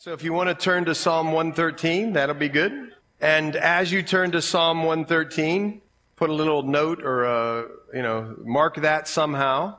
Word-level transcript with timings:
So 0.00 0.14
if 0.14 0.24
you 0.24 0.32
want 0.32 0.48
to 0.48 0.54
turn 0.54 0.86
to 0.86 0.94
Psalm 0.94 1.26
113, 1.26 2.14
that'll 2.14 2.34
be 2.34 2.48
good. 2.48 2.94
And 3.20 3.54
as 3.54 3.92
you 3.92 4.02
turn 4.02 4.30
to 4.30 4.40
Psalm 4.40 4.78
113, 4.78 5.82
put 6.16 6.30
a 6.30 6.32
little 6.32 6.62
note 6.62 7.02
or 7.02 7.24
a, 7.24 7.66
you 7.92 8.00
know, 8.00 8.34
mark 8.42 8.76
that 8.76 9.06
somehow. 9.06 9.76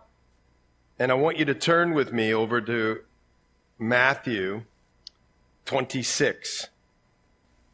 And 0.99 1.11
I 1.11 1.15
want 1.15 1.39
you 1.39 1.45
to 1.45 1.55
turn 1.55 1.95
with 1.95 2.13
me 2.13 2.31
over 2.31 2.61
to 2.61 2.99
Matthew 3.79 4.65
26. 5.65 6.67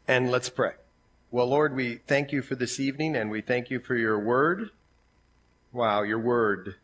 And 0.07 0.31
let's 0.31 0.47
pray. 0.47 0.75
Well, 1.31 1.47
Lord, 1.47 1.75
we 1.75 1.95
thank 2.07 2.31
you 2.31 2.41
for 2.41 2.55
this 2.55 2.79
evening 2.79 3.17
and 3.17 3.29
we 3.29 3.41
thank 3.41 3.69
you 3.69 3.81
for 3.81 3.95
your 3.95 4.17
word. 4.17 4.69
Wow, 5.73 6.03
your 6.03 6.19
word. 6.19 6.75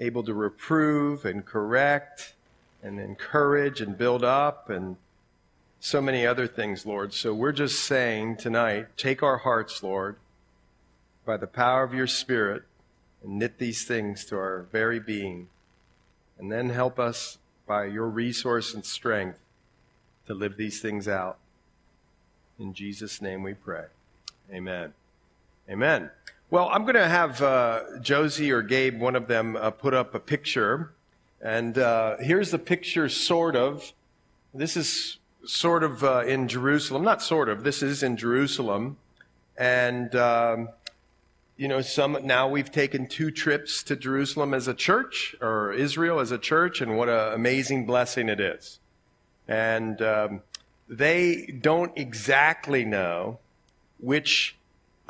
Able 0.00 0.24
to 0.24 0.34
reprove 0.34 1.24
and 1.24 1.46
correct 1.46 2.33
and 2.84 3.00
encourage 3.00 3.80
and 3.80 3.96
build 3.96 4.22
up 4.22 4.68
and 4.68 4.96
so 5.80 6.00
many 6.00 6.26
other 6.26 6.46
things, 6.46 6.86
Lord. 6.86 7.12
So 7.14 7.34
we're 7.34 7.52
just 7.52 7.82
saying 7.82 8.36
tonight, 8.36 8.96
take 8.96 9.22
our 9.22 9.38
hearts, 9.38 9.82
Lord, 9.82 10.16
by 11.24 11.38
the 11.38 11.46
power 11.46 11.82
of 11.82 11.94
your 11.94 12.06
Spirit, 12.06 12.62
and 13.22 13.38
knit 13.38 13.58
these 13.58 13.84
things 13.84 14.24
to 14.26 14.36
our 14.36 14.66
very 14.70 15.00
being. 15.00 15.48
And 16.38 16.52
then 16.52 16.70
help 16.70 16.98
us 16.98 17.38
by 17.66 17.86
your 17.86 18.06
resource 18.06 18.74
and 18.74 18.84
strength 18.84 19.40
to 20.26 20.34
live 20.34 20.56
these 20.56 20.80
things 20.80 21.08
out. 21.08 21.38
In 22.58 22.74
Jesus' 22.74 23.20
name 23.20 23.42
we 23.42 23.54
pray. 23.54 23.86
Amen. 24.52 24.92
Amen. 25.68 26.10
Well, 26.50 26.68
I'm 26.70 26.82
going 26.82 26.94
to 26.94 27.08
have 27.08 27.42
uh, 27.42 27.98
Josie 28.00 28.50
or 28.50 28.62
Gabe, 28.62 29.00
one 29.00 29.16
of 29.16 29.26
them, 29.26 29.56
uh, 29.56 29.70
put 29.70 29.94
up 29.94 30.14
a 30.14 30.20
picture 30.20 30.93
and 31.44 31.76
uh, 31.76 32.16
here's 32.20 32.50
the 32.50 32.58
picture, 32.58 33.06
sort 33.10 33.54
of. 33.54 33.92
This 34.54 34.78
is 34.78 35.18
sort 35.44 35.84
of 35.84 36.02
uh, 36.02 36.24
in 36.24 36.48
Jerusalem. 36.48 37.04
Not 37.04 37.22
sort 37.22 37.50
of, 37.50 37.64
this 37.64 37.82
is 37.82 38.02
in 38.02 38.16
Jerusalem. 38.16 38.96
And, 39.58 40.16
um, 40.16 40.70
you 41.58 41.68
know, 41.68 41.82
some 41.82 42.16
now 42.22 42.48
we've 42.48 42.72
taken 42.72 43.06
two 43.06 43.30
trips 43.30 43.82
to 43.84 43.94
Jerusalem 43.94 44.54
as 44.54 44.66
a 44.68 44.74
church, 44.74 45.36
or 45.42 45.74
Israel 45.74 46.18
as 46.18 46.30
a 46.30 46.38
church, 46.38 46.80
and 46.80 46.96
what 46.96 47.10
an 47.10 47.34
amazing 47.34 47.84
blessing 47.84 48.30
it 48.30 48.40
is. 48.40 48.80
And 49.46 50.00
um, 50.00 50.40
they 50.88 51.58
don't 51.60 51.92
exactly 51.94 52.86
know 52.86 53.38
which 54.00 54.56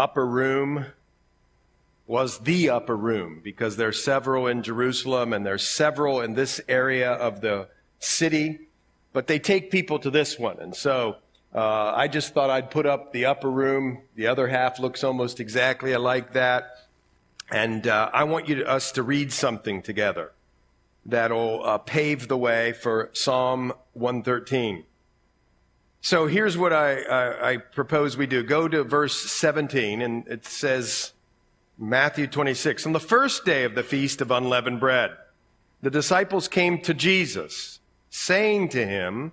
upper 0.00 0.26
room 0.26 0.86
was 2.06 2.40
the 2.40 2.70
upper 2.70 2.96
room 2.96 3.40
because 3.42 3.76
there's 3.76 4.02
several 4.02 4.46
in 4.46 4.62
Jerusalem 4.62 5.32
and 5.32 5.44
there's 5.44 5.66
several 5.66 6.20
in 6.20 6.34
this 6.34 6.60
area 6.68 7.12
of 7.12 7.40
the 7.40 7.68
city, 7.98 8.60
but 9.12 9.26
they 9.26 9.38
take 9.38 9.70
people 9.70 9.98
to 10.00 10.10
this 10.10 10.38
one. 10.38 10.58
And 10.60 10.74
so 10.74 11.16
uh, 11.54 11.92
I 11.94 12.08
just 12.08 12.34
thought 12.34 12.50
I'd 12.50 12.70
put 12.70 12.84
up 12.84 13.12
the 13.12 13.24
upper 13.24 13.50
room. 13.50 14.02
The 14.16 14.26
other 14.26 14.48
half 14.48 14.78
looks 14.78 15.02
almost 15.02 15.40
exactly 15.40 15.96
like 15.96 16.32
that. 16.34 16.78
And 17.50 17.86
uh, 17.86 18.10
I 18.12 18.24
want 18.24 18.48
you 18.48 18.56
to, 18.56 18.68
us 18.68 18.92
to 18.92 19.02
read 19.02 19.32
something 19.32 19.82
together 19.82 20.32
that'll 21.06 21.64
uh, 21.64 21.78
pave 21.78 22.28
the 22.28 22.36
way 22.36 22.72
for 22.72 23.10
Psalm 23.12 23.72
113. 23.92 24.84
So 26.00 26.26
here's 26.26 26.58
what 26.58 26.72
I, 26.72 27.02
I, 27.02 27.50
I 27.52 27.56
propose 27.56 28.16
we 28.16 28.26
do. 28.26 28.42
Go 28.42 28.68
to 28.68 28.84
verse 28.84 29.16
17, 29.16 30.02
and 30.02 30.28
it 30.28 30.44
says, 30.44 31.13
Matthew 31.76 32.28
26. 32.28 32.86
On 32.86 32.92
the 32.92 33.00
first 33.00 33.44
day 33.44 33.64
of 33.64 33.74
the 33.74 33.82
feast 33.82 34.20
of 34.20 34.30
unleavened 34.30 34.78
bread, 34.78 35.10
the 35.82 35.90
disciples 35.90 36.46
came 36.46 36.80
to 36.82 36.94
Jesus, 36.94 37.80
saying 38.10 38.68
to 38.70 38.86
him, 38.86 39.32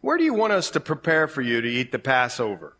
Where 0.00 0.18
do 0.18 0.24
you 0.24 0.34
want 0.34 0.52
us 0.52 0.70
to 0.70 0.80
prepare 0.80 1.26
for 1.26 1.40
you 1.40 1.60
to 1.60 1.68
eat 1.68 1.90
the 1.90 1.98
Passover? 1.98 2.76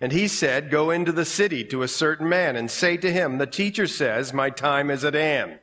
And 0.00 0.12
he 0.12 0.28
said, 0.28 0.70
Go 0.70 0.90
into 0.90 1.10
the 1.10 1.24
city 1.24 1.64
to 1.64 1.82
a 1.82 1.88
certain 1.88 2.28
man 2.28 2.54
and 2.54 2.70
say 2.70 2.96
to 2.96 3.12
him, 3.12 3.38
The 3.38 3.46
teacher 3.46 3.88
says, 3.88 4.32
My 4.32 4.48
time 4.48 4.90
is 4.90 5.04
at 5.04 5.14
hand. 5.14 5.58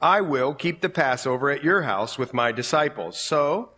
I 0.00 0.20
will 0.20 0.52
keep 0.52 0.82
the 0.82 0.90
Passover 0.90 1.50
at 1.50 1.64
your 1.64 1.82
house 1.82 2.18
with 2.18 2.34
my 2.34 2.52
disciples. 2.52 3.18
So 3.18 3.70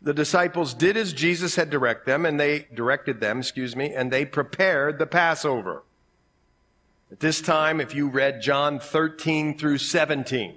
the 0.00 0.14
disciples 0.14 0.72
did 0.72 0.96
as 0.96 1.12
Jesus 1.12 1.56
had 1.56 1.68
directed 1.68 2.06
them, 2.06 2.24
and 2.24 2.40
they 2.40 2.68
directed 2.72 3.20
them, 3.20 3.40
excuse 3.40 3.76
me, 3.76 3.92
and 3.92 4.10
they 4.10 4.24
prepared 4.24 4.98
the 4.98 5.06
Passover. 5.06 5.84
At 7.14 7.20
this 7.20 7.40
time, 7.40 7.80
if 7.80 7.94
you 7.94 8.08
read 8.08 8.42
John 8.42 8.80
13 8.80 9.56
through 9.56 9.78
17, 9.78 10.56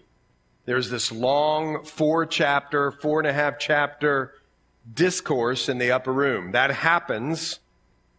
there's 0.65 0.89
this 0.89 1.11
long 1.11 1.85
four 1.85 2.25
chapter, 2.25 2.89
four 2.89 3.19
and 3.19 3.27
a 3.27 3.33
half 3.33 3.59
chapter 3.59 4.33
discourse 4.91 5.69
in 5.69 5.77
the 5.77 5.91
upper 5.91 6.11
room. 6.11 6.53
That 6.53 6.71
happens 6.71 7.59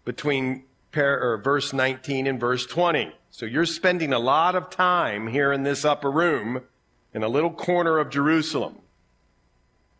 between 0.04 0.66
verse 0.92 1.72
19 1.72 2.28
and 2.28 2.38
verse 2.38 2.64
20. 2.64 3.12
So 3.32 3.44
you're 3.44 3.66
spending 3.66 4.12
a 4.12 4.20
lot 4.20 4.54
of 4.54 4.70
time 4.70 5.26
here 5.26 5.52
in 5.52 5.64
this 5.64 5.84
upper 5.84 6.08
room 6.08 6.62
in 7.12 7.24
a 7.24 7.28
little 7.28 7.50
corner 7.50 7.98
of 7.98 8.08
Jerusalem. 8.08 8.76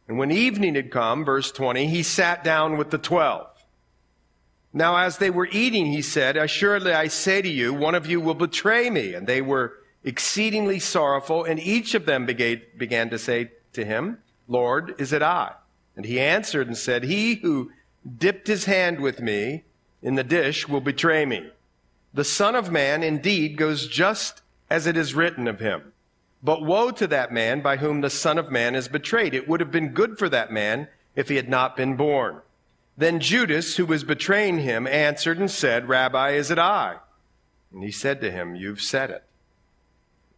And 0.07 0.17
when 0.17 0.31
evening 0.31 0.77
had 0.77 0.93
come, 0.93 1.25
verse 1.25 1.51
20, 1.51 1.89
he 1.89 2.05
sat 2.05 2.45
down 2.45 2.79
with 2.79 2.91
the 2.91 2.99
twelve. 2.99 3.58
Now, 4.79 4.97
as 4.97 5.19
they 5.19 5.29
were 5.29 5.49
eating, 5.51 5.87
he 5.87 6.01
said, 6.03 6.37
Assuredly 6.37 6.93
I 6.93 7.09
say 7.09 7.43
to 7.43 7.49
you, 7.49 7.75
one 7.75 7.97
of 7.97 8.07
you 8.07 8.21
will 8.21 8.35
betray 8.35 8.89
me. 8.91 9.13
And 9.13 9.27
they 9.27 9.43
were 9.43 9.73
exceedingly 10.05 10.79
sorrowful, 10.79 11.43
and 11.43 11.59
each 11.59 11.97
of 11.97 12.07
them 12.07 12.25
began 12.25 13.11
to 13.11 13.19
say 13.19 13.51
to 13.73 13.85
him, 13.85 14.19
Lord, 14.47 14.95
is 14.97 15.13
it 15.13 15.21
I? 15.21 15.55
And 15.97 16.07
he 16.07 16.21
answered 16.21 16.69
and 16.69 16.77
said, 16.77 17.03
He 17.03 17.35
who 17.35 17.73
dipped 18.19 18.47
his 18.47 18.67
hand 18.67 19.01
with 19.01 19.21
me 19.21 19.65
in 20.01 20.15
the 20.15 20.23
dish 20.23 20.69
will 20.69 20.81
betray 20.81 21.27
me. 21.27 21.51
The 22.15 22.23
Son 22.23 22.55
of 22.55 22.71
Man 22.71 23.03
indeed 23.03 23.57
goes 23.57 23.89
just 23.89 24.43
as 24.71 24.87
it 24.87 24.97
is 24.97 25.13
written 25.13 25.49
of 25.49 25.59
him. 25.59 25.93
But 26.41 26.63
woe 26.63 26.93
to 26.93 27.09
that 27.09 27.33
man 27.33 27.63
by 27.63 27.79
whom 27.79 28.01
the 28.01 28.11
Son 28.11 28.39
of 28.39 28.53
Man 28.53 28.77
is 28.77 28.87
betrayed. 28.87 29.35
It 29.35 29.49
would 29.49 29.59
have 29.59 29.73
been 29.73 29.89
good 29.89 30.21
for 30.21 30.29
that 30.29 30.53
man 30.53 30.87
if 31.17 31.29
he 31.29 31.35
had 31.35 31.49
not 31.49 31.77
been 31.77 31.97
born. 31.97 32.43
Then 32.99 33.21
Judas, 33.21 33.77
who 33.77 33.87
was 33.87 34.03
betraying 34.03 34.59
him, 34.59 34.85
answered 34.89 35.39
and 35.39 35.49
said, 35.49 35.89
Rabbi, 35.89 36.31
is 36.31 36.51
it 36.51 36.59
I? 36.59 36.97
And 37.73 37.85
he 37.85 37.93
said 37.93 38.21
to 38.23 38.31
him, 38.31 38.57
You've 38.57 38.83
said 38.83 39.11
it. 39.11 39.23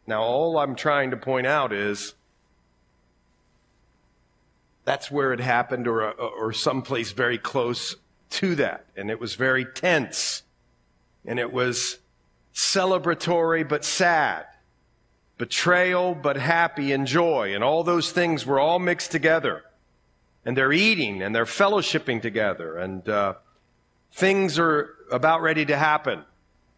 Now, 0.07 0.23
all 0.23 0.59
I'm 0.59 0.77
trying 0.77 1.11
to 1.13 1.17
point 1.17 1.47
out 1.47 1.73
is 1.73 2.13
that's 4.85 5.11
where 5.11 5.33
it 5.33 5.41
happened, 5.41 5.89
or, 5.89 6.11
or 6.13 6.53
someplace 6.53 7.13
very 7.13 7.39
close 7.39 7.97
to 8.29 8.55
that. 8.57 8.85
And 8.95 9.11
it 9.11 9.19
was 9.19 9.37
very 9.37 9.65
tense. 9.65 10.43
And 11.25 11.39
it 11.39 11.55
was 11.55 11.97
celebratory 12.55 13.67
but 13.67 13.87
sad. 13.87 14.45
Betrayal 15.39 16.15
but 16.15 16.37
happy 16.37 16.93
and 16.93 17.07
joy. 17.07 17.55
And 17.55 17.65
all 17.65 17.85
those 17.85 18.13
things 18.13 18.45
were 18.45 18.61
all 18.61 18.79
mixed 18.79 19.11
together 19.11 19.65
and 20.45 20.57
they're 20.57 20.73
eating 20.73 21.23
and 21.23 21.35
they're 21.35 21.45
fellowshipping 21.45 22.23
together, 22.23 22.79
and 22.79 23.09
uh, 23.09 23.35
things 24.13 24.59
are 24.59 24.95
about 25.11 25.43
ready 25.43 25.65
to 25.67 25.77
happen 25.77 26.25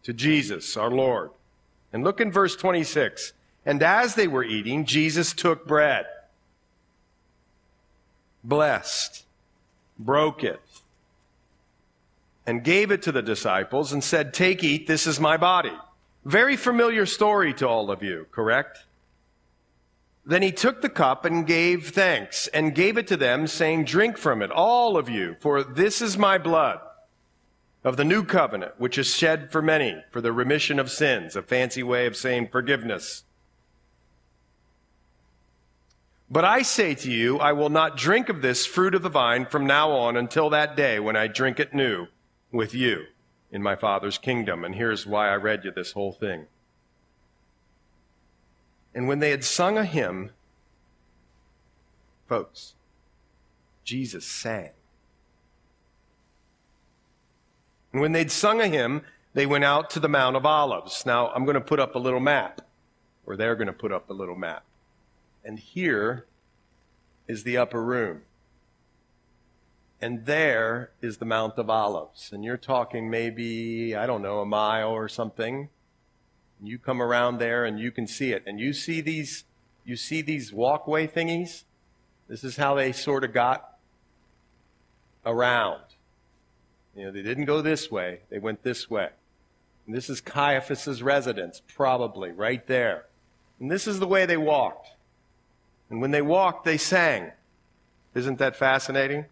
to 0.03 0.13
Jesus, 0.13 0.75
our 0.77 0.91
Lord. 0.91 1.31
And 1.91 2.03
look 2.03 2.19
in 2.19 2.31
verse 2.31 2.55
26. 2.55 3.33
And 3.65 3.81
as 3.81 4.15
they 4.15 4.27
were 4.27 4.43
eating, 4.43 4.85
Jesus 4.85 5.31
took 5.31 5.65
bread, 5.65 6.05
blessed, 8.43 9.23
broke 9.97 10.43
it, 10.43 10.59
and 12.45 12.63
gave 12.63 12.91
it 12.91 13.01
to 13.03 13.11
the 13.11 13.21
disciples 13.21 13.93
and 13.93 14.03
said, 14.03 14.33
Take, 14.33 14.63
eat, 14.63 14.87
this 14.87 15.07
is 15.07 15.19
my 15.19 15.37
body. 15.37 15.71
Very 16.25 16.57
familiar 16.57 17.05
story 17.05 17.53
to 17.55 17.67
all 17.67 17.89
of 17.89 18.03
you, 18.03 18.27
correct? 18.31 18.83
Then 20.25 20.41
he 20.41 20.51
took 20.51 20.81
the 20.81 20.89
cup 20.89 21.25
and 21.25 21.45
gave 21.45 21.89
thanks 21.89 22.47
and 22.47 22.75
gave 22.75 22.97
it 22.97 23.07
to 23.07 23.17
them, 23.17 23.45
saying, 23.45 23.85
Drink 23.85 24.17
from 24.17 24.41
it, 24.41 24.51
all 24.51 24.95
of 24.95 25.09
you, 25.09 25.35
for 25.41 25.63
this 25.63 26.01
is 26.01 26.17
my 26.17 26.37
blood 26.37 26.79
of 27.83 27.97
the 27.97 28.05
new 28.05 28.23
covenant, 28.23 28.73
which 28.77 28.97
is 28.97 29.13
shed 29.13 29.51
for 29.51 29.61
many 29.61 30.01
for 30.09 30.21
the 30.21 30.31
remission 30.31 30.79
of 30.79 30.89
sins, 30.89 31.35
a 31.35 31.41
fancy 31.41 31.83
way 31.83 32.05
of 32.05 32.15
saying 32.15 32.47
forgiveness. 32.47 33.23
But 36.29 36.45
I 36.45 36.61
say 36.61 36.95
to 36.95 37.11
you, 37.11 37.37
I 37.39 37.51
will 37.51 37.69
not 37.69 37.97
drink 37.97 38.29
of 38.29 38.41
this 38.41 38.65
fruit 38.65 38.95
of 38.95 39.03
the 39.03 39.09
vine 39.09 39.45
from 39.45 39.67
now 39.67 39.91
on 39.91 40.15
until 40.15 40.49
that 40.49 40.75
day 40.75 40.99
when 40.99 41.17
I 41.17 41.27
drink 41.27 41.59
it 41.59 41.73
new 41.73 42.07
with 42.51 42.73
you 42.73 43.03
in 43.51 43.61
my 43.61 43.75
Father's 43.75 44.17
kingdom. 44.17 44.63
And 44.63 44.73
here's 44.73 45.05
why 45.05 45.29
I 45.29 45.35
read 45.35 45.65
you 45.65 45.71
this 45.71 45.91
whole 45.91 46.13
thing. 46.13 46.47
And 48.95 49.07
when 49.07 49.19
they 49.19 49.31
had 49.31 49.43
sung 49.43 49.77
a 49.77 49.85
hymn, 49.85 50.31
folks, 52.27 52.73
Jesus 53.83 54.25
sang. 54.25 54.71
And 57.91 58.01
when 58.01 58.11
they'd 58.11 58.31
sung 58.31 58.61
a 58.61 58.67
hymn, 58.67 59.01
they 59.33 59.45
went 59.45 59.63
out 59.63 59.89
to 59.91 59.99
the 59.99 60.09
Mount 60.09 60.35
of 60.35 60.45
Olives. 60.45 61.05
Now, 61.05 61.29
I'm 61.29 61.45
going 61.45 61.55
to 61.55 61.61
put 61.61 61.79
up 61.79 61.95
a 61.95 61.99
little 61.99 62.19
map, 62.19 62.61
or 63.25 63.35
they're 63.35 63.55
going 63.55 63.67
to 63.67 63.73
put 63.73 63.91
up 63.91 64.09
a 64.09 64.13
little 64.13 64.35
map. 64.35 64.63
And 65.43 65.59
here 65.59 66.25
is 67.27 67.43
the 67.43 67.57
upper 67.57 67.83
room. 67.83 68.21
and 70.03 70.25
there 70.25 70.91
is 71.01 71.19
the 71.19 71.25
Mount 71.25 71.57
of 71.57 71.69
Olives. 71.69 72.33
And 72.33 72.43
you're 72.43 72.57
talking 72.57 73.09
maybe, 73.09 73.95
I 73.95 74.05
don't 74.05 74.21
know, 74.21 74.41
a 74.41 74.45
mile 74.45 74.89
or 74.89 75.07
something. 75.07 75.69
You 76.63 76.79
come 76.79 77.01
around 77.01 77.39
there 77.39 77.65
and 77.65 77.79
you 77.79 77.91
can 77.91 78.07
see 78.07 78.31
it. 78.31 78.43
And 78.47 78.59
you 78.59 78.71
see 78.71 79.01
these, 79.01 79.43
you 79.83 79.97
see 79.97 80.21
these 80.21 80.53
walkway 80.53 81.07
thingies? 81.07 81.63
This 82.29 82.43
is 82.43 82.55
how 82.55 82.75
they 82.75 82.93
sort 82.93 83.23
of 83.23 83.33
got 83.33 83.77
around. 85.25 85.81
You 86.95 87.05
know, 87.05 87.11
they 87.11 87.21
didn't 87.21 87.45
go 87.45 87.61
this 87.61 87.91
way, 87.91 88.19
they 88.29 88.39
went 88.39 88.63
this 88.63 88.89
way. 88.89 89.09
And 89.85 89.95
this 89.95 90.09
is 90.09 90.21
Caiaphas's 90.21 91.03
residence, 91.03 91.61
probably, 91.75 92.31
right 92.31 92.65
there. 92.67 93.05
And 93.59 93.69
this 93.69 93.87
is 93.87 93.99
the 93.99 94.07
way 94.07 94.25
they 94.25 94.37
walked. 94.37 94.91
And 95.89 95.99
when 95.99 96.11
they 96.11 96.21
walked, 96.21 96.63
they 96.63 96.77
sang. 96.77 97.31
Isn't 98.15 98.37
that 98.39 98.55
fascinating? 98.55 99.25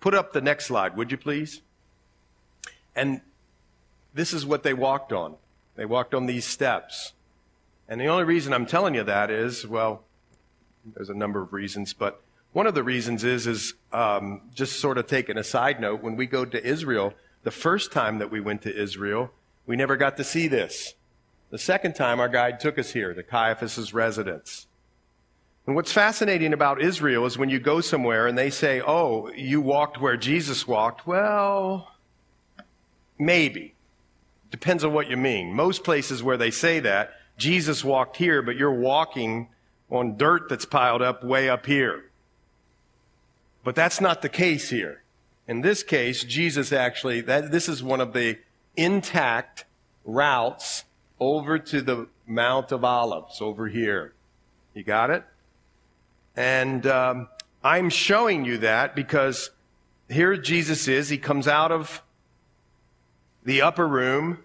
Put 0.00 0.14
up 0.14 0.32
the 0.32 0.40
next 0.40 0.66
slide, 0.66 0.96
would 0.96 1.10
you 1.12 1.16
please? 1.16 1.60
And 2.96 3.20
this 4.12 4.32
is 4.32 4.44
what 4.44 4.62
they 4.62 4.74
walked 4.74 5.12
on. 5.12 5.36
They 5.76 5.84
walked 5.84 6.14
on 6.14 6.26
these 6.26 6.44
steps. 6.44 7.12
And 7.88 8.00
the 8.00 8.06
only 8.06 8.24
reason 8.24 8.52
I'm 8.52 8.66
telling 8.66 8.94
you 8.94 9.02
that 9.04 9.30
is, 9.30 9.66
well, 9.66 10.04
there's 10.94 11.10
a 11.10 11.14
number 11.14 11.40
of 11.40 11.52
reasons, 11.52 11.92
but 11.92 12.20
one 12.52 12.66
of 12.66 12.74
the 12.74 12.84
reasons 12.84 13.24
is, 13.24 13.46
is 13.46 13.74
um, 13.92 14.42
just 14.54 14.78
sort 14.78 14.96
of 14.96 15.06
taking 15.06 15.36
a 15.36 15.44
side 15.44 15.80
note. 15.80 16.02
When 16.02 16.14
we 16.16 16.26
go 16.26 16.44
to 16.44 16.64
Israel, 16.64 17.12
the 17.42 17.50
first 17.50 17.92
time 17.92 18.18
that 18.18 18.30
we 18.30 18.40
went 18.40 18.62
to 18.62 18.74
Israel, 18.74 19.30
we 19.66 19.76
never 19.76 19.96
got 19.96 20.16
to 20.18 20.24
see 20.24 20.46
this. 20.46 20.94
The 21.50 21.58
second 21.58 21.94
time, 21.94 22.20
our 22.20 22.28
guide 22.28 22.60
took 22.60 22.78
us 22.78 22.92
here 22.92 23.12
to 23.12 23.22
Caiaphas's 23.22 23.92
residence. 23.92 24.66
And 25.66 25.74
what's 25.74 25.92
fascinating 25.92 26.52
about 26.52 26.80
Israel 26.80 27.24
is 27.26 27.38
when 27.38 27.48
you 27.48 27.58
go 27.58 27.80
somewhere 27.80 28.26
and 28.26 28.36
they 28.36 28.50
say, 28.50 28.80
"Oh, 28.80 29.30
you 29.30 29.60
walked 29.60 30.00
where 30.00 30.16
Jesus 30.16 30.66
walked." 30.66 31.06
Well, 31.06 31.92
maybe. 33.18 33.73
Depends 34.54 34.84
on 34.84 34.92
what 34.92 35.10
you 35.10 35.16
mean. 35.16 35.52
Most 35.52 35.82
places 35.82 36.22
where 36.22 36.36
they 36.36 36.52
say 36.52 36.78
that, 36.78 37.14
Jesus 37.36 37.82
walked 37.82 38.18
here, 38.18 38.40
but 38.40 38.54
you're 38.54 38.72
walking 38.72 39.48
on 39.90 40.16
dirt 40.16 40.48
that's 40.48 40.64
piled 40.64 41.02
up 41.02 41.24
way 41.24 41.48
up 41.48 41.66
here. 41.66 42.04
But 43.64 43.74
that's 43.74 44.00
not 44.00 44.22
the 44.22 44.28
case 44.28 44.70
here. 44.70 45.02
In 45.48 45.62
this 45.62 45.82
case, 45.82 46.22
Jesus 46.22 46.72
actually, 46.72 47.20
that, 47.22 47.50
this 47.50 47.68
is 47.68 47.82
one 47.82 48.00
of 48.00 48.12
the 48.12 48.38
intact 48.76 49.64
routes 50.04 50.84
over 51.18 51.58
to 51.58 51.82
the 51.82 52.06
Mount 52.24 52.70
of 52.70 52.84
Olives 52.84 53.40
over 53.40 53.66
here. 53.66 54.12
You 54.72 54.84
got 54.84 55.10
it? 55.10 55.24
And 56.36 56.86
um, 56.86 57.26
I'm 57.64 57.90
showing 57.90 58.44
you 58.44 58.58
that 58.58 58.94
because 58.94 59.50
here 60.08 60.36
Jesus 60.36 60.86
is. 60.86 61.08
He 61.08 61.18
comes 61.18 61.48
out 61.48 61.72
of 61.72 62.04
the 63.44 63.62
upper 63.62 63.86
room 63.86 64.38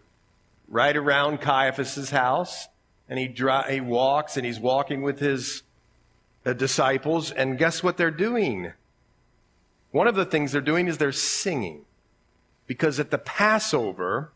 right 0.67 0.95
around 0.95 1.41
Caiaphas's 1.41 2.11
house, 2.11 2.67
and 3.07 3.17
he, 3.17 3.27
dry, 3.27 3.71
he 3.71 3.81
walks 3.81 4.37
and 4.37 4.45
he's 4.45 4.59
walking 4.59 5.01
with 5.01 5.19
his 5.19 5.63
uh, 6.45 6.53
disciples, 6.53 7.31
and 7.31 7.57
guess 7.57 7.81
what 7.81 7.97
they're 7.97 8.11
doing? 8.11 8.73
One 9.91 10.07
of 10.07 10.15
the 10.15 10.25
things 10.25 10.51
they're 10.51 10.61
doing 10.61 10.87
is 10.87 10.97
they're 10.97 11.11
singing. 11.11 11.85
Because 12.67 12.99
at 12.99 13.09
the 13.09 13.17
Passover, 13.17 14.31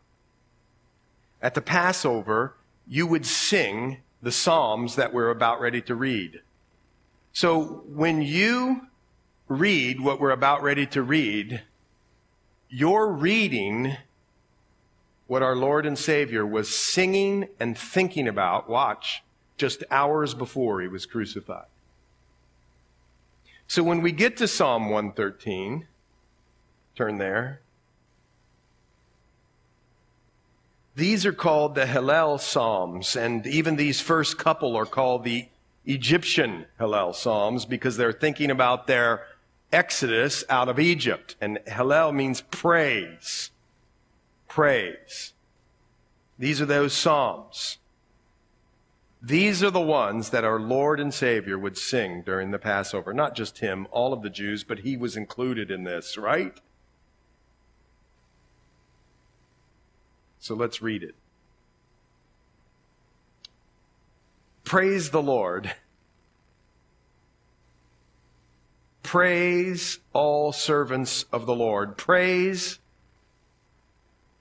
at 1.40 1.54
the 1.54 1.60
Passover, 1.60 2.54
you 2.88 3.06
would 3.06 3.24
sing 3.24 3.98
the 4.20 4.32
Psalms 4.32 4.96
that 4.96 5.12
we're 5.12 5.30
about 5.30 5.60
ready 5.60 5.80
to 5.82 5.94
read. 5.94 6.40
So 7.32 7.84
when 7.86 8.22
you 8.22 8.88
read 9.46 10.00
what 10.00 10.18
we're 10.18 10.30
about 10.30 10.62
ready 10.62 10.86
to 10.86 11.02
read, 11.02 11.62
you're 12.68 13.12
reading 13.12 13.98
what 15.26 15.42
our 15.42 15.56
Lord 15.56 15.86
and 15.86 15.98
Savior 15.98 16.46
was 16.46 16.68
singing 16.68 17.48
and 17.58 17.76
thinking 17.76 18.28
about, 18.28 18.68
watch, 18.68 19.22
just 19.56 19.82
hours 19.90 20.34
before 20.34 20.80
he 20.80 20.88
was 20.88 21.06
crucified. 21.06 21.66
So 23.66 23.82
when 23.82 24.02
we 24.02 24.12
get 24.12 24.36
to 24.38 24.48
Psalm 24.48 24.90
113, 24.90 25.86
turn 26.94 27.18
there. 27.18 27.60
These 30.96 31.26
are 31.26 31.32
called 31.32 31.74
the 31.74 31.86
Hallel 31.86 32.38
Psalms, 32.38 33.16
and 33.16 33.46
even 33.46 33.76
these 33.76 34.00
first 34.00 34.38
couple 34.38 34.76
are 34.76 34.86
called 34.86 35.24
the 35.24 35.48
Egyptian 35.84 36.66
Hallel 36.78 37.14
Psalms 37.14 37.64
because 37.64 37.96
they're 37.96 38.12
thinking 38.12 38.50
about 38.50 38.86
their 38.86 39.26
exodus 39.72 40.44
out 40.48 40.68
of 40.68 40.78
Egypt. 40.78 41.34
And 41.40 41.58
Hallel 41.66 42.14
means 42.14 42.42
praise. 42.42 43.50
Praise. 44.54 45.32
These 46.38 46.60
are 46.60 46.64
those 46.64 46.92
Psalms. 46.92 47.78
These 49.20 49.64
are 49.64 49.70
the 49.72 49.80
ones 49.80 50.30
that 50.30 50.44
our 50.44 50.60
Lord 50.60 51.00
and 51.00 51.12
Savior 51.12 51.58
would 51.58 51.76
sing 51.76 52.22
during 52.22 52.52
the 52.52 52.60
Passover. 52.60 53.12
Not 53.12 53.34
just 53.34 53.58
him, 53.58 53.88
all 53.90 54.12
of 54.12 54.22
the 54.22 54.30
Jews, 54.30 54.62
but 54.62 54.78
he 54.78 54.96
was 54.96 55.16
included 55.16 55.72
in 55.72 55.82
this, 55.82 56.16
right? 56.16 56.60
So 60.38 60.54
let's 60.54 60.80
read 60.80 61.02
it. 61.02 61.16
Praise 64.62 65.10
the 65.10 65.20
Lord. 65.20 65.74
Praise 69.02 69.98
all 70.12 70.52
servants 70.52 71.24
of 71.32 71.44
the 71.44 71.56
Lord. 71.56 71.96
Praise 71.96 72.78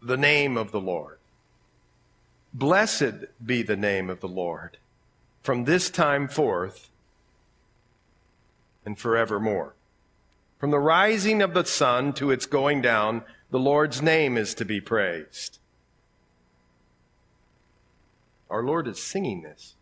the 0.04 0.18
name 0.18 0.58
of 0.58 0.72
the 0.72 0.82
Lord. 0.82 1.18
Blessed 2.54 3.26
be 3.44 3.64
the 3.64 3.78
name 3.78 4.10
of 4.10 4.20
the 4.20 4.28
Lord 4.28 4.78
from 5.42 5.64
this 5.64 5.90
time 5.90 6.28
forth 6.28 6.90
and 8.86 8.98
forevermore. 9.00 9.74
From 10.60 10.72
the 10.72 10.80
rising 10.80 11.42
of 11.42 11.54
the 11.54 11.66
sun 11.66 12.14
to 12.14 12.32
its 12.32 12.46
going 12.46 12.82
down, 12.82 13.24
the 13.50 13.60
Lord's 13.60 14.02
name 14.02 14.38
is 14.38 14.54
to 14.56 14.66
be 14.66 14.80
praised. 14.80 15.60
Our 18.50 18.64
Lord 18.64 18.88
is 18.88 19.02
singing 19.02 19.42
this. 19.42 19.76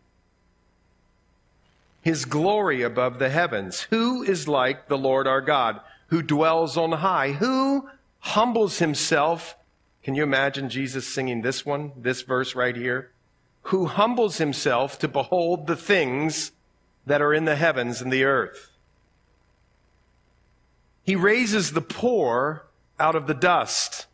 His 2.00 2.24
glory 2.24 2.82
above 2.82 3.18
the 3.18 3.28
heavens. 3.28 3.82
Who 3.90 4.22
is 4.22 4.48
like 4.48 4.88
the 4.88 4.98
Lord 4.98 5.26
our 5.26 5.40
God, 5.40 5.80
who 6.08 6.22
dwells 6.22 6.76
on 6.76 6.92
high, 6.92 7.32
who 7.32 7.88
humbles 8.20 8.78
himself 8.78 9.56
can 10.02 10.14
you 10.14 10.22
imagine 10.22 10.68
Jesus 10.68 11.06
singing 11.06 11.42
this 11.42 11.64
one, 11.64 11.92
this 11.96 12.22
verse 12.22 12.54
right 12.54 12.76
here? 12.76 13.12
Who 13.66 13.86
humbles 13.86 14.38
himself 14.38 14.98
to 14.98 15.08
behold 15.08 15.66
the 15.66 15.76
things 15.76 16.52
that 17.06 17.22
are 17.22 17.34
in 17.34 17.44
the 17.44 17.56
heavens 17.56 18.00
and 18.00 18.12
the 18.12 18.24
earth. 18.24 18.70
He 21.04 21.16
raises 21.16 21.72
the 21.72 21.80
poor 21.80 22.66
out 22.98 23.14
of 23.14 23.26
the 23.26 23.34
dust 23.34 24.06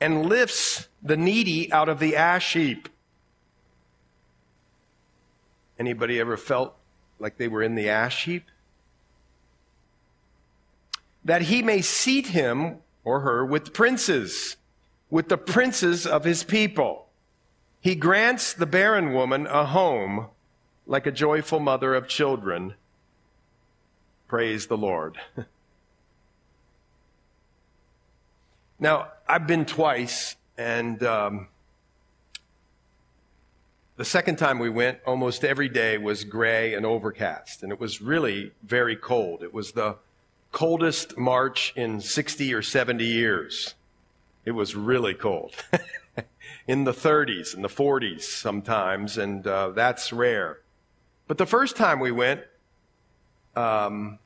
and 0.00 0.26
lifts 0.26 0.88
the 1.02 1.16
needy 1.16 1.72
out 1.72 1.88
of 1.88 1.98
the 1.98 2.14
ash 2.14 2.52
heap. 2.52 2.88
Anybody 5.78 6.20
ever 6.20 6.36
felt 6.36 6.74
like 7.18 7.38
they 7.38 7.48
were 7.48 7.62
in 7.62 7.74
the 7.74 7.88
ash 7.88 8.24
heap? 8.24 8.44
That 11.24 11.42
he 11.42 11.62
may 11.62 11.80
seat 11.80 12.28
him 12.28 12.78
or 13.04 13.20
her 13.20 13.44
with 13.44 13.72
princes 13.72 14.56
with 15.10 15.28
the 15.28 15.38
princes 15.38 16.06
of 16.06 16.24
his 16.24 16.42
people. 16.42 17.06
He 17.80 17.94
grants 17.94 18.52
the 18.52 18.66
barren 18.66 19.12
woman 19.12 19.46
a 19.46 19.66
home 19.66 20.26
like 20.86 21.06
a 21.06 21.12
joyful 21.12 21.60
mother 21.60 21.94
of 21.94 22.08
children. 22.08 22.74
Praise 24.28 24.66
the 24.66 24.76
Lord. 24.76 25.18
now, 28.78 29.08
I've 29.28 29.46
been 29.46 29.64
twice, 29.64 30.36
and 30.56 31.02
um, 31.02 31.48
the 33.96 34.04
second 34.04 34.36
time 34.36 34.58
we 34.58 34.70
went, 34.70 34.98
almost 35.06 35.44
every 35.44 35.68
day 35.68 35.98
was 35.98 36.24
gray 36.24 36.74
and 36.74 36.84
overcast, 36.84 37.62
and 37.62 37.72
it 37.72 37.80
was 37.80 38.02
really 38.02 38.52
very 38.62 38.96
cold. 38.96 39.42
It 39.42 39.54
was 39.54 39.72
the 39.72 39.96
coldest 40.52 41.16
March 41.16 41.72
in 41.76 42.00
60 42.00 42.52
or 42.54 42.62
70 42.62 43.04
years. 43.04 43.74
It 44.46 44.52
was 44.52 44.74
really 44.74 45.12
cold. 45.12 45.54
in 46.66 46.84
the 46.84 46.92
30s 46.92 47.54
and 47.54 47.62
the 47.62 47.68
40s 47.68 48.22
sometimes, 48.22 49.18
and 49.18 49.46
uh, 49.46 49.70
that's 49.70 50.12
rare. 50.12 50.60
But 51.28 51.38
the 51.38 51.46
first 51.46 51.76
time 51.76 52.00
we 52.00 52.12
went, 52.12 52.42
um, 53.54 54.18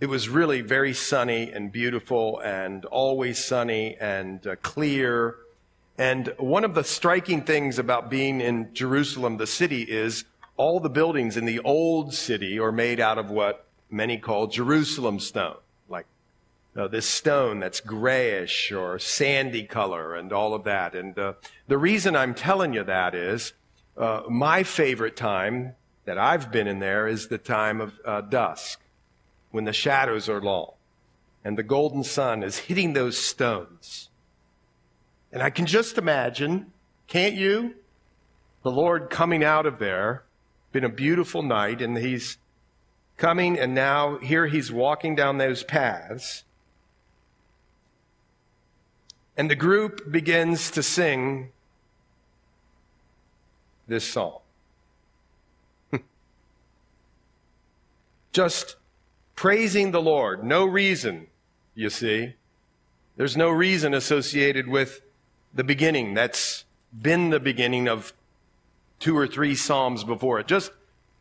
it 0.00 0.06
was 0.06 0.28
really 0.28 0.60
very 0.60 0.92
sunny 0.92 1.50
and 1.50 1.72
beautiful 1.72 2.40
and 2.40 2.84
always 2.86 3.42
sunny 3.42 3.96
and 4.00 4.46
uh, 4.46 4.56
clear. 4.56 5.36
And 5.96 6.34
one 6.38 6.64
of 6.64 6.74
the 6.74 6.84
striking 6.84 7.42
things 7.42 7.78
about 7.78 8.10
being 8.10 8.40
in 8.40 8.74
Jerusalem, 8.74 9.38
the 9.38 9.46
city, 9.46 9.82
is 9.82 10.24
all 10.56 10.80
the 10.80 10.90
buildings 10.90 11.36
in 11.36 11.44
the 11.44 11.60
old 11.60 12.12
city 12.12 12.58
are 12.58 12.72
made 12.72 13.00
out 13.00 13.18
of 13.18 13.30
what 13.30 13.66
many 13.90 14.18
call 14.18 14.48
Jerusalem 14.48 15.20
stone, 15.20 15.56
uh, 16.76 16.88
this 16.88 17.08
stone 17.08 17.60
that's 17.60 17.80
grayish 17.80 18.70
or 18.70 18.98
sandy 18.98 19.64
color 19.64 20.14
and 20.14 20.32
all 20.32 20.54
of 20.54 20.64
that. 20.64 20.94
And 20.94 21.18
uh, 21.18 21.34
the 21.68 21.78
reason 21.78 22.14
I'm 22.14 22.34
telling 22.34 22.72
you 22.74 22.84
that 22.84 23.14
is 23.14 23.54
uh, 23.96 24.22
my 24.28 24.62
favorite 24.62 25.16
time 25.16 25.74
that 26.04 26.18
I've 26.18 26.52
been 26.52 26.66
in 26.66 26.78
there 26.78 27.08
is 27.08 27.28
the 27.28 27.38
time 27.38 27.80
of 27.80 28.00
uh, 28.04 28.20
dusk, 28.20 28.80
when 29.50 29.64
the 29.64 29.72
shadows 29.72 30.28
are 30.28 30.40
long 30.40 30.72
and 31.42 31.56
the 31.56 31.62
golden 31.62 32.02
sun 32.02 32.42
is 32.42 32.58
hitting 32.58 32.92
those 32.92 33.16
stones. 33.16 34.10
And 35.32 35.42
I 35.42 35.50
can 35.50 35.64
just 35.64 35.96
imagine, 35.96 36.72
can't 37.06 37.36
you? 37.36 37.76
The 38.64 38.70
Lord 38.70 39.10
coming 39.10 39.44
out 39.44 39.64
of 39.64 39.78
there, 39.78 40.24
been 40.72 40.82
a 40.82 40.88
beautiful 40.88 41.42
night, 41.42 41.80
and 41.80 41.96
He's 41.96 42.38
coming, 43.16 43.56
and 43.58 43.74
now 43.74 44.18
here 44.18 44.46
He's 44.46 44.72
walking 44.72 45.14
down 45.14 45.38
those 45.38 45.62
paths 45.62 46.42
and 49.36 49.50
the 49.50 49.56
group 49.56 50.10
begins 50.10 50.70
to 50.70 50.82
sing 50.82 51.50
this 53.86 54.04
song. 54.04 54.38
Just 58.32 58.76
praising 59.34 59.90
the 59.90 60.02
Lord. 60.02 60.42
No 60.42 60.64
reason, 60.64 61.26
you 61.74 61.90
see. 61.90 62.34
There's 63.16 63.36
no 63.36 63.50
reason 63.50 63.94
associated 63.94 64.68
with 64.68 65.02
the 65.54 65.64
beginning. 65.64 66.14
That's 66.14 66.64
been 66.92 67.30
the 67.30 67.40
beginning 67.40 67.88
of 67.88 68.12
two 68.98 69.16
or 69.16 69.26
three 69.26 69.54
Psalms 69.54 70.04
before 70.04 70.40
it. 70.40 70.46
Just 70.46 70.72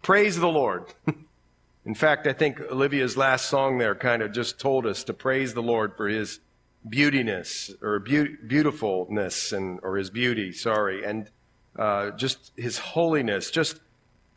praise 0.02 0.40
the 0.40 0.48
Lord. 0.48 0.86
In 1.86 1.94
fact, 1.94 2.26
I 2.26 2.34
think 2.34 2.60
Olivia's 2.60 3.16
last 3.16 3.48
song 3.48 3.78
there 3.78 3.94
kind 3.94 4.22
of 4.22 4.32
just 4.32 4.60
told 4.60 4.86
us 4.86 5.04
to 5.04 5.14
praise 5.14 5.54
the 5.54 5.62
Lord 5.62 5.96
for 5.96 6.08
his 6.08 6.40
beautiness 6.88 7.82
or 7.82 8.00
be- 8.00 8.36
beautifulness 8.48 9.52
and 9.52 9.80
or 9.82 9.98
his 9.98 10.10
beauty 10.10 10.52
sorry 10.52 11.04
and 11.04 11.30
uh, 11.78 12.12
just 12.12 12.52
his 12.56 12.78
holiness. 12.78 13.52
Just 13.52 13.80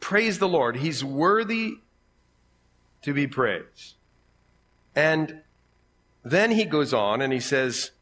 praise 0.01 0.39
the 0.39 0.49
lord. 0.49 0.77
He's 0.77 1.05
worthy 1.05 1.79
to 3.03 3.13
be 3.13 3.27
praised. 3.27 3.95
And 4.95 5.43
then 6.25 6.51
he 6.51 6.65
goes 6.65 6.93
on 6.93 7.23
and 7.23 7.33
he 7.33 7.41
says 7.41 7.93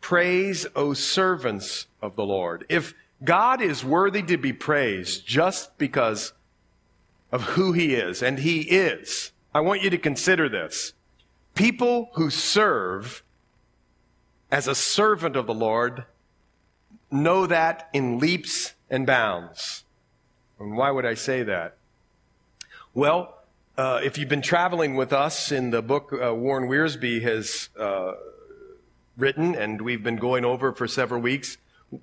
praise 0.00 0.66
o 0.76 0.92
servants 0.92 1.86
of 2.02 2.16
the 2.16 2.24
lord. 2.24 2.66
If 2.68 2.94
god 3.22 3.62
is 3.62 3.84
worthy 3.84 4.22
to 4.22 4.36
be 4.36 4.52
praised 4.52 5.26
just 5.26 5.78
because 5.78 6.34
of 7.32 7.42
who 7.42 7.72
he 7.72 7.94
is 7.94 8.22
and 8.22 8.40
he 8.40 8.60
is 8.62 9.32
i 9.54 9.60
want 9.60 9.82
you 9.82 9.88
to 9.88 9.98
consider 9.98 10.48
this. 10.48 10.92
People 11.54 12.10
who 12.14 12.28
serve 12.28 13.23
as 14.54 14.68
a 14.68 14.74
servant 14.74 15.34
of 15.34 15.48
the 15.48 15.52
Lord, 15.52 16.04
know 17.10 17.44
that 17.44 17.88
in 17.92 18.20
leaps 18.20 18.74
and 18.88 19.04
bounds. 19.04 19.82
And 20.60 20.76
why 20.76 20.92
would 20.92 21.04
I 21.04 21.14
say 21.14 21.42
that? 21.42 21.76
Well, 22.94 23.34
uh, 23.76 23.98
if 24.04 24.16
you've 24.16 24.28
been 24.28 24.42
traveling 24.42 24.94
with 24.94 25.12
us 25.12 25.50
in 25.50 25.70
the 25.70 25.82
book 25.82 26.12
uh, 26.12 26.32
Warren 26.32 26.68
Wiersbe 26.68 27.20
has 27.22 27.68
uh, 27.76 28.12
written, 29.16 29.56
and 29.56 29.82
we've 29.82 30.04
been 30.04 30.18
going 30.18 30.44
over 30.44 30.72
for 30.72 30.86
several 30.86 31.20
weeks, 31.20 31.56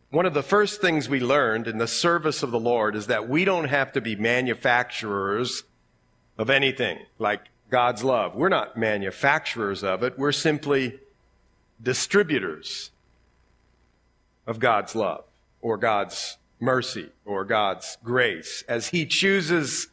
one 0.10 0.26
of 0.26 0.34
the 0.34 0.44
first 0.44 0.82
things 0.82 1.08
we 1.08 1.22
learned 1.22 1.70
in 1.70 1.78
the 1.78 1.88
service 1.88 2.44
of 2.44 2.52
the 2.52 2.60
Lord 2.60 2.98
is 2.98 3.08
that 3.08 3.30
we 3.30 3.46
don't 3.46 3.70
have 3.70 3.94
to 3.94 4.02
be 4.02 4.18
manufacturers 4.18 5.64
of 6.38 6.50
anything 6.50 7.00
like 7.18 7.46
God's 7.70 8.04
love. 8.04 8.36
We're 8.36 8.50
not 8.50 8.76
manufacturers 8.76 9.86
of 9.86 10.04
it. 10.04 10.20
We're 10.20 10.34
simply 10.34 11.00
distributors 11.82 12.92
of 14.48 14.60
God's 14.60 14.96
love 14.96 15.24
or 15.62 15.78
God's 15.78 16.38
mercy 16.60 17.10
or 17.26 17.44
God's 17.44 17.98
grace 18.04 18.64
as 18.68 18.90
He 18.90 19.06
chooses 19.06 19.88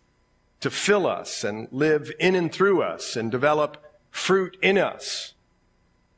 to 0.60 0.70
fill 0.70 1.06
us 1.06 1.44
and 1.44 1.68
live 1.70 2.12
in 2.18 2.34
and 2.34 2.52
through 2.52 2.82
us 2.82 3.16
and 3.16 3.30
develop 3.30 3.76
fruit 4.10 4.56
in 4.60 4.76
us. 4.76 5.34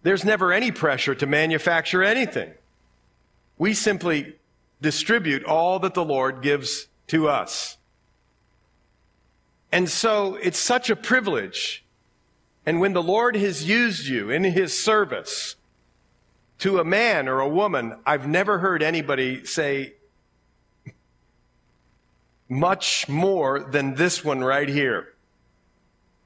There's 0.03 0.25
never 0.25 0.53
any 0.53 0.73
pressure 0.73 1.15
to 1.15 1.27
manufacture 1.27 2.03
anything. 2.03 2.53
We 3.59 3.75
simply 3.75 4.37
distribute 4.81 5.45
all 5.45 5.79
that 5.81 5.95
the 5.95 6.05
Lord 6.05 6.41
gives 6.41 6.89
to 7.09 7.29
us. 7.29 7.77
And 9.71 9.89
so 9.89 10.37
it's 10.37 10.59
such 10.59 10.89
a 10.89 10.97
privilege. 10.97 11.85
And 12.65 12.81
when 12.81 12.95
the 12.95 13.03
Lord 13.03 13.37
has 13.37 13.69
used 13.69 14.07
you 14.07 14.31
in 14.31 14.45
His 14.45 14.83
service, 14.83 15.57
to 16.61 16.79
a 16.79 16.85
man 16.85 17.29
or 17.29 17.40
a 17.40 17.49
woman, 17.49 17.97
I've 18.07 18.26
never 18.26 18.59
heard 18.59 18.83
anybody 18.83 19.45
say 19.45 19.95
much 22.49 23.09
more 23.09 23.61
than 23.61 23.95
this 23.95 24.25
one 24.25 24.43
right 24.43 24.69
here. 24.69 25.14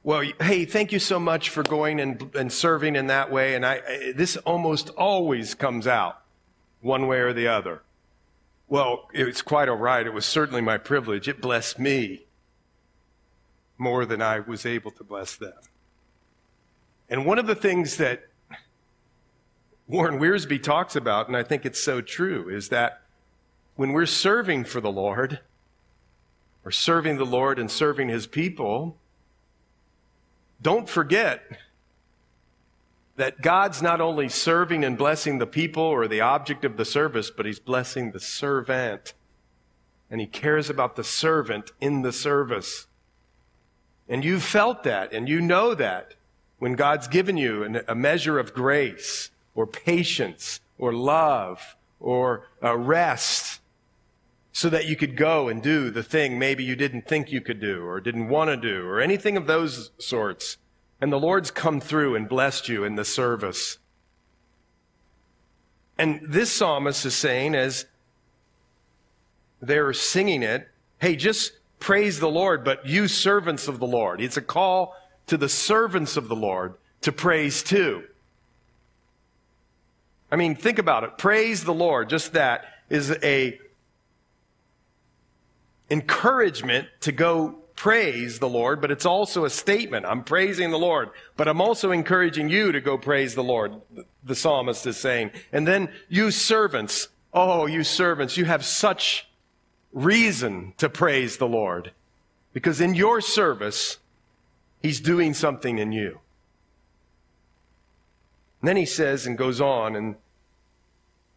Well, 0.03 0.23
hey, 0.41 0.64
thank 0.64 0.93
you 0.93 0.99
so 0.99 1.19
much 1.19 1.50
for 1.50 1.62
going 1.62 2.00
and, 2.00 2.35
and 2.35 2.53
serving 2.53 2.97
in 2.97 3.07
that 3.07 3.31
way. 3.31 3.55
And 3.55 3.64
I, 3.64 4.12
this 4.14 4.37
almost 4.38 4.91
always 4.91 5.55
comes 5.55 5.87
out 5.87 6.21
one 6.81 7.07
way 7.07 7.21
or 7.21 7.33
the 7.33 7.49
other. 7.49 7.83
Well, 8.69 9.09
it's 9.14 9.41
quite 9.41 9.69
all 9.69 9.76
right. 9.76 10.07
It 10.07 10.12
was 10.12 10.26
certainly 10.26 10.61
my 10.61 10.79
privilege. 10.79 11.29
It 11.29 11.41
blessed 11.41 11.79
me 11.79 12.25
more 13.79 14.05
than 14.05 14.21
I 14.21 14.41
was 14.41 14.67
able 14.67 14.91
to 14.93 15.05
bless 15.05 15.37
them. 15.37 15.55
And 17.09 17.25
one 17.25 17.38
of 17.38 17.47
the 17.47 17.55
things 17.55 17.99
that 17.99 18.29
Warren 19.87 20.19
Wiersbe 20.19 20.62
talks 20.62 20.97
about, 20.97 21.29
and 21.29 21.37
I 21.37 21.43
think 21.43 21.67
it's 21.67 21.83
so 21.83 22.00
true, 22.00 22.49
is 22.49 22.71
that 22.71 23.03
when 23.76 23.93
we're 23.93 24.07
serving 24.07 24.64
for 24.64 24.81
the 24.81 24.93
Lord, 24.93 25.41
or 26.64 26.71
serving 26.71 27.19
the 27.19 27.26
Lord 27.26 27.59
and 27.59 27.71
serving 27.71 28.09
his 28.09 28.26
people, 28.26 28.97
don't 30.62 30.88
forget 30.88 31.43
that 33.17 33.43
God's 33.43 33.83
not 33.83 34.00
only 34.00 34.29
serving 34.29 34.85
and 34.85 34.97
blessing 34.97 35.38
the 35.38 35.47
people 35.47 35.83
or 35.83 36.09
the 36.09 36.23
object 36.23 36.64
of 36.64 36.76
the 36.76 36.85
service, 36.85 37.31
but 37.31 37.47
he's 37.47 37.59
blessing 37.59 38.11
the 38.11 38.21
servant. 38.21 39.12
And 40.11 40.21
he 40.21 40.26
cares 40.26 40.71
about 40.71 40.97
the 40.97 41.05
servant 41.05 41.73
in 41.81 42.03
the 42.03 42.12
service. 42.12 42.87
And 44.09 44.25
you've 44.25 44.43
felt 44.43 44.83
that, 44.85 45.12
and 45.12 45.29
you 45.29 45.41
know 45.41 45.75
that 45.75 46.14
when 46.59 46.73
God's 46.73 47.09
given 47.09 47.37
you 47.37 47.83
a 47.87 47.95
measure 47.95 48.38
of 48.38 48.55
grace 48.55 49.31
or 49.54 49.66
patience 49.66 50.61
or 50.78 50.92
love 50.92 51.76
or 52.00 52.49
uh, 52.62 52.76
rest 52.76 53.61
so 54.52 54.68
that 54.68 54.87
you 54.87 54.94
could 54.94 55.16
go 55.16 55.49
and 55.49 55.62
do 55.62 55.90
the 55.90 56.02
thing 56.02 56.38
maybe 56.38 56.62
you 56.62 56.76
didn't 56.76 57.08
think 57.08 57.32
you 57.32 57.40
could 57.40 57.61
do 57.61 57.84
or 57.84 58.00
didn't 58.00 58.28
want 58.28 58.49
to 58.49 58.56
do 58.56 58.87
or 58.87 59.00
anything 59.00 59.37
of 59.37 59.46
those 59.46 59.90
sorts. 59.99 60.58
And 61.00 61.12
the 61.12 61.18
Lord's 61.18 61.50
come 61.50 61.80
through 61.80 62.14
and 62.14 62.28
blessed 62.28 62.68
you 62.68 62.84
in 62.84 62.94
the 62.94 63.04
service. 63.04 63.78
And 65.99 66.20
this 66.23 66.52
psalmist 66.52 67.04
is 67.04 67.14
saying, 67.14 67.54
as 67.54 67.87
they're 69.61 69.92
singing 69.92 70.42
it, 70.42 70.68
hey, 70.99 71.16
just 71.16 71.52
praise 71.80 72.20
the 72.20 72.30
Lord, 72.30 72.64
but 72.64 72.87
you 72.87 73.08
servants 73.08 73.68
of 73.68 73.80
the 73.80 73.87
Lord. 73.87 74.20
It's 74.20 74.37
a 74.37 74.42
call 74.42 74.94
to 75.26 75.37
the 75.37 75.49
servants 75.49 76.16
of 76.16 76.28
the 76.28 76.37
Lord 76.37 76.75
to 77.00 77.12
praise 77.12 77.62
too. 77.62 78.04
I 80.35 80.37
mean, 80.37 80.57
think 80.57 80.81
about 80.81 81.05
it. 81.05 81.17
Praise 81.17 81.62
the 81.62 81.73
Lord. 81.73 82.09
Just 82.09 82.33
that 82.33 82.64
is 82.91 83.17
a 83.23 83.57
encouragement 85.88 86.88
to 87.03 87.12
go 87.12 87.61
praise 87.76 88.41
the 88.41 88.49
Lord, 88.49 88.81
but 88.81 88.91
it's 88.91 89.07
also 89.07 89.45
a 89.45 89.50
statement. 89.50 90.05
I'm 90.05 90.25
praising 90.25 90.73
the 90.73 90.76
Lord, 90.76 91.11
but 91.37 91.47
I'm 91.47 91.61
also 91.61 91.93
encouraging 91.93 92.49
you 92.49 92.73
to 92.73 92.81
go 92.81 92.99
praise 92.99 93.37
the 93.37 93.45
Lord, 93.45 93.81
the 94.25 94.35
psalmist 94.35 94.85
is 94.88 94.97
saying. 94.97 95.31
And 95.53 95.69
then 95.69 95.88
you 96.09 96.33
servants, 96.33 97.07
oh, 97.33 97.67
you 97.67 97.85
servants, 97.85 98.37
you 98.37 98.45
have 98.45 98.64
such 98.64 99.29
reason 99.93 100.75
to 100.79 100.88
praise 100.88 101.37
the 101.37 101.47
Lord 101.47 101.93
because 102.53 102.81
in 102.81 102.95
your 102.95 103.21
service, 103.21 103.99
He's 104.83 104.99
doing 104.99 105.33
something 105.33 105.79
in 105.79 105.93
you. 105.93 106.19
And 108.64 108.69
then 108.71 108.76
he 108.79 108.87
says 108.87 109.26
and 109.26 109.37
goes 109.37 109.61
on 109.61 109.95
and 109.95 110.17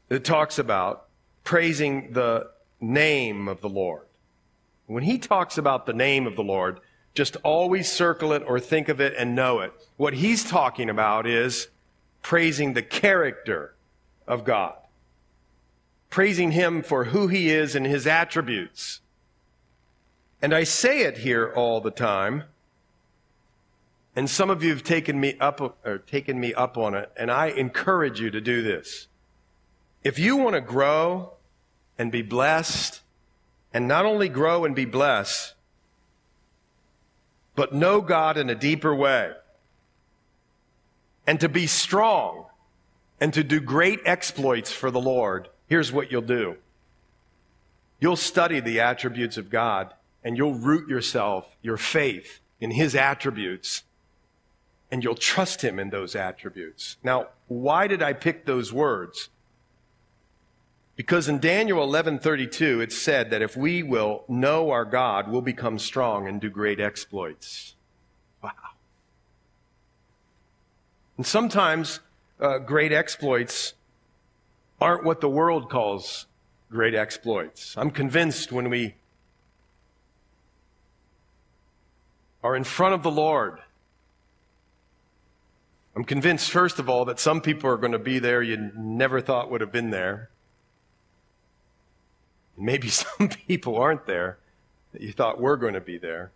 it 0.10 0.24
talks 0.24 0.58
about 0.58 1.08
praising 1.44 2.14
the 2.14 2.50
name 2.80 3.48
of 3.48 3.62
the 3.62 3.70
Lord. 3.70 4.06
When 4.86 5.04
he 5.04 5.18
talks 5.18 5.58
about 5.58 5.86
the 5.86 5.94
name 5.94 6.28
of 6.28 6.36
the 6.36 6.44
Lord, 6.44 6.80
just 7.14 7.36
always 7.38 7.92
circle 7.92 8.32
it 8.32 8.44
or 8.46 8.60
think 8.60 8.90
of 8.90 9.02
it 9.02 9.14
and 9.18 9.36
know 9.36 9.60
it. 9.60 9.74
What 9.98 10.14
he's 10.14 10.44
talking 10.44 10.90
about 10.90 11.26
is 11.26 11.68
praising 12.22 12.74
the 12.74 12.84
character 12.84 13.74
of 14.28 14.44
God, 14.44 14.76
praising 16.10 16.52
him 16.52 16.84
for 16.84 17.06
who 17.06 17.28
he 17.28 17.50
is 17.50 17.76
and 17.76 17.86
his 17.86 18.06
attributes. 18.06 19.02
And 20.42 20.54
I 20.54 20.64
say 20.64 21.02
it 21.02 21.20
here 21.20 21.52
all 21.56 21.82
the 21.82 21.92
time. 21.92 22.44
And 24.16 24.30
some 24.30 24.50
of 24.50 24.64
you 24.64 24.72
have 24.72 24.84
taken 24.84 25.20
me 25.20 25.38
up 25.40 25.80
or 25.86 25.98
taken 26.00 26.40
me 26.40 26.54
up 26.54 26.78
on 26.78 26.96
it, 26.96 27.12
and 27.16 27.32
I 27.32 27.48
encourage 27.48 28.20
you 28.20 28.32
to 28.32 28.42
do 28.42 28.64
this. 28.64 29.08
If 30.08 30.18
you 30.18 30.38
want 30.38 30.54
to 30.54 30.62
grow 30.62 31.34
and 31.98 32.14
be 32.14 32.22
blessed, 32.22 33.02
and 33.74 33.90
not 33.90 34.06
only 34.06 34.30
grow 34.30 34.64
and 34.64 34.74
be 34.74 34.86
blessed, 34.86 35.54
but 37.56 37.74
know 37.74 38.00
God 38.00 38.38
in 38.38 38.50
a 38.50 38.56
deeper 38.56 38.96
way, 38.96 39.34
and 41.28 41.42
to 41.42 41.50
be 41.50 41.68
strong, 41.68 42.46
and 43.20 43.34
to 43.34 43.44
do 43.44 43.60
great 43.60 44.00
exploits 44.06 44.72
for 44.72 44.92
the 44.92 45.02
Lord, 45.02 45.50
here's 45.68 45.92
what 45.92 46.10
you'll 46.10 46.22
do. 46.22 46.56
You'll 48.00 48.16
study 48.16 48.62
the 48.62 48.80
attributes 48.80 49.36
of 49.36 49.50
God, 49.50 49.94
and 50.24 50.38
you'll 50.38 50.56
root 50.56 50.88
yourself, 50.88 51.58
your 51.62 51.76
faith, 51.76 52.40
in 52.62 52.72
His 52.72 52.96
attributes 52.96 53.84
and 54.90 55.04
you'll 55.04 55.16
trust 55.16 55.62
him 55.66 55.80
in 55.80 55.90
those 55.90 56.16
attributes. 56.16 56.96
Now, 57.04 57.28
why 57.50 57.88
did 57.88 58.02
I 58.02 58.14
pick 58.14 58.46
those 58.46 58.72
words? 58.72 59.28
Because 60.98 61.30
in 61.30 61.40
Daniel 61.40 61.80
11:32 61.80 62.82
it 62.82 62.92
said 62.92 63.30
that 63.30 63.42
if 63.42 63.56
we 63.56 63.82
will 63.84 64.26
know 64.28 64.72
our 64.72 64.84
God, 64.84 65.32
we'll 65.32 65.42
become 65.42 65.80
strong 65.80 66.28
and 66.28 66.42
do 66.42 66.50
great 66.50 66.82
exploits. 66.82 67.76
Wow. 68.44 68.52
And 71.16 71.26
sometimes 71.26 72.02
uh, 72.42 72.58
great 72.58 72.92
exploits 72.92 73.76
aren't 74.82 75.06
what 75.06 75.22
the 75.22 75.30
world 75.30 75.70
calls 75.70 76.26
great 76.70 76.94
exploits. 76.94 77.78
I'm 77.78 77.92
convinced 77.92 78.52
when 78.52 78.70
we 78.70 78.96
are 82.44 82.58
in 82.58 82.66
front 82.66 82.94
of 82.94 83.04
the 83.04 83.12
Lord 83.12 83.60
I'm 85.98 86.04
convinced, 86.04 86.52
first 86.52 86.78
of 86.78 86.88
all, 86.88 87.06
that 87.06 87.20
some 87.20 87.42
people 87.42 87.72
are 87.72 87.76
going 87.76 87.92
to 87.92 87.98
be 87.98 88.20
there 88.20 88.44
you 88.44 88.72
never 88.76 89.20
thought 89.20 89.50
would 89.50 89.62
have 89.62 89.72
been 89.72 89.90
there. 89.90 90.30
Maybe 92.58 92.88
some 92.90 93.30
people 93.30 93.76
aren't 93.78 94.06
there 94.06 94.40
that 94.94 95.02
you 95.02 95.12
thought 95.12 95.40
were 95.40 95.58
going 95.58 95.74
to 95.74 95.82
be 95.82 95.98
there. 95.98 96.32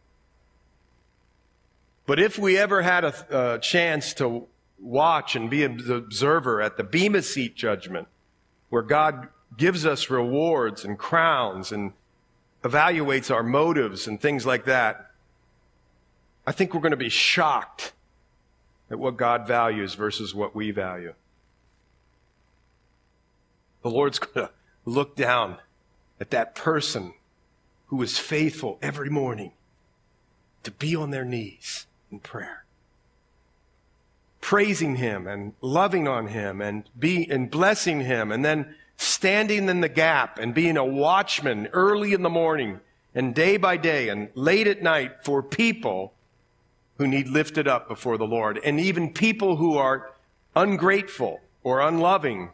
But 2.06 2.20
if 2.20 2.38
we 2.38 2.58
ever 2.58 2.82
had 2.82 3.04
a, 3.06 3.54
a 3.54 3.60
chance 3.60 4.13
to 4.16 4.48
watch 4.80 5.36
and 5.36 5.50
be 5.50 5.63
an 5.63 5.90
observer 5.92 6.62
at 6.62 6.78
the 6.78 6.84
Bema 6.84 7.22
Seat 7.22 7.56
judgment, 7.56 8.08
where 8.70 8.82
God 8.82 9.28
gives 9.58 9.86
us 9.86 10.10
rewards 10.10 10.84
and 10.84 10.98
crowns 10.98 11.72
and 11.72 11.94
evaluates 12.63 13.34
our 13.34 13.44
motives 13.44 14.08
and 14.08 14.20
things 14.20 14.46
like 14.46 14.66
that, 14.66 15.12
I 16.46 16.51
think 16.51 16.74
we're 16.74 16.82
going 16.82 16.92
to 16.92 16.98
be 16.98 17.10
shocked 17.10 17.94
at 18.90 19.00
what 19.00 19.18
God 19.18 19.48
values 19.48 19.94
versus 19.94 20.34
what 20.34 20.56
we 20.56 20.72
value. 20.72 21.13
The 23.84 23.90
Lord's 23.90 24.20
going 24.20 24.48
to 24.48 24.54
look 24.86 25.16
down 25.16 25.58
at 26.22 26.30
that 26.30 26.54
person 26.54 27.16
who 27.88 28.01
is 28.04 28.20
faithful 28.20 28.78
every 28.82 29.10
morning 29.10 29.51
to 30.63 30.70
be 30.70 30.96
on 30.96 31.10
their 31.10 31.25
knees 31.25 31.88
in 32.12 32.20
prayer, 32.20 32.63
praising 34.40 34.98
Him 34.98 35.25
and 35.25 35.54
loving 35.62 36.08
on 36.08 36.28
Him 36.28 36.62
and 36.62 36.84
be 36.98 37.28
and 37.30 37.50
blessing 37.50 38.01
Him, 38.01 38.32
and 38.32 38.46
then 38.46 38.75
standing 38.98 39.68
in 39.68 39.82
the 39.82 39.90
gap 39.90 40.38
and 40.38 40.54
being 40.54 40.78
a 40.78 40.86
watchman 40.86 41.68
early 41.74 42.13
in 42.13 42.22
the 42.22 42.30
morning 42.30 42.80
and 43.16 43.34
day 43.34 43.58
by 43.58 43.75
day 43.75 44.08
and 44.08 44.30
late 44.36 44.68
at 44.68 44.84
night 44.84 45.25
for 45.25 45.42
people 45.42 46.13
who 47.00 47.08
need 47.08 47.28
lifted 47.28 47.68
up 47.68 47.88
before 47.88 48.20
the 48.20 48.28
Lord, 48.28 48.60
and 48.63 48.80
even 48.80 49.12
people 49.12 49.56
who 49.56 49.75
are 49.75 50.12
ungrateful 50.56 51.42
or 51.63 51.82
unloving. 51.82 52.51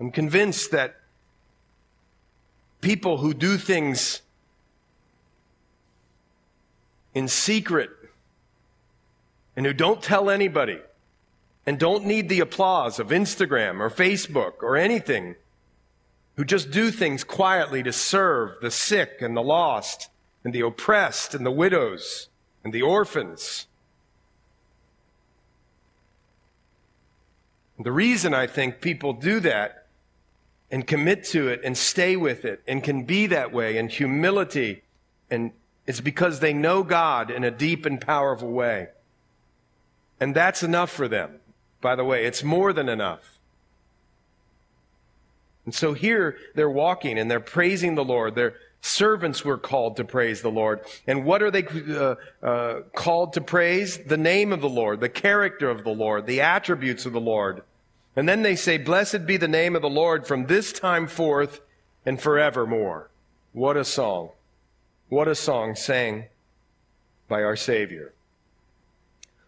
I'm 0.00 0.10
convinced 0.10 0.70
that 0.70 0.99
people 2.80 3.18
who 3.18 3.34
do 3.34 3.56
things 3.56 4.22
in 7.14 7.28
secret 7.28 7.90
and 9.56 9.66
who 9.66 9.72
don't 9.72 10.02
tell 10.02 10.30
anybody 10.30 10.78
and 11.66 11.78
don't 11.78 12.04
need 12.04 12.28
the 12.28 12.40
applause 12.40 12.98
of 12.98 13.08
Instagram 13.08 13.80
or 13.80 13.90
Facebook 13.90 14.62
or 14.62 14.76
anything, 14.76 15.34
who 16.36 16.44
just 16.44 16.70
do 16.70 16.90
things 16.90 17.22
quietly 17.22 17.82
to 17.82 17.92
serve 17.92 18.60
the 18.60 18.70
sick 18.70 19.20
and 19.20 19.36
the 19.36 19.42
lost 19.42 20.08
and 20.42 20.54
the 20.54 20.60
oppressed 20.60 21.34
and 21.34 21.44
the 21.44 21.50
widows 21.50 22.28
and 22.64 22.72
the 22.72 22.82
orphans. 22.82 23.66
The 27.78 27.92
reason 27.92 28.34
I 28.34 28.46
think 28.46 28.80
people 28.80 29.12
do 29.12 29.40
that 29.40 29.79
and 30.70 30.86
commit 30.86 31.24
to 31.24 31.48
it 31.48 31.60
and 31.64 31.76
stay 31.76 32.16
with 32.16 32.44
it 32.44 32.62
and 32.66 32.82
can 32.82 33.04
be 33.04 33.26
that 33.26 33.52
way 33.52 33.76
in 33.76 33.88
humility 33.88 34.82
and 35.30 35.52
it's 35.86 36.00
because 36.00 36.40
they 36.40 36.52
know 36.52 36.82
God 36.82 37.30
in 37.30 37.42
a 37.42 37.50
deep 37.50 37.84
and 37.84 38.00
powerful 38.00 38.50
way. 38.50 38.88
And 40.20 40.34
that's 40.34 40.62
enough 40.62 40.90
for 40.90 41.08
them. 41.08 41.40
By 41.80 41.96
the 41.96 42.04
way, 42.04 42.26
it's 42.26 42.44
more 42.44 42.72
than 42.72 42.88
enough. 42.88 43.38
And 45.64 45.74
so 45.74 45.94
here 45.94 46.36
they're 46.54 46.70
walking 46.70 47.18
and 47.18 47.30
they're 47.30 47.40
praising 47.40 47.94
the 47.94 48.04
Lord. 48.04 48.34
They're 48.34 48.54
Servants 48.82 49.44
were 49.44 49.58
called 49.58 49.96
to 49.96 50.04
praise 50.04 50.40
the 50.40 50.50
Lord. 50.50 50.80
And 51.06 51.24
what 51.24 51.42
are 51.42 51.50
they 51.50 51.66
uh, 51.66 52.14
uh, 52.42 52.80
called 52.94 53.34
to 53.34 53.42
praise? 53.42 53.98
The 53.98 54.16
name 54.16 54.52
of 54.52 54.62
the 54.62 54.70
Lord, 54.70 55.00
the 55.00 55.08
character 55.08 55.68
of 55.68 55.84
the 55.84 55.90
Lord, 55.90 56.26
the 56.26 56.40
attributes 56.40 57.04
of 57.04 57.12
the 57.12 57.20
Lord. 57.20 57.62
And 58.16 58.28
then 58.28 58.42
they 58.42 58.56
say, 58.56 58.76
Blessed 58.76 59.26
be 59.26 59.36
the 59.36 59.48
name 59.48 59.76
of 59.76 59.82
the 59.82 59.90
Lord 59.90 60.26
from 60.26 60.46
this 60.46 60.72
time 60.72 61.06
forth 61.06 61.60
and 62.04 62.20
forevermore. 62.20 63.10
What 63.52 63.76
a 63.76 63.84
song. 63.84 64.30
What 65.08 65.28
a 65.28 65.34
song 65.34 65.74
sang 65.74 66.26
by 67.28 67.42
our 67.42 67.56
Savior. 67.56 68.12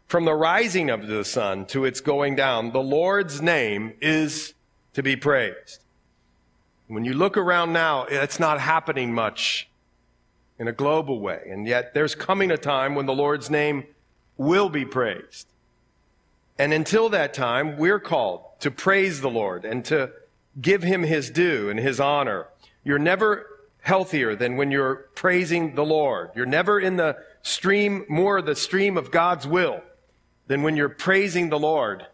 From 0.08 0.24
the 0.24 0.34
rising 0.34 0.90
of 0.90 1.06
the 1.06 1.24
sun 1.24 1.66
to 1.66 1.84
its 1.84 2.00
going 2.00 2.36
down, 2.36 2.72
the 2.72 2.82
Lord's 2.82 3.40
name 3.40 3.94
is 4.00 4.54
to 4.92 5.02
be 5.02 5.16
praised. 5.16 5.82
When 6.86 7.04
you 7.04 7.14
look 7.14 7.36
around 7.36 7.72
now, 7.72 8.04
it's 8.04 8.38
not 8.38 8.60
happening 8.60 9.14
much 9.14 9.68
in 10.58 10.68
a 10.68 10.72
global 10.72 11.20
way. 11.20 11.40
And 11.48 11.66
yet 11.66 11.94
there's 11.94 12.14
coming 12.14 12.50
a 12.50 12.58
time 12.58 12.94
when 12.94 13.06
the 13.06 13.14
Lord's 13.14 13.48
name 13.48 13.84
will 14.36 14.68
be 14.68 14.84
praised. 14.84 15.46
And 16.58 16.72
until 16.72 17.08
that 17.08 17.32
time, 17.32 17.78
we're 17.78 17.98
called 17.98 18.42
to 18.62 18.70
praise 18.70 19.20
the 19.20 19.28
Lord 19.30 19.64
and 19.64 19.84
to 19.86 20.12
give 20.60 20.84
him 20.84 21.02
his 21.02 21.30
due 21.30 21.68
and 21.68 21.80
his 21.80 21.98
honor. 21.98 22.46
You're 22.84 22.98
never 22.98 23.46
healthier 23.80 24.36
than 24.36 24.56
when 24.56 24.70
you're 24.70 25.08
praising 25.16 25.74
the 25.74 25.84
Lord. 25.84 26.30
You're 26.36 26.46
never 26.46 26.78
in 26.78 26.96
the 26.96 27.16
stream, 27.42 28.06
more 28.08 28.40
the 28.40 28.54
stream 28.54 28.96
of 28.96 29.10
God's 29.10 29.48
will 29.48 29.82
than 30.46 30.62
when 30.62 30.76
you're 30.76 30.88
praising 30.88 31.50
the 31.50 31.58
Lord. 31.58 32.06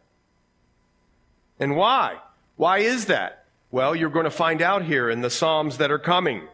And 1.61 1.77
why? 1.77 2.17
Why 2.57 2.79
is 2.79 3.07
that? 3.07 3.45
Well, 3.71 3.95
you're 3.95 4.09
going 4.09 4.25
to 4.25 4.31
find 4.31 4.63
out 4.63 4.85
here 4.85 5.11
in 5.11 5.21
the 5.21 5.29
Psalms 5.29 5.77
that 5.77 5.91
are 5.91 5.99
coming. 5.99 6.49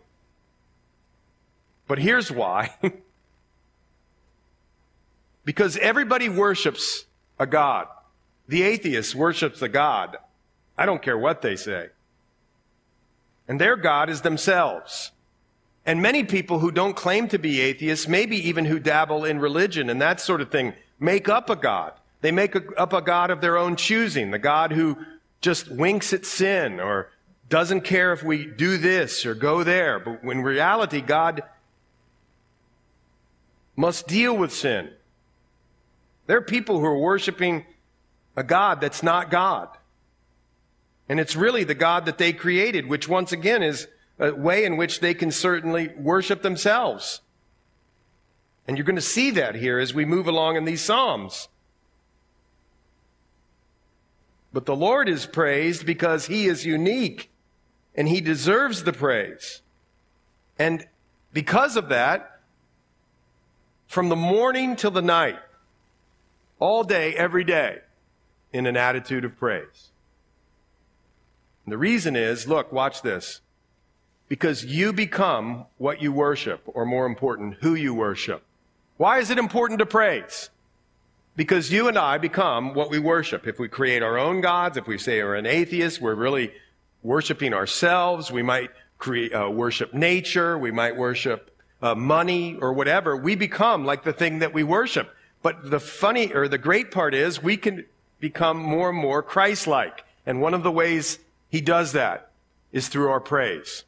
But 1.87 2.01
here's 2.01 2.33
why. 2.33 2.75
because 5.45 5.77
everybody 5.77 6.29
worships 6.29 7.05
a 7.39 7.47
God. 7.47 7.87
The 8.47 8.63
atheist 8.63 9.15
worships 9.15 9.63
a 9.63 9.69
God. 9.69 10.19
I 10.77 10.87
don't 10.87 11.03
care 11.03 11.19
what 11.19 11.43
they 11.43 11.57
say. 11.57 11.91
And 13.49 13.61
their 13.61 13.77
God 13.77 14.11
is 14.11 14.23
themselves. 14.23 15.13
And 15.87 16.01
many 16.01 16.25
people 16.25 16.61
who 16.61 16.71
don't 16.71 16.97
claim 16.97 17.29
to 17.29 17.39
be 17.39 17.61
atheists, 17.61 18.09
maybe 18.09 18.37
even 18.49 18.65
who 18.65 18.79
dabble 18.79 19.25
in 19.25 19.39
religion 19.39 19.91
and 19.91 20.01
that 20.01 20.21
sort 20.21 20.41
of 20.41 20.51
thing, 20.51 20.75
make 20.99 21.29
up 21.29 21.51
a 21.51 21.57
God. 21.57 21.93
They 22.23 22.33
make 22.33 22.57
up 22.79 22.93
a 22.95 23.03
God 23.03 23.31
of 23.31 23.43
their 23.43 23.59
own 23.59 23.77
choosing, 23.77 24.31
the 24.31 24.39
God 24.39 24.73
who 24.73 24.97
just 25.43 25.71
winks 25.71 26.15
at 26.15 26.25
sin 26.25 26.81
or 26.81 27.11
doesn't 27.51 27.83
care 27.83 28.15
if 28.15 28.23
we 28.23 28.47
do 28.47 28.79
this 28.79 29.27
or 29.27 29.35
go 29.35 29.63
there. 29.63 29.99
But 29.99 30.23
in 30.23 30.43
reality, 30.43 31.03
God 31.03 31.43
must 33.77 34.07
deal 34.07 34.35
with 34.35 34.55
sin. 34.55 34.91
There 36.27 36.39
are 36.39 36.43
people 36.43 36.81
who 36.81 36.87
are 36.87 36.99
worshiping 36.99 37.67
a 38.37 38.43
God 38.43 38.81
that's 38.81 39.03
not 39.03 39.31
God. 39.31 39.69
And 41.09 41.21
it's 41.21 41.37
really 41.37 41.65
the 41.65 41.75
God 41.75 42.07
that 42.07 42.19
they 42.19 42.33
created, 42.33 42.89
which 42.89 43.09
once 43.09 43.33
again 43.33 43.63
is 43.63 43.87
a 44.19 44.33
way 44.33 44.65
in 44.65 44.77
which 44.77 45.01
they 45.01 45.15
can 45.15 45.31
certainly 45.31 45.89
worship 45.97 46.43
themselves. 46.43 47.21
And 48.67 48.77
you're 48.79 48.87
going 48.87 48.97
to 48.97 49.03
see 49.03 49.31
that 49.33 49.55
here 49.55 49.79
as 49.79 49.93
we 49.93 50.05
move 50.05 50.27
along 50.27 50.57
in 50.57 50.65
these 50.65 50.81
Psalms. 50.81 51.49
But 54.53 54.67
the 54.67 54.77
Lord 54.77 55.09
is 55.09 55.27
praised 55.27 55.85
because 55.85 56.27
he 56.27 56.47
is 56.47 56.65
unique 56.65 57.31
and 57.95 58.09
he 58.09 58.21
deserves 58.21 58.85
the 58.85 58.93
praise. 58.93 59.61
And 60.59 60.87
because 61.33 61.77
of 61.77 61.89
that, 61.89 62.41
from 63.87 64.09
the 64.09 64.17
morning 64.17 64.77
till 64.77 64.93
the 64.93 65.03
night, 65.03 65.39
all 66.59 66.85
day, 66.85 67.15
every 67.15 67.45
day, 67.45 67.81
in 68.55 68.67
an 68.67 68.77
attitude 68.77 69.25
of 69.25 69.37
praise. 69.37 69.91
And 71.67 71.73
the 71.73 71.79
reason 71.79 72.15
is 72.15 72.47
look, 72.47 72.73
watch 72.73 73.03
this. 73.03 73.41
Because 74.29 74.65
you 74.65 74.93
become 74.93 75.67
what 75.77 76.01
you 76.01 76.11
worship, 76.11 76.63
or 76.67 76.87
more 76.87 77.05
important, 77.05 77.57
who 77.61 77.75
you 77.75 77.93
worship. 77.93 78.43
Why 78.97 79.19
is 79.19 79.29
it 79.29 79.37
important 79.37 79.81
to 79.81 79.87
praise? 79.87 80.49
Because 81.37 81.71
you 81.71 81.89
and 81.89 81.99
I 81.99 82.17
become 82.17 82.73
what 82.73 82.89
we 82.89 82.99
worship. 82.99 83.47
If 83.47 83.59
we 83.59 83.69
create 83.69 84.03
our 84.03 84.17
own 84.17 84.41
gods, 84.41 84.79
if 84.79 84.87
we 84.87 84.97
say 84.97 85.23
we're 85.23 85.35
an 85.35 85.47
atheist, 85.47 86.01
we're 86.01 86.15
really 86.15 86.55
worshiping 87.03 87.53
ourselves. 87.53 88.31
We 88.31 88.43
might 88.43 88.71
create, 88.97 89.35
uh, 89.35 89.51
worship 89.51 89.93
nature. 89.93 90.57
We 90.57 90.71
might 90.71 90.97
worship 90.97 91.51
uh, 91.83 91.95
money 91.95 92.57
or 92.63 92.73
whatever. 92.73 93.17
We 93.17 93.35
become 93.35 93.85
like 93.85 94.05
the 94.05 94.13
thing 94.13 94.39
that 94.39 94.55
we 94.55 94.63
worship. 94.63 95.15
But 95.43 95.71
the 95.71 95.81
funny 95.81 96.33
or 96.33 96.49
the 96.49 96.57
great 96.57 96.91
part 96.91 97.15
is 97.15 97.43
we 97.43 97.59
can 97.59 97.85
become 98.25 98.57
more 98.57 98.89
and 98.89 98.99
more 98.99 99.23
Christ-like. 99.23 100.03
And 100.25 100.41
one 100.41 100.55
of 100.55 100.63
the 100.63 100.73
ways 100.73 101.19
he 101.51 101.61
does 101.61 101.93
that 101.93 102.31
is 102.73 102.89
through 102.89 103.11
our 103.11 103.21
praise. 103.21 103.85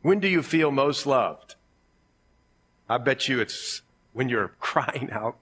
When 0.00 0.20
do 0.20 0.26
you 0.26 0.42
feel 0.42 0.70
most 0.70 1.04
loved? 1.04 1.54
I 2.88 2.96
bet 2.96 3.28
you 3.28 3.40
it's 3.40 3.82
when 4.14 4.30
you're 4.30 4.52
crying 4.58 5.10
out 5.12 5.36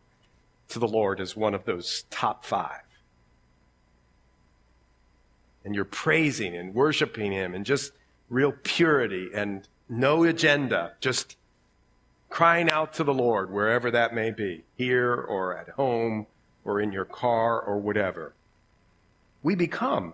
to 0.70 0.80
the 0.80 0.88
Lord 0.88 1.20
as 1.20 1.36
one 1.36 1.54
of 1.54 1.64
those 1.64 2.04
top 2.10 2.44
five. 2.44 2.82
And 5.64 5.72
you're 5.72 5.84
praising 5.84 6.56
and 6.56 6.74
worshiping 6.74 7.30
Him 7.30 7.54
and 7.54 7.64
just 7.64 7.92
real 8.28 8.52
purity 8.64 9.30
and 9.32 9.68
no 9.88 10.24
agenda, 10.24 10.94
just 10.98 11.36
crying 12.36 12.68
out 12.68 12.92
to 12.92 13.02
the 13.02 13.14
Lord 13.14 13.50
wherever 13.50 13.90
that 13.90 14.12
may 14.12 14.30
be, 14.30 14.62
here 14.76 15.14
or 15.14 15.56
at 15.56 15.70
home 15.70 16.26
or 16.66 16.78
in 16.78 16.92
your 16.92 17.06
car 17.06 17.58
or 17.58 17.78
whatever. 17.78 18.34
We 19.42 19.54
become 19.54 20.12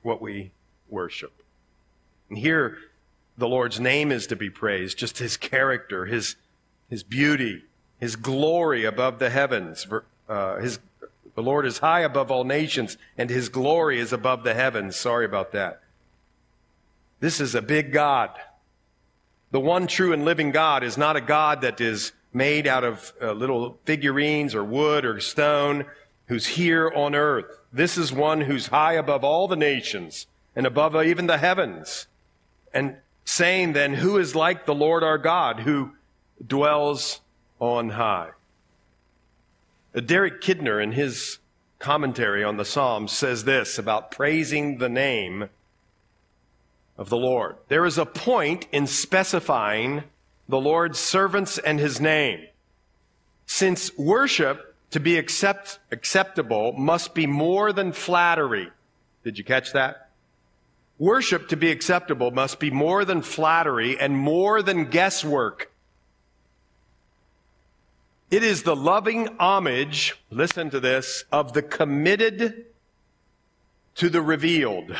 what 0.00 0.22
we 0.22 0.50
worship. 0.88 1.42
And 2.30 2.38
here, 2.38 2.78
the 3.36 3.46
Lord's 3.46 3.78
name 3.78 4.10
is 4.10 4.26
to 4.28 4.34
be 4.34 4.48
praised, 4.48 4.96
just 4.96 5.18
his 5.18 5.36
character, 5.36 6.06
his, 6.06 6.36
his 6.88 7.02
beauty, 7.02 7.64
his 8.00 8.16
glory 8.16 8.86
above 8.86 9.18
the 9.18 9.28
heavens. 9.28 9.86
Uh, 10.26 10.56
his, 10.56 10.78
the 11.34 11.42
Lord 11.42 11.66
is 11.66 11.80
high 11.80 12.00
above 12.00 12.30
all 12.30 12.44
nations, 12.44 12.96
and 13.18 13.28
his 13.28 13.50
glory 13.50 14.00
is 14.00 14.10
above 14.10 14.42
the 14.42 14.54
heavens. 14.54 14.96
Sorry 14.96 15.26
about 15.26 15.52
that. 15.52 15.82
This 17.20 17.40
is 17.40 17.54
a 17.54 17.60
big 17.60 17.92
God. 17.92 18.30
The 19.52 19.60
one 19.60 19.86
true 19.86 20.12
and 20.12 20.24
living 20.24 20.50
God 20.50 20.82
is 20.82 20.98
not 20.98 21.14
a 21.14 21.20
God 21.20 21.60
that 21.60 21.80
is 21.80 22.12
made 22.32 22.66
out 22.66 22.84
of 22.84 23.12
uh, 23.20 23.32
little 23.32 23.78
figurines 23.84 24.54
or 24.54 24.64
wood 24.64 25.04
or 25.04 25.20
stone, 25.20 25.84
who's 26.26 26.46
here 26.46 26.90
on 26.94 27.14
earth. 27.14 27.62
This 27.70 27.98
is 27.98 28.10
one 28.10 28.40
who's 28.40 28.68
high 28.68 28.94
above 28.94 29.22
all 29.22 29.46
the 29.46 29.56
nations 29.56 30.26
and 30.56 30.66
above 30.66 30.96
even 30.96 31.26
the 31.26 31.36
heavens. 31.36 32.06
And 32.72 32.96
saying 33.26 33.74
then, 33.74 33.94
Who 33.94 34.16
is 34.16 34.34
like 34.34 34.64
the 34.64 34.74
Lord 34.74 35.02
our 35.02 35.18
God 35.18 35.60
who 35.60 35.92
dwells 36.44 37.20
on 37.60 37.90
high? 37.90 38.30
Uh, 39.94 40.00
Derek 40.00 40.40
Kidner, 40.40 40.82
in 40.82 40.92
his 40.92 41.38
commentary 41.78 42.42
on 42.42 42.56
the 42.56 42.64
Psalms, 42.64 43.12
says 43.12 43.44
this 43.44 43.78
about 43.78 44.10
praising 44.10 44.78
the 44.78 44.88
name 44.88 45.50
of 47.02 47.08
the 47.08 47.16
Lord. 47.16 47.56
There 47.66 47.84
is 47.84 47.98
a 47.98 48.06
point 48.06 48.68
in 48.70 48.86
specifying 48.86 50.04
the 50.48 50.60
Lord's 50.60 51.00
servants 51.00 51.58
and 51.58 51.80
his 51.80 52.00
name. 52.00 52.46
Since 53.44 53.98
worship 53.98 54.76
to 54.92 55.00
be 55.00 55.18
accept, 55.18 55.80
acceptable 55.90 56.72
must 56.74 57.12
be 57.12 57.26
more 57.26 57.72
than 57.72 57.90
flattery. 57.90 58.70
Did 59.24 59.36
you 59.36 59.42
catch 59.42 59.72
that? 59.72 60.10
Worship 60.96 61.48
to 61.48 61.56
be 61.56 61.72
acceptable 61.72 62.30
must 62.30 62.60
be 62.60 62.70
more 62.70 63.04
than 63.04 63.20
flattery 63.20 63.98
and 63.98 64.16
more 64.16 64.62
than 64.62 64.84
guesswork. 64.84 65.72
It 68.30 68.44
is 68.44 68.62
the 68.62 68.76
loving 68.76 69.26
homage, 69.40 70.14
listen 70.30 70.70
to 70.70 70.78
this, 70.78 71.24
of 71.32 71.52
the 71.52 71.62
committed 71.62 72.66
to 73.96 74.08
the 74.08 74.22
revealed. 74.22 74.94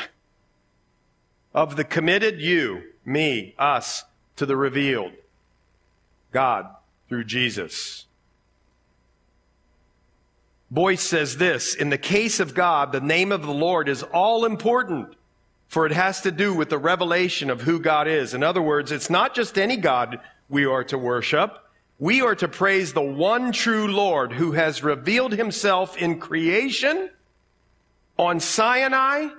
Of 1.53 1.75
the 1.75 1.83
committed 1.83 2.41
you, 2.41 2.83
me, 3.05 3.55
us, 3.57 4.03
to 4.37 4.45
the 4.45 4.57
revealed. 4.57 5.13
God 6.31 6.67
through 7.09 7.25
Jesus. 7.25 8.05
Boice 10.71 11.01
says 11.01 11.37
this, 11.37 11.75
in 11.75 11.89
the 11.89 11.97
case 11.97 12.39
of 12.39 12.55
God, 12.55 12.91
the 12.91 12.99
name 12.99 13.31
of 13.31 13.43
the 13.43 13.53
Lord 13.53 13.87
is 13.87 14.01
all 14.01 14.45
important 14.45 15.15
for 15.73 15.87
it 15.87 15.91
has 15.91 16.21
to 16.21 16.29
do 16.29 16.53
with 16.53 16.69
the 16.69 16.77
revelation 16.77 17.49
of 17.49 17.61
who 17.61 17.79
God 17.79 18.07
is. 18.07 18.35
In 18.35 18.43
other 18.43 18.61
words, 18.61 18.91
it's 18.91 19.09
not 19.09 19.33
just 19.33 19.57
any 19.57 19.75
God 19.75 20.19
we 20.47 20.65
are 20.65 20.83
to 20.83 20.99
worship. 20.99 21.57
We 21.97 22.21
are 22.21 22.35
to 22.35 22.47
praise 22.47 22.93
the 22.93 23.01
one 23.01 23.51
true 23.51 23.87
Lord 23.87 24.33
who 24.33 24.51
has 24.51 24.83
revealed 24.83 25.31
himself 25.31 25.97
in 25.97 26.19
creation, 26.19 27.09
on 28.19 28.39
Sinai, 28.39 29.29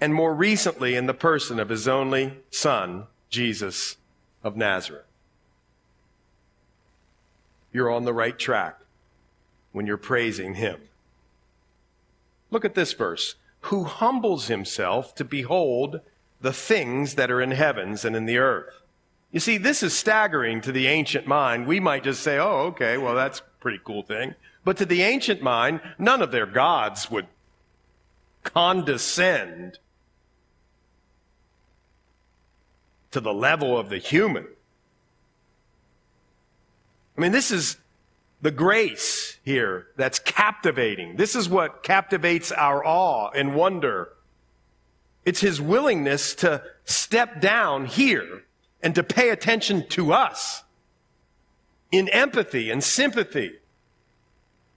and 0.00 0.14
more 0.14 0.34
recently 0.34 0.94
in 0.94 1.06
the 1.06 1.14
person 1.14 1.58
of 1.58 1.68
his 1.68 1.88
only 1.88 2.38
son, 2.50 3.04
Jesus 3.30 3.96
of 4.42 4.56
Nazareth. 4.56 5.06
You're 7.72 7.90
on 7.90 8.04
the 8.04 8.12
right 8.12 8.38
track 8.38 8.78
when 9.72 9.86
you're 9.86 9.96
praising 9.96 10.54
him. 10.54 10.80
Look 12.50 12.64
at 12.64 12.74
this 12.74 12.92
verse 12.92 13.34
who 13.62 13.84
humbles 13.84 14.46
himself 14.46 15.14
to 15.16 15.24
behold 15.24 16.00
the 16.40 16.52
things 16.52 17.14
that 17.14 17.30
are 17.30 17.40
in 17.40 17.50
heavens 17.52 18.04
and 18.04 18.14
in 18.14 18.26
the 18.26 18.38
earth. 18.38 18.82
You 19.32 19.40
see, 19.40 19.56
this 19.56 19.82
is 19.82 19.96
staggering 19.96 20.60
to 20.60 20.70
the 20.70 20.86
ancient 20.86 21.26
mind. 21.26 21.66
We 21.66 21.80
might 21.80 22.04
just 22.04 22.22
say, 22.22 22.38
oh, 22.38 22.66
okay, 22.68 22.98
well, 22.98 23.14
that's 23.14 23.40
a 23.40 23.60
pretty 23.60 23.80
cool 23.82 24.02
thing. 24.02 24.34
But 24.64 24.76
to 24.76 24.86
the 24.86 25.02
ancient 25.02 25.42
mind, 25.42 25.80
none 25.98 26.22
of 26.22 26.30
their 26.30 26.46
gods 26.46 27.10
would 27.10 27.26
condescend 28.44 29.78
to 33.14 33.20
the 33.20 33.32
level 33.32 33.78
of 33.78 33.90
the 33.90 33.98
human. 33.98 34.44
I 37.16 37.20
mean, 37.20 37.30
this 37.30 37.52
is 37.52 37.76
the 38.42 38.50
grace 38.50 39.38
here 39.44 39.86
that's 39.96 40.18
captivating. 40.18 41.14
This 41.14 41.36
is 41.36 41.48
what 41.48 41.84
captivates 41.84 42.50
our 42.50 42.84
awe 42.84 43.30
and 43.30 43.54
wonder. 43.54 44.08
It's 45.24 45.40
his 45.42 45.60
willingness 45.60 46.34
to 46.36 46.64
step 46.84 47.40
down 47.40 47.86
here 47.86 48.42
and 48.82 48.96
to 48.96 49.04
pay 49.04 49.30
attention 49.30 49.86
to 49.90 50.12
us 50.12 50.64
in 51.92 52.08
empathy 52.08 52.68
and 52.68 52.82
sympathy. 52.82 53.52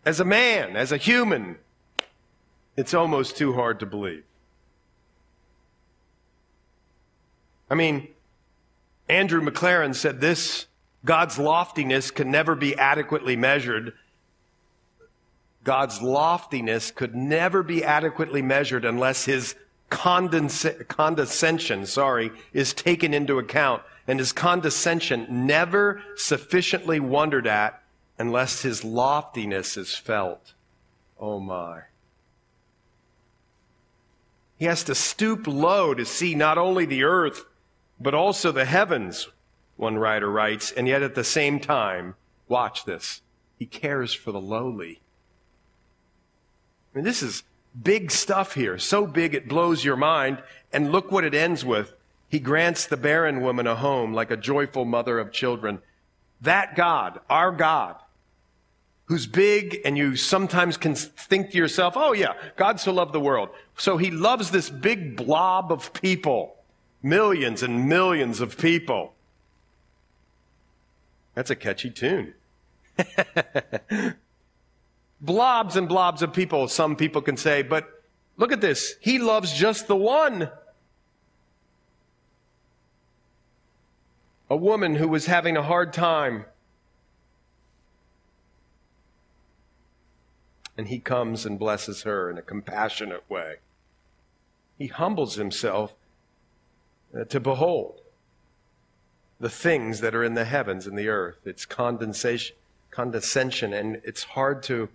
As 0.05 0.19
a 0.19 0.25
man, 0.25 0.75
as 0.75 0.91
a 0.91 0.97
human, 0.97 1.57
it's 2.75 2.93
almost 2.93 3.35
too 3.35 3.53
hard 3.53 3.79
to 3.79 3.87
believe. 3.87 4.23
I 7.67 7.73
mean, 7.73 8.09
Andrew 9.09 9.41
McLaren 9.41 9.95
said 9.95 10.21
this 10.21 10.67
God's 11.05 11.37
loftiness 11.37 12.11
can 12.11 12.31
never 12.31 12.55
be 12.55 12.75
adequately 12.77 13.35
measured. 13.35 13.93
God's 15.63 16.01
loftiness 16.01 16.91
could 16.91 17.15
never 17.15 17.61
be 17.61 17.83
adequately 17.83 18.41
measured 18.41 18.85
unless 18.85 19.25
his 19.25 19.55
condesc- 19.89 20.87
condescension, 20.87 21.85
sorry, 21.85 22.31
is 22.53 22.73
taken 22.73 23.13
into 23.13 23.37
account 23.37 23.81
and 24.07 24.19
his 24.19 24.31
condescension 24.31 25.27
never 25.29 26.01
sufficiently 26.15 26.99
wondered 26.99 27.45
at 27.45 27.83
unless 28.17 28.61
his 28.61 28.83
loftiness 28.83 29.75
is 29.75 29.93
felt. 29.95 30.53
Oh 31.19 31.39
my. 31.39 31.81
He 34.57 34.65
has 34.65 34.83
to 34.85 34.95
stoop 34.95 35.45
low 35.45 35.93
to 35.93 36.05
see 36.05 36.33
not 36.33 36.57
only 36.57 36.85
the 36.85 37.03
earth, 37.03 37.45
but 37.99 38.13
also 38.13 38.51
the 38.51 38.65
heavens 38.65 39.27
one 39.75 39.97
writer 39.97 40.29
writes, 40.29 40.71
and 40.71 40.87
yet 40.87 41.03
at 41.03 41.15
the 41.15 41.23
same 41.23 41.59
time, 41.59 42.15
watch 42.47 42.85
this, 42.85 43.21
he 43.57 43.65
cares 43.65 44.13
for 44.13 44.31
the 44.31 44.41
lowly. 44.41 45.01
I 46.91 46.97
mean, 46.97 47.05
this 47.05 47.21
is 47.21 47.43
big 47.79 48.09
stuff 48.09 48.55
here, 48.55 48.79
so 48.79 49.05
big 49.05 49.35
it 49.35 49.47
blows 49.47 49.85
your 49.85 49.95
mind. 49.95 50.41
And 50.73 50.91
look 50.91 51.11
what 51.11 51.23
it 51.23 51.33
ends 51.33 51.63
with. 51.63 51.93
He 52.27 52.39
grants 52.39 52.85
the 52.85 52.97
barren 52.97 53.41
woman 53.41 53.67
a 53.67 53.75
home 53.75 54.13
like 54.13 54.31
a 54.31 54.37
joyful 54.37 54.83
mother 54.83 55.19
of 55.19 55.31
children. 55.31 55.79
That 56.41 56.75
God, 56.75 57.19
our 57.29 57.51
God, 57.51 57.95
who's 59.05 59.25
big 59.25 59.79
and 59.85 59.97
you 59.97 60.15
sometimes 60.15 60.75
can 60.75 60.93
think 60.93 61.51
to 61.51 61.57
yourself, 61.57 61.93
oh 61.95 62.13
yeah, 62.13 62.33
God 62.57 62.79
so 62.79 62.91
loved 62.91 63.13
the 63.13 63.19
world. 63.19 63.49
So 63.77 63.97
he 63.97 64.11
loves 64.11 64.51
this 64.51 64.69
big 64.69 65.15
blob 65.15 65.71
of 65.71 65.93
people, 65.93 66.56
millions 67.01 67.63
and 67.63 67.87
millions 67.87 68.41
of 68.41 68.57
people. 68.57 69.13
That's 71.33 71.49
a 71.49 71.55
catchy 71.55 71.89
tune. 71.89 72.33
blobs 75.21 75.75
and 75.75 75.87
blobs 75.87 76.21
of 76.21 76.33
people, 76.33 76.67
some 76.67 76.95
people 76.95 77.21
can 77.21 77.37
say, 77.37 77.61
but 77.61 78.03
look 78.37 78.51
at 78.51 78.61
this. 78.61 78.95
He 79.01 79.19
loves 79.19 79.53
just 79.53 79.87
the 79.87 79.95
one. 79.95 80.49
A 84.49 84.55
woman 84.55 84.95
who 84.95 85.07
was 85.07 85.25
having 85.25 85.57
a 85.57 85.63
hard 85.63 85.93
time. 85.93 86.45
And 90.77 90.87
he 90.87 90.99
comes 90.99 91.45
and 91.45 91.59
blesses 91.59 92.03
her 92.03 92.29
in 92.29 92.37
a 92.37 92.41
compassionate 92.41 93.29
way. 93.29 93.55
He 94.77 94.87
humbles 94.87 95.35
himself 95.35 95.95
Uh, 97.15 97.23
to 97.23 97.39
behold 97.39 98.01
the 99.39 99.49
things 99.49 100.01
that 100.01 100.15
are 100.15 100.23
in 100.23 100.33
the 100.33 100.45
heavens 100.45 100.87
and 100.87 100.97
the 100.97 101.07
earth. 101.07 101.37
It's 101.45 101.65
condensation, 101.65 102.55
condescension, 102.91 103.71
and 103.73 104.01
it's 104.03 104.23
hard 104.23 104.63
to 104.63 104.89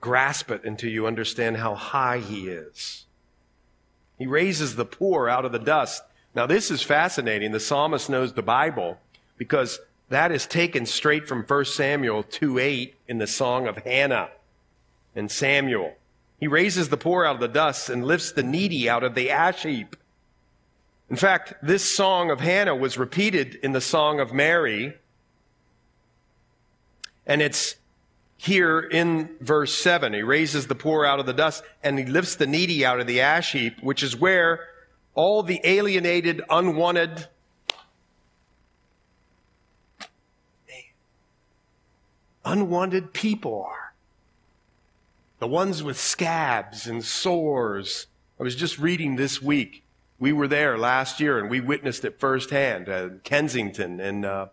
grasp 0.00 0.50
it 0.50 0.64
until 0.64 0.90
you 0.90 1.06
understand 1.06 1.58
how 1.58 1.74
high 1.74 2.18
he 2.18 2.48
is. 2.48 3.04
He 4.18 4.26
raises 4.26 4.76
the 4.76 4.84
poor 4.84 5.28
out 5.28 5.44
of 5.44 5.52
the 5.52 5.58
dust. 5.58 6.02
Now, 6.34 6.46
this 6.46 6.70
is 6.70 6.82
fascinating. 6.82 7.52
The 7.52 7.60
psalmist 7.60 8.10
knows 8.10 8.32
the 8.32 8.42
Bible 8.42 8.98
because 9.36 9.80
that 10.08 10.32
is 10.32 10.46
taken 10.46 10.86
straight 10.86 11.28
from 11.28 11.42
1 11.42 11.64
Samuel 11.66 12.22
2 12.22 12.58
8 12.58 12.94
in 13.08 13.18
the 13.18 13.26
song 13.26 13.66
of 13.66 13.78
Hannah 13.78 14.30
and 15.14 15.30
Samuel. 15.30 15.94
He 16.38 16.48
raises 16.48 16.88
the 16.88 16.96
poor 16.96 17.24
out 17.24 17.36
of 17.36 17.40
the 17.40 17.48
dust 17.48 17.88
and 17.88 18.04
lifts 18.04 18.32
the 18.32 18.42
needy 18.42 18.88
out 18.88 19.02
of 19.02 19.14
the 19.14 19.30
ash 19.30 19.62
heap. 19.62 19.96
In 21.14 21.18
fact, 21.18 21.54
this 21.62 21.88
song 21.88 22.32
of 22.32 22.40
Hannah 22.40 22.74
was 22.74 22.98
repeated 22.98 23.54
in 23.62 23.70
the 23.70 23.80
song 23.80 24.18
of 24.18 24.32
Mary. 24.32 24.94
And 27.24 27.40
it's 27.40 27.76
here 28.36 28.80
in 28.80 29.36
verse 29.40 29.72
7. 29.78 30.12
He 30.12 30.22
raises 30.22 30.66
the 30.66 30.74
poor 30.74 31.04
out 31.04 31.20
of 31.20 31.26
the 31.26 31.32
dust 31.32 31.62
and 31.84 32.00
he 32.00 32.04
lifts 32.04 32.34
the 32.34 32.48
needy 32.48 32.84
out 32.84 32.98
of 32.98 33.06
the 33.06 33.20
ash 33.20 33.52
heap, 33.52 33.80
which 33.80 34.02
is 34.02 34.16
where 34.16 34.66
all 35.14 35.44
the 35.44 35.60
alienated, 35.62 36.42
unwanted, 36.50 37.28
unwanted 42.44 43.12
people 43.12 43.62
are. 43.62 43.94
The 45.38 45.46
ones 45.46 45.80
with 45.80 45.96
scabs 45.96 46.88
and 46.88 47.04
sores. 47.04 48.08
I 48.40 48.42
was 48.42 48.56
just 48.56 48.80
reading 48.80 49.14
this 49.14 49.40
week. 49.40 49.83
We 50.18 50.32
were 50.32 50.48
there 50.48 50.78
last 50.78 51.20
year 51.20 51.38
and 51.38 51.50
we 51.50 51.60
witnessed 51.60 52.04
it 52.04 52.18
firsthand. 52.20 52.88
Uh, 52.88 53.08
Kensington 53.24 54.00
and 54.00 54.24
uh, 54.24 54.46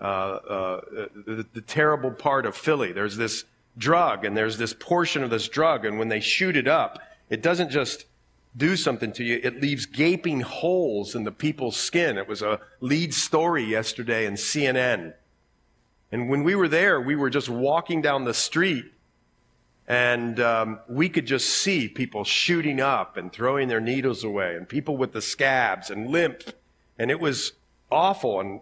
uh, 0.00 0.04
uh, 0.04 0.80
the, 1.26 1.46
the 1.52 1.60
terrible 1.60 2.10
part 2.10 2.46
of 2.46 2.56
Philly. 2.56 2.92
There's 2.92 3.16
this 3.16 3.44
drug 3.76 4.24
and 4.24 4.36
there's 4.36 4.58
this 4.58 4.74
portion 4.74 5.22
of 5.24 5.30
this 5.30 5.48
drug, 5.48 5.84
and 5.84 5.98
when 5.98 6.08
they 6.08 6.20
shoot 6.20 6.56
it 6.56 6.68
up, 6.68 7.00
it 7.30 7.42
doesn't 7.42 7.70
just 7.70 8.06
do 8.56 8.76
something 8.76 9.12
to 9.12 9.24
you, 9.24 9.40
it 9.42 9.60
leaves 9.60 9.86
gaping 9.86 10.40
holes 10.40 11.14
in 11.14 11.24
the 11.24 11.30
people's 11.30 11.76
skin. 11.76 12.18
It 12.18 12.26
was 12.26 12.42
a 12.42 12.60
lead 12.80 13.14
story 13.14 13.64
yesterday 13.64 14.26
in 14.26 14.34
CNN. 14.34 15.14
And 16.10 16.28
when 16.28 16.42
we 16.42 16.54
were 16.54 16.68
there, 16.68 17.00
we 17.00 17.14
were 17.14 17.30
just 17.30 17.48
walking 17.48 18.02
down 18.02 18.24
the 18.24 18.34
street 18.34 18.86
and 19.88 20.38
um, 20.38 20.80
we 20.86 21.08
could 21.08 21.24
just 21.24 21.48
see 21.48 21.88
people 21.88 22.22
shooting 22.22 22.78
up 22.78 23.16
and 23.16 23.32
throwing 23.32 23.68
their 23.68 23.80
needles 23.80 24.22
away 24.22 24.54
and 24.54 24.68
people 24.68 24.98
with 24.98 25.12
the 25.12 25.22
scabs 25.22 25.88
and 25.88 26.10
limp. 26.10 26.42
And 26.98 27.10
it 27.10 27.20
was 27.20 27.52
awful. 27.90 28.38
And 28.38 28.60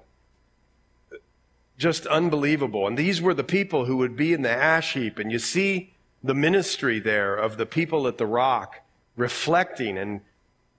just 1.77 2.07
unbelievable. 2.07 2.87
And 2.87 2.97
these 2.97 3.21
were 3.21 3.35
the 3.35 3.43
people 3.43 3.87
who 3.87 3.97
would 3.97 4.15
be 4.17 4.33
in 4.33 4.43
the 4.43 4.51
ash 4.51 4.95
heap. 4.95 5.19
And 5.19 5.33
you 5.33 5.41
see 5.41 5.95
the 6.23 6.33
ministry 6.33 7.01
there 7.01 7.35
of 7.35 7.57
the 7.57 7.67
people 7.67 8.07
at 8.07 8.19
the 8.19 8.27
rock 8.27 8.83
reflecting 9.17 9.99
and 9.99 10.21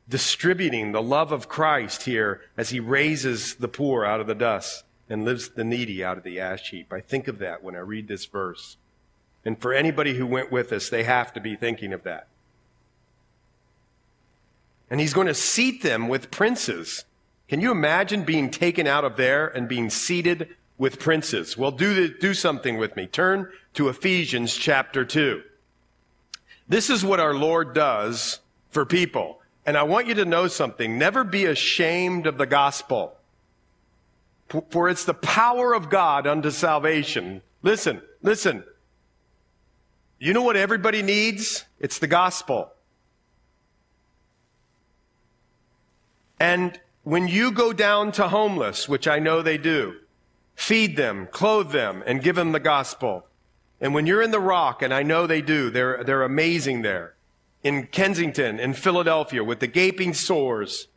distributing 0.07 0.93
the 0.93 1.01
love 1.01 1.33
of 1.33 1.49
Christ 1.49 2.03
here 2.03 2.41
as 2.55 2.69
he 2.69 2.79
raises 2.79 3.55
the 3.55 3.67
poor 3.67 4.05
out 4.05 4.21
of 4.21 4.27
the 4.27 4.36
dust 4.36 4.86
and 5.10 5.25
lifts 5.25 5.49
the 5.49 5.65
needy 5.65 6.01
out 6.01 6.17
of 6.17 6.23
the 6.23 6.39
ash 6.39 6.69
heap. 6.69 6.93
I 6.93 7.01
think 7.01 7.27
of 7.27 7.39
that 7.39 7.62
when 7.62 7.75
I 7.75 7.79
read 7.79 8.07
this 8.07 8.25
verse. 8.25 8.77
And 9.47 9.60
for 9.60 9.73
anybody 9.73 10.13
who 10.13 10.27
went 10.27 10.51
with 10.51 10.71
us, 10.71 10.89
they 10.89 11.03
have 11.03 11.33
to 11.33 11.39
be 11.39 11.55
thinking 11.55 11.91
of 11.91 12.03
that. 12.03 12.27
And 14.91 14.99
he's 14.99 15.13
going 15.13 15.25
to 15.25 15.33
seat 15.33 15.81
them 15.81 16.07
with 16.07 16.29
princes. 16.29 17.05
Can 17.47 17.62
you 17.62 17.71
imagine 17.71 18.23
being 18.23 18.51
taken 18.51 18.86
out 18.86 19.03
of 19.03 19.17
there 19.17 19.47
and 19.47 19.67
being 19.67 19.89
seated 19.89 20.55
with 20.77 20.99
princes. 20.99 21.57
Well, 21.57 21.71
do, 21.71 22.07
do 22.07 22.33
something 22.33 22.77
with 22.77 22.95
me. 22.95 23.07
Turn 23.07 23.51
to 23.73 23.89
Ephesians 23.89 24.55
chapter 24.55 25.03
2. 25.03 25.41
This 26.67 26.89
is 26.89 27.03
what 27.03 27.19
our 27.19 27.33
Lord 27.33 27.73
does 27.73 28.39
for 28.69 28.86
people. 28.86 29.41
And 29.65 29.75
I 29.75 29.83
want 29.83 30.07
you 30.07 30.13
to 30.15 30.25
know 30.25 30.47
something. 30.47 30.97
Never 30.97 31.23
be 31.23 31.45
ashamed 31.45 32.27
of 32.27 32.38
the 32.38 32.45
gospel. 32.45 33.15
For 34.69 34.88
it's 34.88 35.03
the 35.03 35.13
power 35.13 35.73
of 35.73 35.89
God 35.89 36.25
unto 36.25 36.51
salvation. 36.51 37.41
Listen, 37.63 38.01
listen. 38.21 38.63
You 40.19 40.34
know 40.34 40.41
what 40.41 40.56
everybody 40.56 41.01
needs? 41.01 41.65
It's 41.80 41.99
the 41.99 42.08
gospel. 42.08 42.71
And 46.39 46.80
when 47.03 47.27
you 47.27 47.51
go 47.51 47.73
down 47.73 48.12
to 48.13 48.27
homeless, 48.27 48.89
which 48.89 49.08
I 49.08 49.19
know 49.19 49.41
they 49.41 49.58
do, 49.58 49.95
feed 50.56 50.97
them, 50.97 51.27
clothe 51.32 51.71
them, 51.71 52.03
and 52.06 52.21
give 52.21 52.36
them 52.36 52.51
the 52.51 52.60
gospel. 52.60 53.27
And 53.80 53.93
when 53.93 54.08
you're 54.08 54.23
in 54.23 54.32
the 54.32 54.39
rock, 54.39 54.82
and 54.82 54.93
I 54.93 55.03
know 55.03 55.27
they 55.27 55.41
do, 55.41 55.69
they're, 55.69 56.03
they're 56.03 56.23
amazing 56.23 56.82
there. 56.82 57.13
In 57.63 57.88
Kensington, 57.88 58.60
in 58.60 58.73
Philadelphia, 58.73 59.43
with 59.43 59.60
the 59.60 59.67
gaping 59.67 60.13
sores. 60.13 60.88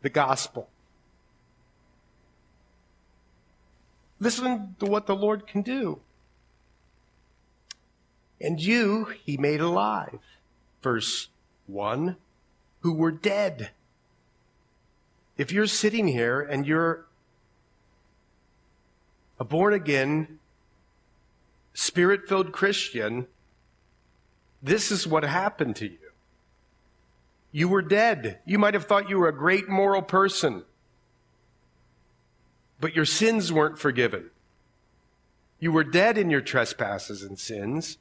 The 0.00 0.10
gospel. 0.10 0.68
Listen 4.24 4.74
to 4.80 4.86
what 4.86 5.06
the 5.06 5.14
Lord 5.14 5.46
can 5.46 5.62
do. 5.62 6.00
And 8.40 8.60
you, 8.60 9.14
he 9.24 9.36
made 9.36 9.60
alive. 9.60 10.20
Verse 10.82 11.28
1 11.66 12.16
who 12.80 12.92
were 12.92 13.10
dead 13.10 13.70
if 15.36 15.50
you're 15.52 15.66
sitting 15.66 16.08
here 16.08 16.40
and 16.40 16.66
you're 16.66 17.06
a 19.38 19.44
born 19.44 19.74
again, 19.74 20.38
spirit 21.72 22.28
filled 22.28 22.52
Christian, 22.52 23.26
this 24.62 24.92
is 24.92 25.06
what 25.06 25.24
happened 25.24 25.76
to 25.76 25.86
you. 25.86 25.98
You 27.50 27.68
were 27.68 27.82
dead. 27.82 28.38
You 28.46 28.58
might 28.58 28.74
have 28.74 28.84
thought 28.84 29.08
you 29.08 29.18
were 29.18 29.28
a 29.28 29.36
great 29.36 29.68
moral 29.68 30.02
person, 30.02 30.64
but 32.84 32.94
your 32.94 33.06
sins 33.06 33.50
weren't 33.50 33.78
forgiven. 33.78 34.28
You 35.58 35.72
were 35.72 35.84
dead 35.84 36.18
in 36.18 36.28
your 36.28 36.42
trespasses 36.42 37.22
and 37.22 37.38
sins, 37.38 37.96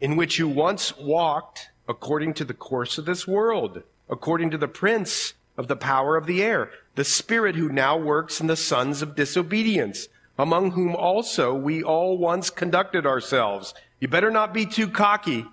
in 0.00 0.16
which 0.16 0.36
you 0.36 0.48
once 0.48 0.98
walked 0.98 1.70
according 1.88 2.34
to 2.34 2.44
the 2.44 2.54
course 2.54 2.98
of 2.98 3.04
this 3.04 3.28
world, 3.28 3.84
according 4.10 4.50
to 4.50 4.58
the 4.58 4.66
prince 4.66 5.34
of 5.56 5.68
the 5.68 5.76
power 5.76 6.16
of 6.16 6.26
the 6.26 6.42
air, 6.42 6.72
the 6.96 7.04
spirit 7.04 7.54
who 7.54 7.68
now 7.68 7.96
works 7.96 8.40
in 8.40 8.48
the 8.48 8.56
sons 8.56 9.00
of 9.00 9.14
disobedience, 9.14 10.08
among 10.36 10.72
whom 10.72 10.96
also 10.96 11.54
we 11.54 11.80
all 11.80 12.18
once 12.18 12.50
conducted 12.50 13.06
ourselves. 13.06 13.74
You 14.00 14.08
better 14.08 14.32
not 14.32 14.52
be 14.52 14.66
too 14.66 14.88
cocky 14.88 15.46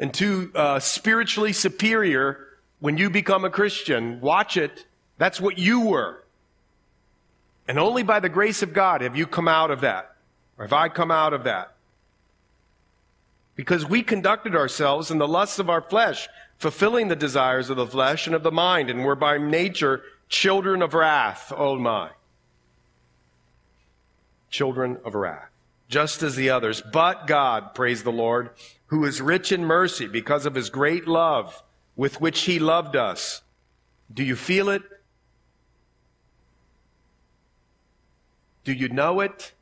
and 0.00 0.12
too 0.12 0.50
uh, 0.56 0.80
spiritually 0.80 1.52
superior 1.52 2.44
when 2.80 2.98
you 2.98 3.08
become 3.08 3.44
a 3.44 3.50
Christian. 3.50 4.20
Watch 4.20 4.56
it. 4.56 4.84
That's 5.16 5.40
what 5.40 5.58
you 5.58 5.82
were. 5.82 6.23
And 7.66 7.78
only 7.78 8.02
by 8.02 8.20
the 8.20 8.28
grace 8.28 8.62
of 8.62 8.72
God 8.72 9.00
have 9.00 9.16
you 9.16 9.26
come 9.26 9.48
out 9.48 9.70
of 9.70 9.80
that. 9.80 10.14
Or 10.58 10.64
have 10.64 10.72
I 10.72 10.88
come 10.88 11.10
out 11.10 11.32
of 11.32 11.44
that? 11.44 11.74
Because 13.56 13.86
we 13.86 14.02
conducted 14.02 14.54
ourselves 14.54 15.10
in 15.10 15.18
the 15.18 15.28
lusts 15.28 15.58
of 15.58 15.70
our 15.70 15.80
flesh, 15.80 16.28
fulfilling 16.58 17.08
the 17.08 17.16
desires 17.16 17.70
of 17.70 17.76
the 17.76 17.86
flesh 17.86 18.26
and 18.26 18.34
of 18.34 18.42
the 18.42 18.52
mind, 18.52 18.90
and 18.90 19.04
were 19.04 19.16
by 19.16 19.38
nature 19.38 20.02
children 20.28 20.82
of 20.82 20.94
wrath. 20.94 21.52
Oh 21.56 21.76
my. 21.76 22.10
Children 24.50 24.98
of 25.04 25.14
wrath. 25.14 25.50
Just 25.88 26.22
as 26.22 26.36
the 26.36 26.50
others. 26.50 26.82
But 26.92 27.26
God, 27.26 27.74
praise 27.74 28.02
the 28.02 28.12
Lord, 28.12 28.50
who 28.86 29.04
is 29.04 29.20
rich 29.20 29.52
in 29.52 29.64
mercy 29.64 30.06
because 30.06 30.46
of 30.46 30.54
his 30.54 30.70
great 30.70 31.06
love 31.06 31.62
with 31.96 32.20
which 32.20 32.42
he 32.42 32.58
loved 32.58 32.96
us. 32.96 33.42
Do 34.12 34.24
you 34.24 34.36
feel 34.36 34.68
it? 34.68 34.82
Do 38.64 38.72
you 38.72 38.88
know 38.88 39.20
it? 39.20 39.52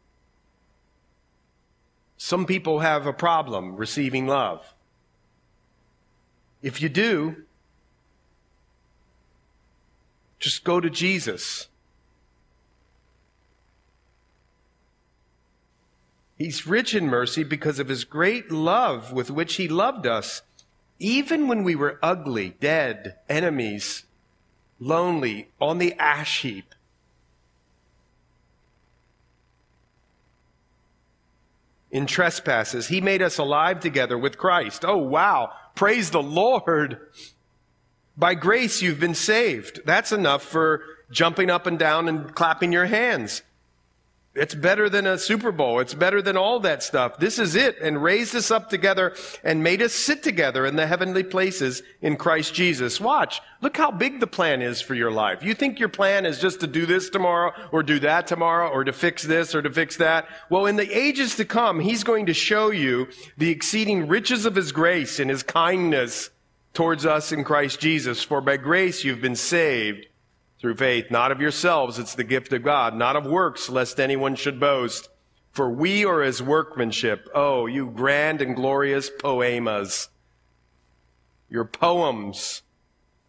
Some 2.16 2.46
people 2.46 2.78
have 2.78 3.06
a 3.06 3.12
problem 3.12 3.76
receiving 3.76 4.26
love. 4.26 4.74
If 6.62 6.80
you 6.80 6.88
do, 6.88 7.42
just 10.38 10.62
go 10.62 10.80
to 10.80 10.88
Jesus. 10.88 11.68
He's 16.38 16.66
rich 16.66 16.94
in 16.94 17.06
mercy 17.06 17.44
because 17.44 17.78
of 17.78 17.88
his 17.88 18.04
great 18.04 18.50
love 18.50 19.12
with 19.12 19.30
which 19.30 19.56
he 19.56 19.68
loved 19.68 20.06
us, 20.06 20.42
even 20.98 21.48
when 21.48 21.64
we 21.64 21.74
were 21.74 21.98
ugly, 22.02 22.56
dead, 22.60 23.16
enemies, 23.28 24.04
lonely, 24.80 25.48
on 25.60 25.78
the 25.78 25.94
ash 25.94 26.42
heap. 26.42 26.74
In 31.92 32.07
trespasses, 32.07 32.88
he 32.88 33.02
made 33.02 33.20
us 33.20 33.37
alive 33.37 33.78
together 33.78 34.16
with 34.16 34.38
Christ. 34.38 34.83
Oh, 34.85 34.96
wow. 34.96 35.52
Praise 35.74 36.11
the 36.11 36.22
Lord. 36.22 36.98
By 38.16 38.35
grace, 38.35 38.81
you've 38.81 38.98
been 38.98 39.14
saved. 39.14 39.81
That's 39.85 40.11
enough 40.11 40.42
for 40.42 40.83
jumping 41.11 41.50
up 41.50 41.66
and 41.66 41.78
down 41.78 42.09
and 42.09 42.35
clapping 42.35 42.72
your 42.72 42.87
hands. 42.87 43.42
It's 44.34 44.54
better 44.54 44.88
than 44.88 45.06
a 45.06 45.18
Super 45.18 45.52
Bowl. 45.52 45.80
It's 45.80 45.92
better 45.92 46.22
than 46.22 46.38
all 46.38 46.58
that 46.60 46.82
stuff. 46.82 47.18
This 47.18 47.38
is 47.38 47.54
it. 47.54 47.78
And 47.82 48.02
raised 48.02 48.34
us 48.34 48.50
up 48.50 48.70
together 48.70 49.14
and 49.44 49.62
made 49.62 49.82
us 49.82 49.92
sit 49.92 50.22
together 50.22 50.64
in 50.64 50.76
the 50.76 50.86
heavenly 50.86 51.22
places 51.22 51.82
in 52.00 52.16
Christ 52.16 52.54
Jesus. 52.54 52.98
Watch. 52.98 53.42
Look 53.60 53.76
how 53.76 53.90
big 53.90 54.20
the 54.20 54.26
plan 54.26 54.62
is 54.62 54.80
for 54.80 54.94
your 54.94 55.10
life. 55.10 55.42
You 55.42 55.52
think 55.52 55.78
your 55.78 55.90
plan 55.90 56.24
is 56.24 56.40
just 56.40 56.60
to 56.60 56.66
do 56.66 56.86
this 56.86 57.10
tomorrow 57.10 57.52
or 57.72 57.82
do 57.82 57.98
that 58.00 58.26
tomorrow 58.26 58.70
or 58.70 58.84
to 58.84 58.92
fix 58.92 59.22
this 59.22 59.54
or 59.54 59.60
to 59.60 59.70
fix 59.70 59.98
that? 59.98 60.26
Well, 60.48 60.64
in 60.64 60.76
the 60.76 60.90
ages 60.90 61.36
to 61.36 61.44
come, 61.44 61.80
He's 61.80 62.02
going 62.02 62.24
to 62.26 62.34
show 62.34 62.70
you 62.70 63.08
the 63.36 63.50
exceeding 63.50 64.08
riches 64.08 64.46
of 64.46 64.54
His 64.54 64.72
grace 64.72 65.20
and 65.20 65.28
His 65.28 65.42
kindness 65.42 66.30
towards 66.72 67.04
us 67.04 67.32
in 67.32 67.44
Christ 67.44 67.80
Jesus. 67.80 68.22
For 68.22 68.40
by 68.40 68.56
grace 68.56 69.04
you've 69.04 69.20
been 69.20 69.36
saved 69.36 70.06
through 70.62 70.77
faith, 70.77 71.11
not 71.11 71.33
of 71.33 71.40
yourselves, 71.40 71.98
it's 71.98 72.14
the 72.14 72.22
gift 72.22 72.53
of 72.53 72.62
God, 72.62 72.94
not 72.94 73.16
of 73.16 73.27
works, 73.27 73.68
lest 73.68 73.98
anyone 73.98 74.37
should 74.37 74.61
boast. 74.61 75.09
For 75.51 75.68
we 75.68 76.05
are 76.05 76.22
his 76.22 76.40
workmanship. 76.40 77.29
Oh, 77.35 77.66
you 77.66 77.90
grand 77.90 78.40
and 78.40 78.55
glorious 78.55 79.11
poemas. 79.11 80.09
Your 81.51 81.64
poems, 81.64 82.62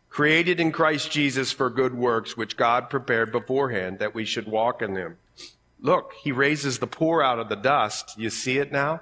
created 0.10 0.60
in 0.60 0.72
Christ 0.72 1.12
Jesus 1.12 1.52
for 1.52 1.72
good 1.72 1.96
works, 1.96 2.38
which 2.38 2.56
God 2.56 2.88
prepared 2.88 3.32
beforehand 3.32 3.98
that 3.98 4.13
we 4.13 4.26
should 4.26 4.48
walk 4.48 4.84
in 4.84 4.93
them. 4.93 5.17
Look, 5.82 6.13
he 6.22 6.32
raises 6.32 6.78
the 6.78 6.86
poor 6.86 7.24
out 7.24 7.39
of 7.39 7.50
the 7.50 7.56
dust. 7.56 8.13
You 8.15 8.30
see 8.30 8.60
it 8.60 8.72
now? 8.72 9.02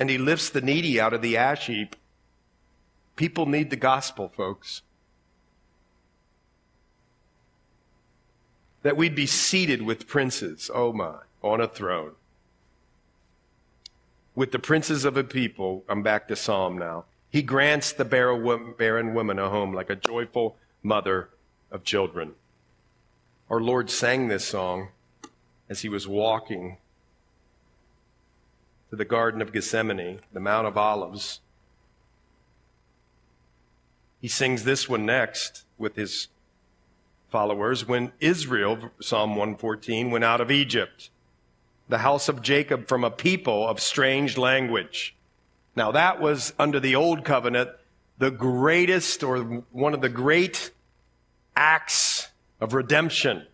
And 0.00 0.08
he 0.08 0.16
lifts 0.16 0.48
the 0.48 0.62
needy 0.62 0.98
out 0.98 1.12
of 1.12 1.20
the 1.20 1.36
ash 1.36 1.66
heap. 1.66 1.94
People 3.16 3.44
need 3.44 3.68
the 3.68 3.76
gospel, 3.76 4.30
folks. 4.30 4.80
That 8.86 8.96
we'd 8.96 9.16
be 9.16 9.26
seated 9.26 9.82
with 9.82 10.06
princes, 10.06 10.70
oh 10.72 10.92
my, 10.92 11.16
on 11.42 11.60
a 11.60 11.66
throne. 11.66 12.12
With 14.36 14.52
the 14.52 14.60
princes 14.60 15.04
of 15.04 15.16
a 15.16 15.24
people, 15.24 15.82
I'm 15.88 16.04
back 16.04 16.28
to 16.28 16.36
Psalm 16.36 16.78
now. 16.78 17.06
He 17.28 17.42
grants 17.42 17.90
the 17.90 18.04
barren 18.04 19.12
woman 19.12 19.40
a 19.40 19.50
home 19.50 19.72
like 19.72 19.90
a 19.90 19.96
joyful 19.96 20.56
mother 20.84 21.30
of 21.72 21.82
children. 21.82 22.34
Our 23.50 23.60
Lord 23.60 23.90
sang 23.90 24.28
this 24.28 24.44
song 24.44 24.90
as 25.68 25.80
he 25.80 25.88
was 25.88 26.06
walking 26.06 26.76
to 28.90 28.94
the 28.94 29.04
Garden 29.04 29.42
of 29.42 29.52
Gethsemane, 29.52 30.20
the 30.32 30.38
Mount 30.38 30.68
of 30.68 30.78
Olives. 30.78 31.40
He 34.20 34.28
sings 34.28 34.62
this 34.62 34.88
one 34.88 35.04
next 35.04 35.64
with 35.76 35.96
his 35.96 36.28
followers 37.28 37.86
when 37.86 38.12
Israel, 38.20 38.90
Psalm 39.00 39.30
114, 39.30 40.10
went 40.10 40.24
out 40.24 40.40
of 40.40 40.50
Egypt, 40.50 41.10
the 41.88 41.98
house 41.98 42.28
of 42.28 42.42
Jacob 42.42 42.88
from 42.88 43.04
a 43.04 43.10
people 43.10 43.68
of 43.68 43.80
strange 43.80 44.36
language. 44.36 45.16
Now, 45.74 45.92
that 45.92 46.20
was 46.20 46.54
under 46.58 46.80
the 46.80 46.94
old 46.94 47.24
covenant 47.24 47.70
the 48.18 48.30
greatest 48.30 49.22
or 49.22 49.38
one 49.72 49.92
of 49.92 50.00
the 50.00 50.08
great 50.08 50.70
acts 51.54 52.28
of 52.60 52.72
redemption 52.72 53.46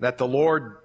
that 0.00 0.18
the 0.18 0.26
Lord 0.26 0.76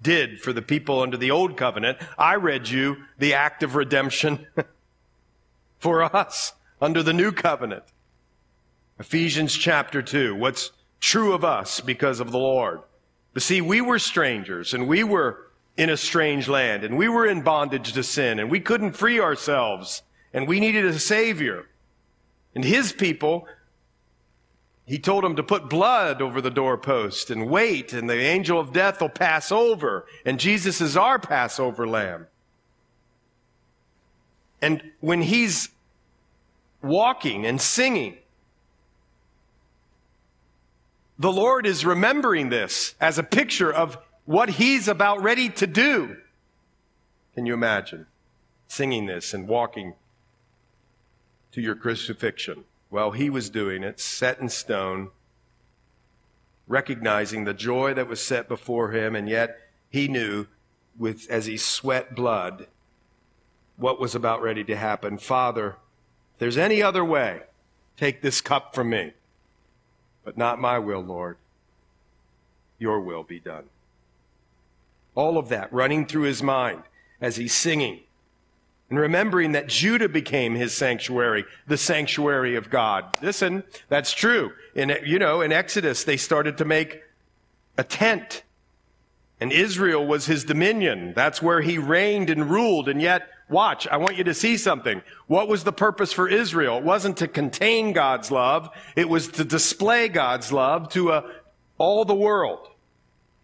did 0.00 0.40
for 0.40 0.52
the 0.52 0.62
people 0.62 1.00
under 1.00 1.16
the 1.16 1.30
old 1.30 1.56
covenant. 1.56 1.98
I 2.16 2.34
read 2.34 2.68
you 2.68 3.04
the 3.18 3.34
act 3.34 3.62
of 3.62 3.74
redemption 3.74 4.46
for 5.78 6.02
us 6.02 6.52
under 6.80 7.02
the 7.02 7.12
new 7.12 7.32
covenant. 7.32 7.84
Ephesians 8.98 9.54
chapter 9.54 10.02
2. 10.02 10.34
What's 10.34 10.72
true 11.00 11.32
of 11.32 11.44
us 11.44 11.80
because 11.80 12.20
of 12.20 12.32
the 12.32 12.38
Lord. 12.38 12.80
But 13.32 13.42
see, 13.42 13.60
we 13.60 13.80
were 13.80 13.98
strangers 13.98 14.74
and 14.74 14.88
we 14.88 15.04
were 15.04 15.46
in 15.76 15.90
a 15.90 15.96
strange 15.96 16.48
land 16.48 16.82
and 16.82 16.96
we 16.96 17.08
were 17.08 17.26
in 17.26 17.42
bondage 17.42 17.92
to 17.92 18.02
sin 18.02 18.38
and 18.38 18.50
we 18.50 18.60
couldn't 18.60 18.92
free 18.92 19.20
ourselves 19.20 20.02
and 20.32 20.48
we 20.48 20.60
needed 20.60 20.84
a 20.84 20.98
savior. 20.98 21.66
And 22.54 22.64
his 22.64 22.92
people, 22.92 23.46
he 24.84 24.98
told 24.98 25.22
them 25.22 25.36
to 25.36 25.42
put 25.42 25.70
blood 25.70 26.20
over 26.20 26.40
the 26.40 26.50
doorpost 26.50 27.30
and 27.30 27.48
wait 27.48 27.92
and 27.92 28.10
the 28.10 28.18
angel 28.18 28.58
of 28.58 28.72
death 28.72 29.00
will 29.00 29.08
pass 29.08 29.52
over 29.52 30.06
and 30.24 30.40
Jesus 30.40 30.80
is 30.80 30.96
our 30.96 31.18
Passover 31.18 31.86
lamb. 31.86 32.26
And 34.60 34.82
when 34.98 35.22
he's 35.22 35.68
walking 36.82 37.46
and 37.46 37.60
singing, 37.60 38.16
the 41.18 41.32
Lord 41.32 41.66
is 41.66 41.84
remembering 41.84 42.48
this 42.48 42.94
as 43.00 43.18
a 43.18 43.22
picture 43.22 43.72
of 43.72 43.98
what 44.24 44.50
He's 44.50 44.86
about 44.88 45.22
ready 45.22 45.48
to 45.48 45.66
do. 45.66 46.16
Can 47.34 47.46
you 47.46 47.54
imagine 47.54 48.06
singing 48.68 49.06
this 49.06 49.34
and 49.34 49.48
walking 49.48 49.94
to 51.52 51.60
your 51.60 51.74
crucifixion? 51.74 52.64
Well, 52.90 53.10
He 53.10 53.30
was 53.30 53.50
doing 53.50 53.82
it, 53.82 53.98
set 53.98 54.38
in 54.38 54.48
stone, 54.48 55.10
recognizing 56.66 57.44
the 57.44 57.54
joy 57.54 57.94
that 57.94 58.08
was 58.08 58.20
set 58.20 58.48
before 58.48 58.92
Him, 58.92 59.16
and 59.16 59.28
yet 59.28 59.58
He 59.90 60.06
knew 60.06 60.46
with, 60.96 61.28
as 61.30 61.46
He 61.46 61.56
sweat 61.56 62.14
blood, 62.14 62.66
what 63.76 64.00
was 64.00 64.14
about 64.14 64.42
ready 64.42 64.64
to 64.64 64.76
happen. 64.76 65.18
Father, 65.18 65.76
if 66.34 66.38
there's 66.38 66.58
any 66.58 66.82
other 66.82 67.04
way, 67.04 67.42
take 67.96 68.22
this 68.22 68.40
cup 68.40 68.74
from 68.74 68.90
me. 68.90 69.12
But 70.28 70.36
not 70.36 70.60
my 70.60 70.78
will, 70.78 71.00
Lord. 71.00 71.38
Your 72.78 73.00
will 73.00 73.22
be 73.22 73.40
done. 73.40 73.64
All 75.14 75.38
of 75.38 75.48
that 75.48 75.72
running 75.72 76.04
through 76.04 76.24
his 76.24 76.42
mind 76.42 76.82
as 77.18 77.36
he's 77.36 77.54
singing 77.54 78.00
and 78.90 78.98
remembering 78.98 79.52
that 79.52 79.68
Judah 79.68 80.06
became 80.06 80.54
his 80.54 80.74
sanctuary, 80.74 81.46
the 81.66 81.78
sanctuary 81.78 82.56
of 82.56 82.68
God. 82.68 83.06
Listen, 83.22 83.64
that's 83.88 84.12
true. 84.12 84.52
In, 84.74 84.94
you 85.02 85.18
know, 85.18 85.40
in 85.40 85.50
Exodus, 85.50 86.04
they 86.04 86.18
started 86.18 86.58
to 86.58 86.66
make 86.66 87.00
a 87.78 87.82
tent 87.82 88.42
and 89.40 89.50
Israel 89.50 90.06
was 90.06 90.26
his 90.26 90.44
dominion. 90.44 91.14
That's 91.16 91.40
where 91.40 91.62
he 91.62 91.78
reigned 91.78 92.28
and 92.28 92.50
ruled. 92.50 92.86
And 92.86 93.00
yet 93.00 93.30
Watch, 93.48 93.88
I 93.88 93.96
want 93.96 94.16
you 94.16 94.24
to 94.24 94.34
see 94.34 94.56
something. 94.58 95.02
What 95.26 95.48
was 95.48 95.64
the 95.64 95.72
purpose 95.72 96.12
for 96.12 96.28
Israel? 96.28 96.78
It 96.78 96.84
wasn't 96.84 97.16
to 97.18 97.28
contain 97.28 97.92
God's 97.92 98.30
love. 98.30 98.68
It 98.94 99.08
was 99.08 99.28
to 99.28 99.44
display 99.44 100.08
God's 100.08 100.52
love 100.52 100.90
to 100.90 101.12
uh, 101.12 101.30
all 101.78 102.04
the 102.04 102.14
world. 102.14 102.68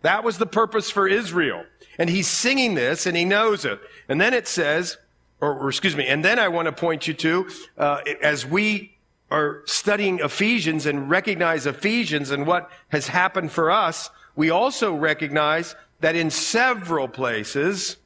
That 0.03 0.23
was 0.23 0.37
the 0.37 0.47
purpose 0.47 0.91
for 0.91 1.09
Israel. 1.09 1.65
And 1.99 2.11
he's 2.11 2.29
singing 2.29 2.75
this 2.75 3.07
and 3.07 3.17
he 3.17 3.25
knows 3.25 3.65
it. 3.65 3.81
And 4.07 4.21
then 4.21 4.35
it 4.35 4.47
says, 4.47 4.99
or, 5.41 5.55
or 5.59 5.69
excuse 5.71 5.97
me, 5.97 6.07
and 6.07 6.23
then 6.23 6.39
I 6.39 6.49
want 6.49 6.67
to 6.67 6.73
point 6.73 7.09
you 7.09 7.15
to, 7.15 7.49
uh, 7.79 8.01
as 8.23 8.45
we 8.45 8.99
are 9.31 9.63
studying 9.65 10.21
Ephesians 10.21 10.85
and 10.85 11.09
recognize 11.09 11.65
Ephesians 11.65 12.31
and 12.31 12.47
what 12.47 12.71
has 12.89 13.09
happened 13.09 13.53
for 13.53 13.71
us, 13.71 14.11
we 14.37 14.51
also 14.51 14.95
recognize 14.95 15.75
that 16.01 16.15
in 16.15 16.29
several 16.31 17.09
places, 17.09 17.97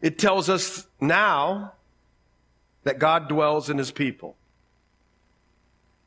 it 0.00 0.18
tells 0.18 0.48
us 0.48 0.86
now 1.00 1.72
that 2.84 2.98
God 2.98 3.28
dwells 3.28 3.68
in 3.68 3.78
his 3.78 3.90
people. 3.90 4.36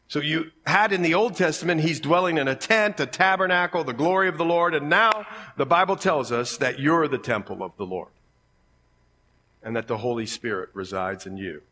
So 0.08 0.20
you 0.20 0.52
had 0.68 0.92
in 0.92 1.02
the 1.02 1.16
Old 1.16 1.36
Testament, 1.36 1.82
he's 1.82 2.00
dwelling 2.00 2.38
in 2.38 2.48
a 2.48 2.56
tent, 2.56 3.00
a 3.00 3.08
tabernacle, 3.08 3.84
the 3.84 3.94
glory 3.94 4.28
of 4.28 4.38
the 4.38 4.46
Lord. 4.46 4.76
And 4.76 4.88
now 4.88 5.26
the 5.58 5.66
Bible 5.66 5.96
tells 5.96 6.32
us 6.32 6.56
that 6.58 6.80
you're 6.80 7.08
the 7.08 7.18
temple 7.18 7.64
of 7.64 7.76
the 7.78 7.86
Lord 7.86 8.10
and 9.64 9.76
that 9.76 9.88
the 9.88 9.98
Holy 9.98 10.28
Spirit 10.28 10.70
resides 10.74 11.26
in 11.26 11.38
you. 11.38 11.64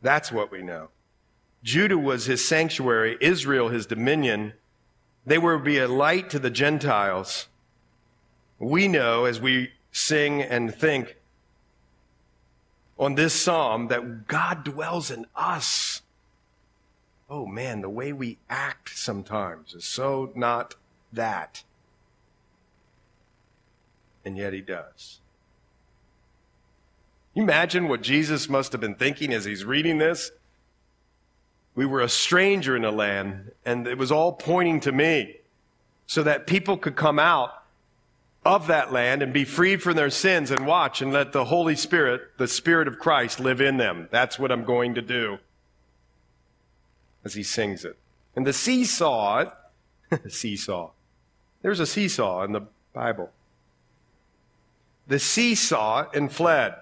That's 0.00 0.32
what 0.32 0.50
we 0.50 0.62
know. 0.62 0.88
Judah 1.62 1.98
was 1.98 2.24
his 2.24 2.42
sanctuary, 2.46 3.18
Israel 3.20 3.68
his 3.68 3.84
dominion. 3.84 4.54
They 5.26 5.36
were 5.36 5.58
to 5.58 5.64
be 5.64 5.78
a 5.78 5.86
light 5.86 6.30
to 6.30 6.38
the 6.38 6.50
Gentiles. 6.50 7.48
We 8.58 8.88
know 8.88 9.26
as 9.26 9.38
we 9.38 9.72
sing 9.94 10.42
and 10.42 10.74
think 10.74 11.16
on 12.98 13.14
this 13.14 13.32
psalm 13.32 13.86
that 13.88 14.26
God 14.26 14.64
dwells 14.64 15.10
in 15.10 15.24
us. 15.34 16.02
Oh 17.30 17.46
man, 17.46 17.80
the 17.80 17.88
way 17.88 18.12
we 18.12 18.38
act 18.50 18.98
sometimes 18.98 19.72
is 19.72 19.84
so 19.84 20.32
not 20.34 20.74
that. 21.12 21.62
And 24.24 24.36
yet 24.36 24.52
he 24.52 24.60
does. 24.60 25.20
You 27.32 27.42
imagine 27.42 27.88
what 27.88 28.02
Jesus 28.02 28.48
must 28.48 28.72
have 28.72 28.80
been 28.80 28.94
thinking 28.96 29.32
as 29.32 29.44
he's 29.44 29.64
reading 29.64 29.98
this? 29.98 30.32
We 31.74 31.86
were 31.86 32.00
a 32.00 32.08
stranger 32.08 32.76
in 32.76 32.84
a 32.84 32.92
land, 32.92 33.52
and 33.64 33.86
it 33.86 33.98
was 33.98 34.12
all 34.12 34.32
pointing 34.32 34.80
to 34.80 34.92
me 34.92 35.36
so 36.06 36.22
that 36.22 36.46
people 36.46 36.76
could 36.76 36.94
come 36.94 37.18
out 37.18 37.63
of 38.44 38.66
that 38.66 38.92
land 38.92 39.22
and 39.22 39.32
be 39.32 39.44
freed 39.44 39.82
from 39.82 39.96
their 39.96 40.10
sins 40.10 40.50
and 40.50 40.66
watch 40.66 41.00
and 41.00 41.12
let 41.12 41.32
the 41.32 41.46
Holy 41.46 41.74
Spirit, 41.74 42.22
the 42.36 42.48
Spirit 42.48 42.86
of 42.86 42.98
Christ, 42.98 43.40
live 43.40 43.60
in 43.60 43.78
them. 43.78 44.08
That's 44.10 44.38
what 44.38 44.52
I'm 44.52 44.64
going 44.64 44.94
to 44.94 45.02
do. 45.02 45.38
As 47.24 47.34
he 47.34 47.42
sings 47.42 47.84
it. 47.84 47.96
And 48.36 48.46
the 48.46 48.52
seesaw, 48.52 49.46
seesaw. 50.28 50.90
There's 51.62 51.80
a 51.80 51.86
seesaw 51.86 52.42
in 52.42 52.52
the 52.52 52.66
Bible. 52.92 53.30
The 55.06 55.18
seesaw 55.18 56.10
and 56.12 56.30
fled. 56.30 56.74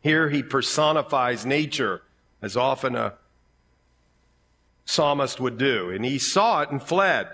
Here 0.00 0.30
he 0.30 0.42
personifies 0.42 1.44
nature 1.44 2.02
as 2.40 2.56
often 2.56 2.96
a 2.96 3.14
psalmist 4.84 5.40
would 5.40 5.58
do. 5.58 5.90
And 5.90 6.04
he 6.04 6.18
saw 6.18 6.62
it 6.62 6.70
and 6.70 6.82
fled. 6.82 7.28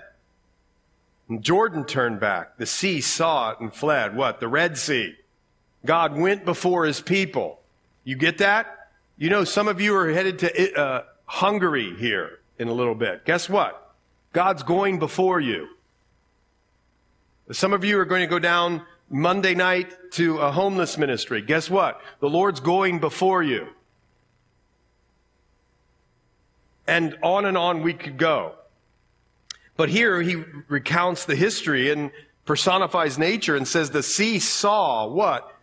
Jordan 1.37 1.85
turned 1.85 2.19
back. 2.19 2.57
The 2.57 2.65
sea 2.65 3.01
saw 3.01 3.51
it 3.51 3.59
and 3.59 3.73
fled. 3.73 4.15
What? 4.15 4.39
The 4.39 4.47
Red 4.47 4.77
Sea. 4.77 5.15
God 5.85 6.17
went 6.17 6.43
before 6.43 6.85
his 6.85 7.01
people. 7.01 7.59
You 8.03 8.15
get 8.15 8.39
that? 8.39 8.89
You 9.17 9.29
know, 9.29 9.43
some 9.43 9.67
of 9.67 9.79
you 9.79 9.95
are 9.95 10.11
headed 10.11 10.39
to 10.39 10.73
uh, 10.75 11.03
Hungary 11.25 11.95
here 11.95 12.39
in 12.57 12.67
a 12.67 12.73
little 12.73 12.95
bit. 12.95 13.25
Guess 13.25 13.49
what? 13.49 13.93
God's 14.33 14.63
going 14.63 14.99
before 14.99 15.39
you. 15.39 15.67
Some 17.51 17.73
of 17.73 17.83
you 17.83 17.99
are 17.99 18.05
going 18.05 18.21
to 18.21 18.27
go 18.27 18.39
down 18.39 18.83
Monday 19.09 19.55
night 19.55 20.11
to 20.13 20.37
a 20.37 20.51
homeless 20.51 20.97
ministry. 20.97 21.41
Guess 21.41 21.69
what? 21.69 22.01
The 22.19 22.29
Lord's 22.29 22.59
going 22.59 22.99
before 22.99 23.41
you. 23.43 23.67
And 26.87 27.17
on 27.21 27.45
and 27.45 27.57
on 27.57 27.81
we 27.83 27.93
could 27.93 28.17
go. 28.17 28.53
But 29.79 29.87
here 29.87 30.21
he 30.21 30.35
recounts 30.67 31.23
the 31.23 31.37
history 31.37 31.89
and 31.89 32.11
personifies 32.43 33.17
nature 33.17 33.55
and 33.55 33.65
says 33.65 33.91
the 33.91 34.03
sea 34.03 34.37
saw 34.37 35.07
what? 35.07 35.55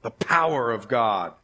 The 0.00 0.10
power 0.10 0.72
of 0.72 0.88
God. 0.88 1.34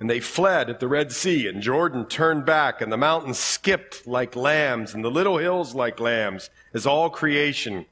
And 0.00 0.10
they 0.10 0.18
fled 0.18 0.68
at 0.68 0.80
the 0.80 0.88
Red 0.88 1.12
Sea, 1.12 1.46
and 1.46 1.62
Jordan 1.62 2.06
turned 2.06 2.44
back, 2.44 2.80
and 2.80 2.90
the 2.90 2.96
mountains 2.96 3.38
skipped 3.38 4.04
like 4.04 4.34
lambs, 4.34 4.94
and 4.94 5.04
the 5.04 5.12
little 5.12 5.38
hills 5.38 5.76
like 5.76 6.00
lambs, 6.00 6.50
as 6.74 6.84
all 6.84 7.08
creation 7.08 7.86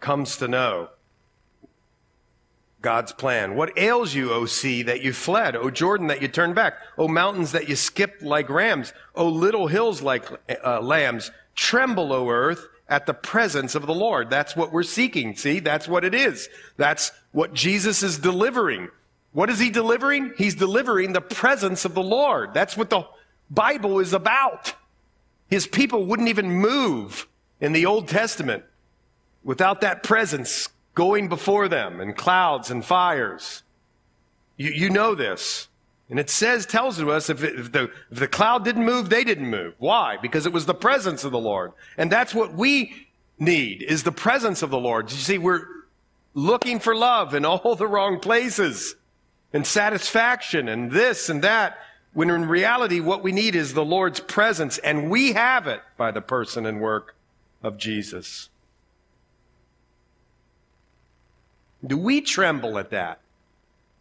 comes 0.00 0.36
to 0.36 0.48
know 0.48 0.90
God's 2.84 3.12
plan. 3.12 3.56
What 3.56 3.78
ails 3.78 4.14
you, 4.14 4.30
O 4.30 4.44
sea, 4.44 4.82
that 4.82 5.02
you 5.02 5.14
fled? 5.14 5.56
O 5.56 5.70
Jordan, 5.70 6.08
that 6.08 6.20
you 6.20 6.28
turned 6.28 6.54
back? 6.54 6.74
O 6.98 7.08
mountains, 7.08 7.52
that 7.52 7.66
you 7.66 7.76
skipped 7.76 8.20
like 8.22 8.50
rams? 8.50 8.92
O 9.14 9.26
little 9.26 9.68
hills 9.68 10.02
like 10.02 10.26
uh, 10.62 10.80
lambs? 10.82 11.30
Tremble, 11.56 12.12
O 12.12 12.28
earth, 12.28 12.68
at 12.86 13.06
the 13.06 13.14
presence 13.14 13.74
of 13.74 13.86
the 13.86 13.94
Lord. 13.94 14.28
That's 14.28 14.54
what 14.54 14.70
we're 14.70 14.82
seeking. 14.82 15.34
See, 15.34 15.60
that's 15.60 15.88
what 15.88 16.04
it 16.04 16.14
is. 16.14 16.50
That's 16.76 17.10
what 17.32 17.54
Jesus 17.54 18.02
is 18.02 18.18
delivering. 18.18 18.90
What 19.32 19.48
is 19.48 19.58
he 19.58 19.70
delivering? 19.70 20.34
He's 20.36 20.54
delivering 20.54 21.14
the 21.14 21.22
presence 21.22 21.86
of 21.86 21.94
the 21.94 22.02
Lord. 22.02 22.52
That's 22.52 22.76
what 22.76 22.90
the 22.90 23.06
Bible 23.50 23.98
is 23.98 24.12
about. 24.12 24.74
His 25.48 25.66
people 25.66 26.04
wouldn't 26.04 26.28
even 26.28 26.50
move 26.50 27.28
in 27.62 27.72
the 27.72 27.86
Old 27.86 28.08
Testament 28.08 28.64
without 29.42 29.80
that 29.80 30.02
presence 30.02 30.68
going 30.94 31.28
before 31.28 31.68
them 31.68 32.00
in 32.00 32.14
clouds 32.14 32.70
and 32.70 32.84
fires. 32.84 33.62
You, 34.56 34.70
you 34.70 34.90
know 34.90 35.14
this. 35.14 35.68
And 36.10 36.18
it 36.18 36.30
says, 36.30 36.66
tells 36.66 36.98
to 36.98 37.10
us 37.10 37.30
if, 37.30 37.42
it, 37.42 37.58
if, 37.58 37.72
the, 37.72 37.90
if 38.10 38.18
the 38.18 38.28
cloud 38.28 38.64
didn't 38.64 38.84
move, 38.84 39.08
they 39.08 39.24
didn't 39.24 39.48
move. 39.48 39.74
Why? 39.78 40.18
Because 40.20 40.46
it 40.46 40.52
was 40.52 40.66
the 40.66 40.74
presence 40.74 41.24
of 41.24 41.32
the 41.32 41.38
Lord. 41.38 41.72
And 41.96 42.12
that's 42.12 42.34
what 42.34 42.54
we 42.54 43.08
need, 43.38 43.82
is 43.82 44.02
the 44.02 44.12
presence 44.12 44.62
of 44.62 44.70
the 44.70 44.78
Lord. 44.78 45.10
You 45.10 45.16
see, 45.16 45.38
we're 45.38 45.66
looking 46.34 46.78
for 46.78 46.94
love 46.94 47.34
in 47.34 47.44
all 47.44 47.74
the 47.76 47.86
wrong 47.86 48.20
places 48.20 48.96
and 49.52 49.66
satisfaction 49.66 50.68
and 50.68 50.90
this 50.90 51.28
and 51.28 51.42
that. 51.42 51.78
When 52.12 52.30
in 52.30 52.46
reality, 52.46 53.00
what 53.00 53.24
we 53.24 53.32
need 53.32 53.56
is 53.56 53.74
the 53.74 53.84
Lord's 53.84 54.20
presence, 54.20 54.78
and 54.78 55.10
we 55.10 55.32
have 55.32 55.66
it 55.66 55.80
by 55.96 56.12
the 56.12 56.20
person 56.20 56.64
and 56.64 56.80
work 56.80 57.16
of 57.60 57.76
Jesus. 57.76 58.50
Do 61.86 61.98
we 61.98 62.20
tremble 62.20 62.78
at 62.78 62.90
that? 62.90 63.20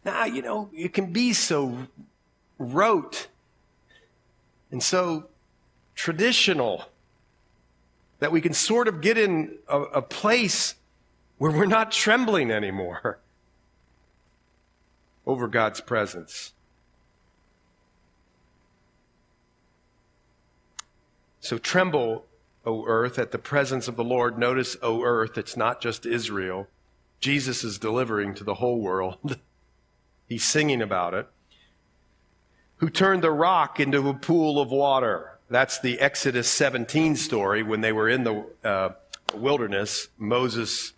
Now, 0.06 0.26
you 0.26 0.42
know, 0.42 0.70
it 0.74 0.94
can 0.94 1.12
be 1.12 1.34
so 1.34 1.88
rote 2.58 3.28
and 4.72 4.82
so 4.82 5.26
traditional 5.96 6.86
that 8.20 8.32
we 8.32 8.42
can 8.42 8.54
sort 8.54 8.88
of 8.88 9.02
get 9.02 9.18
in 9.18 9.58
a, 9.68 9.82
a 9.82 10.02
place 10.02 10.76
where 11.38 11.52
we're 11.52 11.66
not 11.66 11.92
trembling 11.92 12.52
anymore 12.52 13.20
over 15.26 15.48
God's 15.48 15.82
presence. 15.82 16.54
So 21.40 21.58
tremble, 21.58 22.26
O 22.66 22.86
earth, 22.86 23.20
at 23.20 23.32
the 23.32 23.38
presence 23.38 23.90
of 23.90 23.98
the 23.98 24.04
Lord. 24.04 24.38
Notice, 24.38 24.78
O 24.82 25.04
earth, 25.04 25.38
it's 25.38 25.58
not 25.58 25.82
just 25.82 26.06
Israel. 26.06 26.68
Jesus 27.24 27.64
is 27.64 27.80
delivering 27.80 28.34
to 28.34 28.44
the 28.44 28.56
whole 28.56 28.82
world. 28.82 29.40
He's 30.28 30.44
singing 30.44 30.82
about 30.82 31.14
it. 31.14 31.26
Who 32.78 32.90
turned 32.90 33.24
the 33.24 33.32
rock 33.32 33.80
into 33.80 34.10
a 34.10 34.14
pool 34.14 34.60
of 34.60 34.72
water. 34.72 35.40
That's 35.50 35.80
the 35.80 36.02
Exodus 36.02 36.50
17 36.50 37.16
story 37.16 37.64
when 37.64 37.80
they 37.80 37.94
were 37.94 38.10
in 38.10 38.26
the 38.26 38.46
uh, 38.62 38.90
wilderness. 39.34 40.10
Moses 40.18 40.92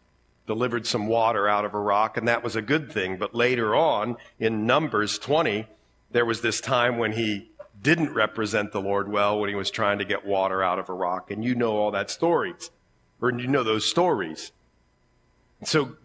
delivered 0.48 0.88
some 0.88 1.06
water 1.06 1.48
out 1.48 1.64
of 1.64 1.76
a 1.76 1.80
rock, 1.80 2.18
and 2.18 2.28
that 2.28 2.44
was 2.44 2.56
a 2.56 2.62
good 2.62 2.92
thing. 2.92 3.18
But 3.18 3.36
later 3.36 3.76
on, 3.76 4.18
in 4.40 4.66
Numbers 4.66 5.20
20, 5.20 5.68
there 6.10 6.26
was 6.26 6.42
this 6.42 6.60
time 6.60 6.98
when 6.98 7.12
he 7.12 7.52
didn't 7.84 8.16
represent 8.16 8.72
the 8.72 8.82
Lord 8.82 9.12
well 9.12 9.40
when 9.40 9.50
he 9.50 9.56
was 9.56 9.70
trying 9.70 10.00
to 10.00 10.06
get 10.06 10.26
water 10.26 10.64
out 10.64 10.80
of 10.80 10.90
a 10.90 10.94
rock. 10.94 11.30
And 11.30 11.44
you 11.44 11.54
know 11.54 11.78
all 11.78 11.92
that 11.92 12.10
stories, 12.10 12.72
or 13.22 13.32
you 13.32 13.46
know 13.48 13.62
those 13.62 13.86
stories. 13.86 14.52
So 15.64 15.98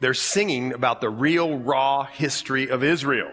they're 0.00 0.14
singing 0.14 0.72
about 0.72 1.00
the 1.00 1.10
real 1.10 1.58
raw 1.58 2.04
history 2.04 2.68
of 2.68 2.84
Israel. 2.84 3.32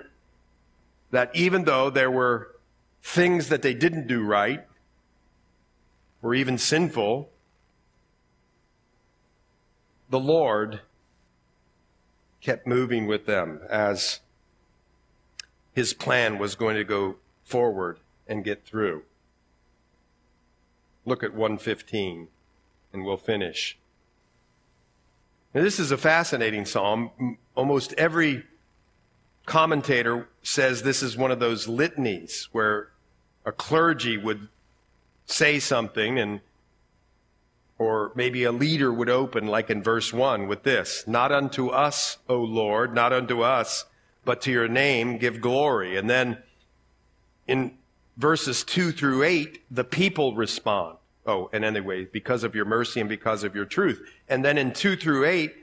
That 1.11 1.35
even 1.35 1.65
though 1.65 1.89
there 1.89 2.11
were 2.11 2.55
things 3.01 3.49
that 3.49 3.61
they 3.61 3.73
didn't 3.73 4.07
do 4.07 4.23
right, 4.23 4.65
or 6.21 6.33
even 6.33 6.57
sinful, 6.57 7.29
the 10.09 10.19
Lord 10.19 10.81
kept 12.39 12.65
moving 12.65 13.07
with 13.07 13.25
them 13.25 13.59
as 13.69 14.21
his 15.73 15.93
plan 15.93 16.37
was 16.37 16.55
going 16.55 16.75
to 16.75 16.83
go 16.83 17.17
forward 17.43 17.99
and 18.27 18.43
get 18.43 18.65
through. 18.65 19.03
Look 21.05 21.23
at 21.23 21.33
115 21.33 22.27
and 22.93 23.05
we'll 23.05 23.17
finish. 23.17 23.77
Now, 25.53 25.61
this 25.61 25.79
is 25.79 25.91
a 25.91 25.97
fascinating 25.97 26.65
psalm. 26.65 27.37
Almost 27.55 27.93
every 27.93 28.43
commentator 29.45 30.27
says 30.41 30.83
this 30.83 31.03
is 31.03 31.17
one 31.17 31.31
of 31.31 31.39
those 31.39 31.67
litanies 31.67 32.47
where 32.51 32.89
a 33.45 33.51
clergy 33.51 34.17
would 34.17 34.47
say 35.25 35.59
something 35.59 36.17
and 36.17 36.41
or 37.77 38.11
maybe 38.15 38.43
a 38.43 38.51
leader 38.51 38.93
would 38.93 39.09
open 39.09 39.47
like 39.47 39.69
in 39.69 39.83
verse 39.83 40.13
1 40.13 40.47
with 40.47 40.63
this 40.63 41.03
not 41.07 41.31
unto 41.31 41.69
us 41.69 42.17
o 42.29 42.37
lord 42.37 42.93
not 42.93 43.11
unto 43.11 43.41
us 43.41 43.85
but 44.23 44.41
to 44.41 44.51
your 44.51 44.67
name 44.67 45.17
give 45.17 45.41
glory 45.41 45.97
and 45.97 46.09
then 46.09 46.37
in 47.47 47.75
verses 48.15 48.63
2 48.63 48.91
through 48.91 49.23
8 49.23 49.63
the 49.71 49.83
people 49.83 50.35
respond 50.35 50.97
Oh, 51.25 51.49
and 51.53 51.63
anyway, 51.63 52.05
because 52.05 52.43
of 52.43 52.53
your 52.53 52.65
mercy 52.65 52.99
and 52.99 53.07
because 53.07 53.43
of 53.43 53.55
your 53.55 53.65
truth. 53.65 54.01
And 54.27 54.43
then 54.43 54.57
in 54.57 54.73
2 54.73 54.95
through 54.95 55.25
8, 55.25 55.53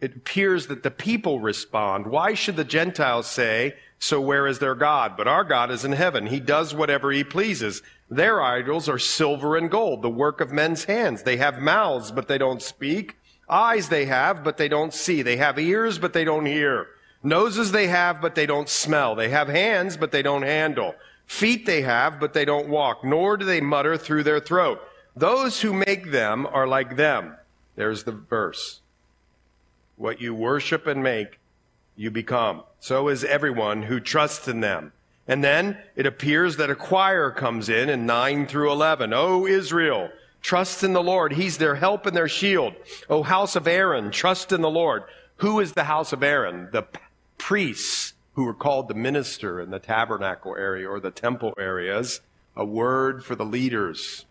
it 0.00 0.16
appears 0.16 0.66
that 0.66 0.82
the 0.82 0.90
people 0.90 1.40
respond. 1.40 2.08
Why 2.08 2.34
should 2.34 2.56
the 2.56 2.64
Gentiles 2.64 3.26
say, 3.26 3.76
So 3.98 4.20
where 4.20 4.46
is 4.46 4.58
their 4.58 4.74
God? 4.74 5.16
But 5.16 5.28
our 5.28 5.44
God 5.44 5.70
is 5.70 5.84
in 5.84 5.92
heaven. 5.92 6.26
He 6.26 6.40
does 6.40 6.74
whatever 6.74 7.12
he 7.12 7.22
pleases. 7.24 7.80
Their 8.10 8.42
idols 8.42 8.88
are 8.88 8.98
silver 8.98 9.56
and 9.56 9.70
gold, 9.70 10.02
the 10.02 10.10
work 10.10 10.40
of 10.40 10.52
men's 10.52 10.84
hands. 10.84 11.22
They 11.22 11.36
have 11.38 11.58
mouths, 11.58 12.10
but 12.10 12.28
they 12.28 12.38
don't 12.38 12.60
speak. 12.60 13.16
Eyes 13.48 13.88
they 13.88 14.06
have, 14.06 14.42
but 14.42 14.56
they 14.56 14.68
don't 14.68 14.92
see. 14.92 15.22
They 15.22 15.36
have 15.36 15.58
ears, 15.58 15.98
but 15.98 16.12
they 16.12 16.24
don't 16.24 16.46
hear. 16.46 16.88
Noses 17.22 17.72
they 17.72 17.86
have, 17.86 18.20
but 18.20 18.34
they 18.34 18.46
don't 18.46 18.68
smell. 18.68 19.14
They 19.14 19.30
have 19.30 19.48
hands, 19.48 19.96
but 19.96 20.12
they 20.12 20.22
don't 20.22 20.42
handle. 20.42 20.94
Feet 21.24 21.64
they 21.64 21.82
have, 21.82 22.20
but 22.20 22.34
they 22.34 22.44
don't 22.44 22.68
walk, 22.68 23.04
nor 23.04 23.36
do 23.36 23.46
they 23.46 23.60
mutter 23.60 23.96
through 23.96 24.24
their 24.24 24.40
throat. 24.40 24.80
Those 25.16 25.60
who 25.60 25.72
make 25.72 26.10
them 26.10 26.46
are 26.46 26.66
like 26.66 26.96
them. 26.96 27.36
There's 27.76 28.04
the 28.04 28.12
verse. 28.12 28.80
What 29.96 30.20
you 30.20 30.34
worship 30.34 30.86
and 30.86 31.02
make, 31.02 31.38
you 31.96 32.10
become. 32.10 32.62
So 32.80 33.08
is 33.08 33.24
everyone 33.24 33.84
who 33.84 34.00
trusts 34.00 34.48
in 34.48 34.60
them. 34.60 34.92
And 35.26 35.42
then 35.42 35.78
it 35.96 36.04
appears 36.04 36.56
that 36.56 36.70
a 36.70 36.74
choir 36.74 37.30
comes 37.30 37.68
in 37.68 37.88
in 37.88 38.06
9 38.06 38.46
through 38.46 38.72
11. 38.72 39.12
O 39.14 39.46
Israel, 39.46 40.10
trust 40.42 40.82
in 40.82 40.92
the 40.92 41.02
Lord. 41.02 41.32
He's 41.32 41.58
their 41.58 41.76
help 41.76 42.06
and 42.06 42.16
their 42.16 42.28
shield. 42.28 42.74
O 43.08 43.22
house 43.22 43.56
of 43.56 43.66
Aaron, 43.66 44.10
trust 44.10 44.52
in 44.52 44.60
the 44.60 44.70
Lord. 44.70 45.04
Who 45.36 45.60
is 45.60 45.72
the 45.72 45.84
house 45.84 46.12
of 46.12 46.22
Aaron? 46.22 46.68
The 46.72 46.86
priests 47.38 48.14
who 48.34 48.44
were 48.44 48.54
called 48.54 48.88
the 48.88 48.94
minister 48.94 49.60
in 49.60 49.70
the 49.70 49.78
tabernacle 49.78 50.56
area 50.56 50.88
or 50.88 51.00
the 51.00 51.10
temple 51.10 51.54
areas. 51.58 52.20
A 52.56 52.64
word 52.64 53.24
for 53.24 53.34
the 53.34 53.44
leaders. 53.44 54.26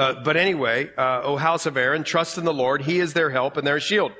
Uh, 0.00 0.14
but 0.14 0.34
anyway, 0.34 0.90
uh, 0.96 1.20
O 1.24 1.36
house 1.36 1.66
of 1.66 1.76
Aaron, 1.76 2.04
trust 2.04 2.38
in 2.38 2.46
the 2.46 2.54
Lord. 2.54 2.80
He 2.80 3.00
is 3.00 3.12
their 3.12 3.28
help 3.28 3.58
and 3.58 3.66
their 3.66 3.78
shield. 3.78 4.12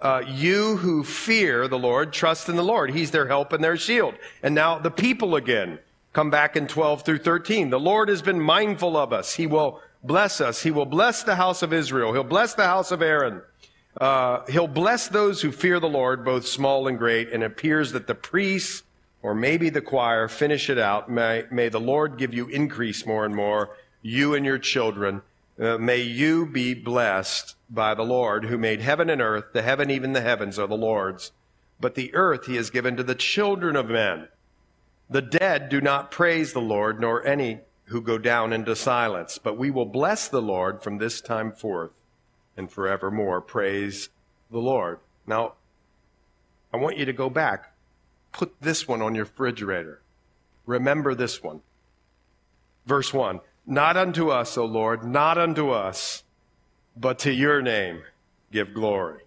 Uh, 0.00 0.24
you 0.26 0.78
who 0.78 1.04
fear 1.04 1.68
the 1.68 1.78
Lord, 1.78 2.12
trust 2.12 2.48
in 2.48 2.56
the 2.56 2.64
Lord. 2.64 2.90
He's 2.90 3.12
their 3.12 3.28
help 3.28 3.52
and 3.52 3.62
their 3.62 3.76
shield. 3.76 4.16
And 4.42 4.52
now 4.52 4.80
the 4.80 4.90
people 4.90 5.36
again 5.36 5.78
come 6.12 6.28
back 6.28 6.56
in 6.56 6.66
12 6.66 7.04
through 7.04 7.18
13. 7.18 7.70
The 7.70 7.78
Lord 7.78 8.08
has 8.08 8.20
been 8.20 8.40
mindful 8.40 8.96
of 8.96 9.12
us. 9.12 9.36
He 9.36 9.46
will 9.46 9.80
bless 10.02 10.40
us. 10.40 10.64
He 10.64 10.72
will 10.72 10.86
bless 10.86 11.22
the 11.22 11.36
house 11.36 11.62
of 11.62 11.72
Israel. 11.72 12.12
He'll 12.12 12.24
bless 12.24 12.54
the 12.54 12.64
house 12.64 12.90
of 12.90 13.00
Aaron. 13.00 13.42
Uh, 13.96 14.40
he'll 14.48 14.66
bless 14.66 15.06
those 15.06 15.40
who 15.40 15.52
fear 15.52 15.78
the 15.78 15.88
Lord, 15.88 16.24
both 16.24 16.48
small 16.48 16.88
and 16.88 16.98
great. 16.98 17.32
And 17.32 17.44
it 17.44 17.46
appears 17.46 17.92
that 17.92 18.08
the 18.08 18.16
priests 18.16 18.82
or 19.22 19.36
maybe 19.36 19.70
the 19.70 19.82
choir 19.82 20.26
finish 20.26 20.68
it 20.68 20.78
out. 20.78 21.08
May, 21.08 21.44
may 21.52 21.68
the 21.68 21.78
Lord 21.78 22.18
give 22.18 22.34
you 22.34 22.48
increase 22.48 23.06
more 23.06 23.24
and 23.24 23.36
more, 23.36 23.76
you 24.02 24.34
and 24.34 24.44
your 24.44 24.58
children. 24.58 25.22
Uh, 25.60 25.76
may 25.76 26.00
you 26.00 26.46
be 26.46 26.72
blessed 26.72 27.56
by 27.68 27.94
the 27.94 28.04
Lord 28.04 28.44
who 28.44 28.56
made 28.56 28.80
heaven 28.80 29.10
and 29.10 29.20
earth. 29.20 29.52
The 29.52 29.62
heaven, 29.62 29.90
even 29.90 30.12
the 30.12 30.20
heavens, 30.20 30.58
are 30.58 30.68
the 30.68 30.76
Lord's. 30.76 31.32
But 31.80 31.94
the 31.94 32.14
earth 32.14 32.46
he 32.46 32.56
has 32.56 32.70
given 32.70 32.96
to 32.96 33.02
the 33.02 33.14
children 33.14 33.74
of 33.74 33.88
men. 33.88 34.28
The 35.10 35.22
dead 35.22 35.68
do 35.68 35.80
not 35.80 36.10
praise 36.10 36.52
the 36.52 36.60
Lord, 36.60 37.00
nor 37.00 37.26
any 37.26 37.60
who 37.84 38.00
go 38.00 38.18
down 38.18 38.52
into 38.52 38.76
silence. 38.76 39.38
But 39.38 39.58
we 39.58 39.70
will 39.70 39.86
bless 39.86 40.28
the 40.28 40.42
Lord 40.42 40.82
from 40.82 40.98
this 40.98 41.20
time 41.20 41.50
forth 41.50 41.92
and 42.56 42.70
forevermore. 42.70 43.40
Praise 43.40 44.10
the 44.50 44.58
Lord. 44.58 45.00
Now, 45.26 45.54
I 46.72 46.76
want 46.76 46.98
you 46.98 47.04
to 47.04 47.12
go 47.12 47.30
back. 47.30 47.72
Put 48.32 48.60
this 48.60 48.86
one 48.86 49.02
on 49.02 49.14
your 49.14 49.24
refrigerator. 49.24 50.02
Remember 50.66 51.14
this 51.14 51.42
one. 51.42 51.62
Verse 52.86 53.12
1 53.12 53.40
Not 53.70 53.98
unto 53.98 54.30
us, 54.30 54.56
O 54.56 54.64
Lord, 54.64 55.04
not 55.04 55.38
unto 55.38 55.70
us 55.70 56.24
but 57.00 57.18
to 57.20 57.32
your 57.32 57.62
name 57.62 58.02
give 58.50 58.74
glory. 58.74 59.22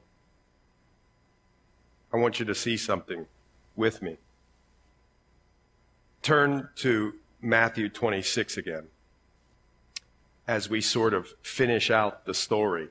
I 2.13 2.17
want 2.17 2.39
you 2.39 2.45
to 2.45 2.55
see 2.55 2.75
something 2.75 3.27
with 3.75 4.01
me. 4.01 4.17
Turn 6.21 6.69
to 6.77 7.13
Matthew 7.41 7.87
26 7.87 8.57
again 8.57 8.87
as 10.47 10.69
we 10.69 10.81
sort 10.81 11.13
of 11.13 11.33
finish 11.41 11.89
out 11.89 12.25
the 12.25 12.33
story. 12.33 12.89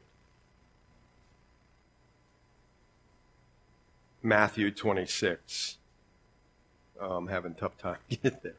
Matthew 4.23 4.71
26. 4.71 5.79
Oh, 7.01 7.17
I'm 7.17 7.27
having 7.27 7.53
a 7.53 7.55
tough 7.55 7.77
time 7.77 7.99
getting 8.09 8.39
there. 8.43 8.55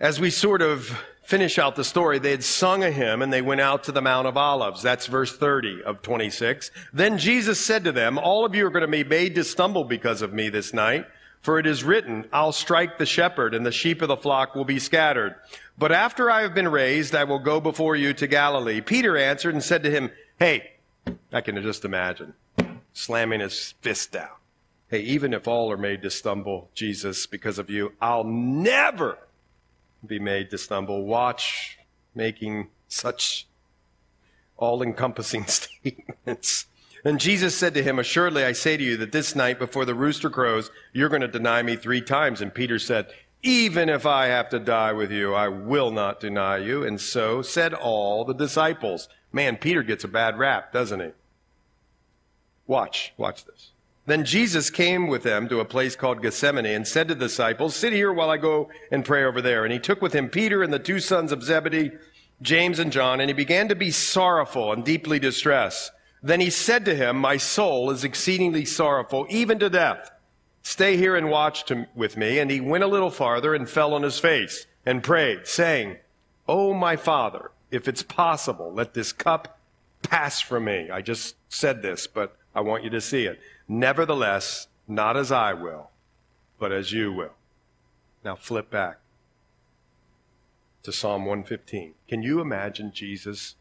As 0.00 0.18
we 0.18 0.30
sort 0.30 0.60
of 0.60 1.00
finish 1.22 1.56
out 1.56 1.76
the 1.76 1.84
story, 1.84 2.18
they 2.18 2.32
had 2.32 2.42
sung 2.42 2.82
a 2.82 2.90
hymn 2.90 3.22
and 3.22 3.32
they 3.32 3.40
went 3.40 3.60
out 3.60 3.84
to 3.84 3.92
the 3.92 4.02
Mount 4.02 4.26
of 4.26 4.36
Olives. 4.36 4.82
That's 4.82 5.06
verse 5.06 5.36
30 5.36 5.84
of 5.84 6.02
26. 6.02 6.72
Then 6.92 7.16
Jesus 7.16 7.64
said 7.64 7.84
to 7.84 7.92
them, 7.92 8.18
All 8.18 8.44
of 8.44 8.56
you 8.56 8.66
are 8.66 8.70
going 8.70 8.82
to 8.82 8.88
be 8.88 9.04
made 9.04 9.36
to 9.36 9.44
stumble 9.44 9.84
because 9.84 10.20
of 10.20 10.32
me 10.32 10.48
this 10.48 10.74
night. 10.74 11.06
For 11.40 11.60
it 11.60 11.66
is 11.66 11.84
written, 11.84 12.26
I'll 12.32 12.52
strike 12.52 12.98
the 12.98 13.06
shepherd 13.06 13.54
and 13.54 13.64
the 13.64 13.70
sheep 13.70 14.02
of 14.02 14.08
the 14.08 14.16
flock 14.16 14.56
will 14.56 14.64
be 14.64 14.80
scattered. 14.80 15.36
But 15.78 15.92
after 15.92 16.28
I 16.28 16.42
have 16.42 16.54
been 16.54 16.68
raised, 16.68 17.14
I 17.14 17.24
will 17.24 17.38
go 17.38 17.60
before 17.60 17.94
you 17.94 18.14
to 18.14 18.26
Galilee. 18.26 18.80
Peter 18.80 19.16
answered 19.16 19.54
and 19.54 19.62
said 19.62 19.84
to 19.84 19.90
him, 19.90 20.10
Hey, 20.40 20.72
I 21.32 21.40
can 21.40 21.60
just 21.62 21.84
imagine 21.84 22.34
slamming 22.92 23.40
his 23.40 23.74
fist 23.80 24.10
down. 24.10 24.30
Hey, 24.88 25.00
even 25.00 25.32
if 25.32 25.46
all 25.46 25.70
are 25.70 25.76
made 25.76 26.02
to 26.02 26.10
stumble, 26.10 26.70
Jesus, 26.74 27.26
because 27.26 27.58
of 27.58 27.70
you, 27.70 27.92
I'll 28.00 28.24
never 28.24 29.18
be 30.06 30.18
made 30.18 30.50
to 30.50 30.58
stumble. 30.58 31.04
Watch 31.04 31.78
making 32.14 32.68
such 32.88 33.46
all 34.56 34.82
encompassing 34.82 35.46
statements. 35.46 36.66
And 37.04 37.20
Jesus 37.20 37.56
said 37.56 37.74
to 37.74 37.82
him, 37.82 37.98
Assuredly, 37.98 38.44
I 38.44 38.52
say 38.52 38.76
to 38.76 38.82
you 38.82 38.96
that 38.96 39.12
this 39.12 39.36
night 39.36 39.58
before 39.58 39.84
the 39.84 39.94
rooster 39.94 40.30
crows, 40.30 40.70
you're 40.92 41.10
going 41.10 41.20
to 41.20 41.28
deny 41.28 41.62
me 41.62 41.76
three 41.76 42.00
times. 42.00 42.40
And 42.40 42.54
Peter 42.54 42.78
said, 42.78 43.12
Even 43.42 43.90
if 43.90 44.06
I 44.06 44.26
have 44.26 44.48
to 44.50 44.58
die 44.58 44.92
with 44.92 45.10
you, 45.10 45.34
I 45.34 45.48
will 45.48 45.90
not 45.90 46.18
deny 46.18 46.56
you. 46.58 46.82
And 46.82 46.98
so 46.98 47.42
said 47.42 47.74
all 47.74 48.24
the 48.24 48.32
disciples. 48.32 49.08
Man, 49.32 49.56
Peter 49.56 49.82
gets 49.82 50.04
a 50.04 50.08
bad 50.08 50.38
rap, 50.38 50.72
doesn't 50.72 51.00
he? 51.00 51.10
Watch, 52.66 53.12
watch 53.18 53.44
this. 53.44 53.72
Then 54.06 54.24
Jesus 54.24 54.68
came 54.68 55.06
with 55.06 55.22
them 55.22 55.48
to 55.48 55.60
a 55.60 55.64
place 55.64 55.96
called 55.96 56.20
Gethsemane 56.20 56.66
and 56.66 56.86
said 56.86 57.08
to 57.08 57.14
the 57.14 57.26
disciples, 57.26 57.74
Sit 57.74 57.92
here 57.92 58.12
while 58.12 58.28
I 58.28 58.36
go 58.36 58.68
and 58.90 59.04
pray 59.04 59.24
over 59.24 59.40
there. 59.40 59.64
And 59.64 59.72
he 59.72 59.78
took 59.78 60.02
with 60.02 60.12
him 60.12 60.28
Peter 60.28 60.62
and 60.62 60.72
the 60.72 60.78
two 60.78 61.00
sons 61.00 61.32
of 61.32 61.42
Zebedee, 61.42 61.92
James 62.42 62.78
and 62.78 62.92
John, 62.92 63.20
and 63.20 63.30
he 63.30 63.34
began 63.34 63.68
to 63.68 63.74
be 63.74 63.90
sorrowful 63.90 64.72
and 64.72 64.84
deeply 64.84 65.18
distressed. 65.18 65.90
Then 66.22 66.40
he 66.40 66.50
said 66.50 66.84
to 66.84 66.94
him, 66.94 67.16
My 67.16 67.38
soul 67.38 67.90
is 67.90 68.04
exceedingly 68.04 68.66
sorrowful, 68.66 69.26
even 69.30 69.58
to 69.60 69.70
death. 69.70 70.10
Stay 70.62 70.96
here 70.96 71.16
and 71.16 71.30
watch 71.30 71.64
to, 71.66 71.86
with 71.94 72.16
me. 72.16 72.38
And 72.38 72.50
he 72.50 72.60
went 72.60 72.84
a 72.84 72.88
little 72.88 73.10
farther 73.10 73.54
and 73.54 73.68
fell 73.68 73.94
on 73.94 74.02
his 74.02 74.18
face 74.18 74.66
and 74.84 75.02
prayed, 75.02 75.46
saying, 75.46 75.96
Oh, 76.46 76.74
my 76.74 76.96
father, 76.96 77.50
if 77.70 77.88
it's 77.88 78.02
possible, 78.02 78.72
let 78.72 78.94
this 78.94 79.12
cup 79.12 79.58
pass 80.02 80.40
from 80.40 80.64
me. 80.64 80.90
I 80.90 81.00
just 81.00 81.36
said 81.48 81.82
this, 81.82 82.06
but 82.06 82.36
I 82.54 82.60
want 82.60 82.84
you 82.84 82.90
to 82.90 83.00
see 83.00 83.26
it. 83.26 83.40
Nevertheless, 83.66 84.68
not 84.86 85.16
as 85.16 85.32
I 85.32 85.54
will, 85.54 85.90
but 86.58 86.72
as 86.72 86.92
you 86.92 87.12
will. 87.12 87.34
Now 88.24 88.36
flip 88.36 88.70
back 88.70 88.98
to 90.82 90.92
Psalm 90.92 91.24
115. 91.24 91.94
Can 92.06 92.22
you 92.22 92.40
imagine 92.40 92.92
Jesus 92.92 93.56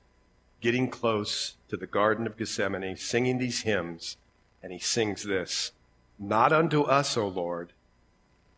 getting 0.60 0.90
close 0.90 1.56
to 1.68 1.78
the 1.78 1.88
Garden 1.88 2.28
of 2.28 2.38
Gethsemane, 2.38 2.96
singing 2.98 3.38
these 3.38 3.62
hymns, 3.62 4.18
and 4.62 4.72
he 4.72 4.80
sings 4.80 5.24
this 5.24 5.72
Not 6.20 6.54
unto 6.54 6.84
us, 6.84 7.18
O 7.18 7.28
Lord, 7.28 7.74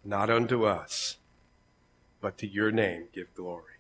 not 0.03 0.29
unto 0.29 0.65
us, 0.65 1.17
but 2.21 2.37
to 2.39 2.47
your 2.47 2.71
name 2.71 3.05
give 3.13 3.33
glory. 3.35 3.74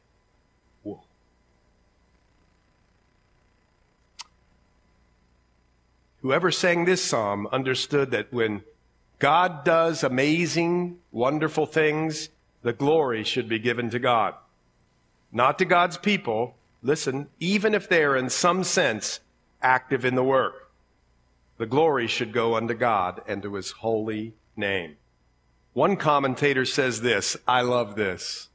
Whoever 6.25 6.49
sang 6.49 6.85
this 6.85 7.03
psalm 7.03 7.45
understood 7.51 8.09
that 8.09 8.33
when 8.33 8.63
God 9.19 9.63
does 9.63 10.03
amazing, 10.03 10.97
wonderful 11.11 11.67
things, 11.67 12.29
the 12.63 12.73
glory 12.73 13.23
should 13.23 13.47
be 13.47 13.59
given 13.59 13.91
to 13.91 13.99
God. 13.99 14.33
Not 15.31 15.59
to 15.59 15.65
God's 15.65 15.99
people, 15.99 16.55
listen, 16.81 17.27
even 17.39 17.75
if 17.75 17.87
they 17.87 18.03
are 18.03 18.17
in 18.17 18.31
some 18.31 18.63
sense 18.63 19.19
active 19.61 20.03
in 20.03 20.15
the 20.15 20.23
work. 20.23 20.71
The 21.59 21.67
glory 21.67 22.07
should 22.07 22.33
go 22.33 22.55
unto 22.55 22.73
God 22.73 23.21
and 23.27 23.43
to 23.43 23.53
his 23.53 23.69
holy 23.69 24.33
name. 24.57 24.95
One 25.73 25.95
commentator 25.95 26.65
says 26.65 27.01
this, 27.01 27.37
I 27.47 27.61
love 27.61 27.95
this. 27.95 28.49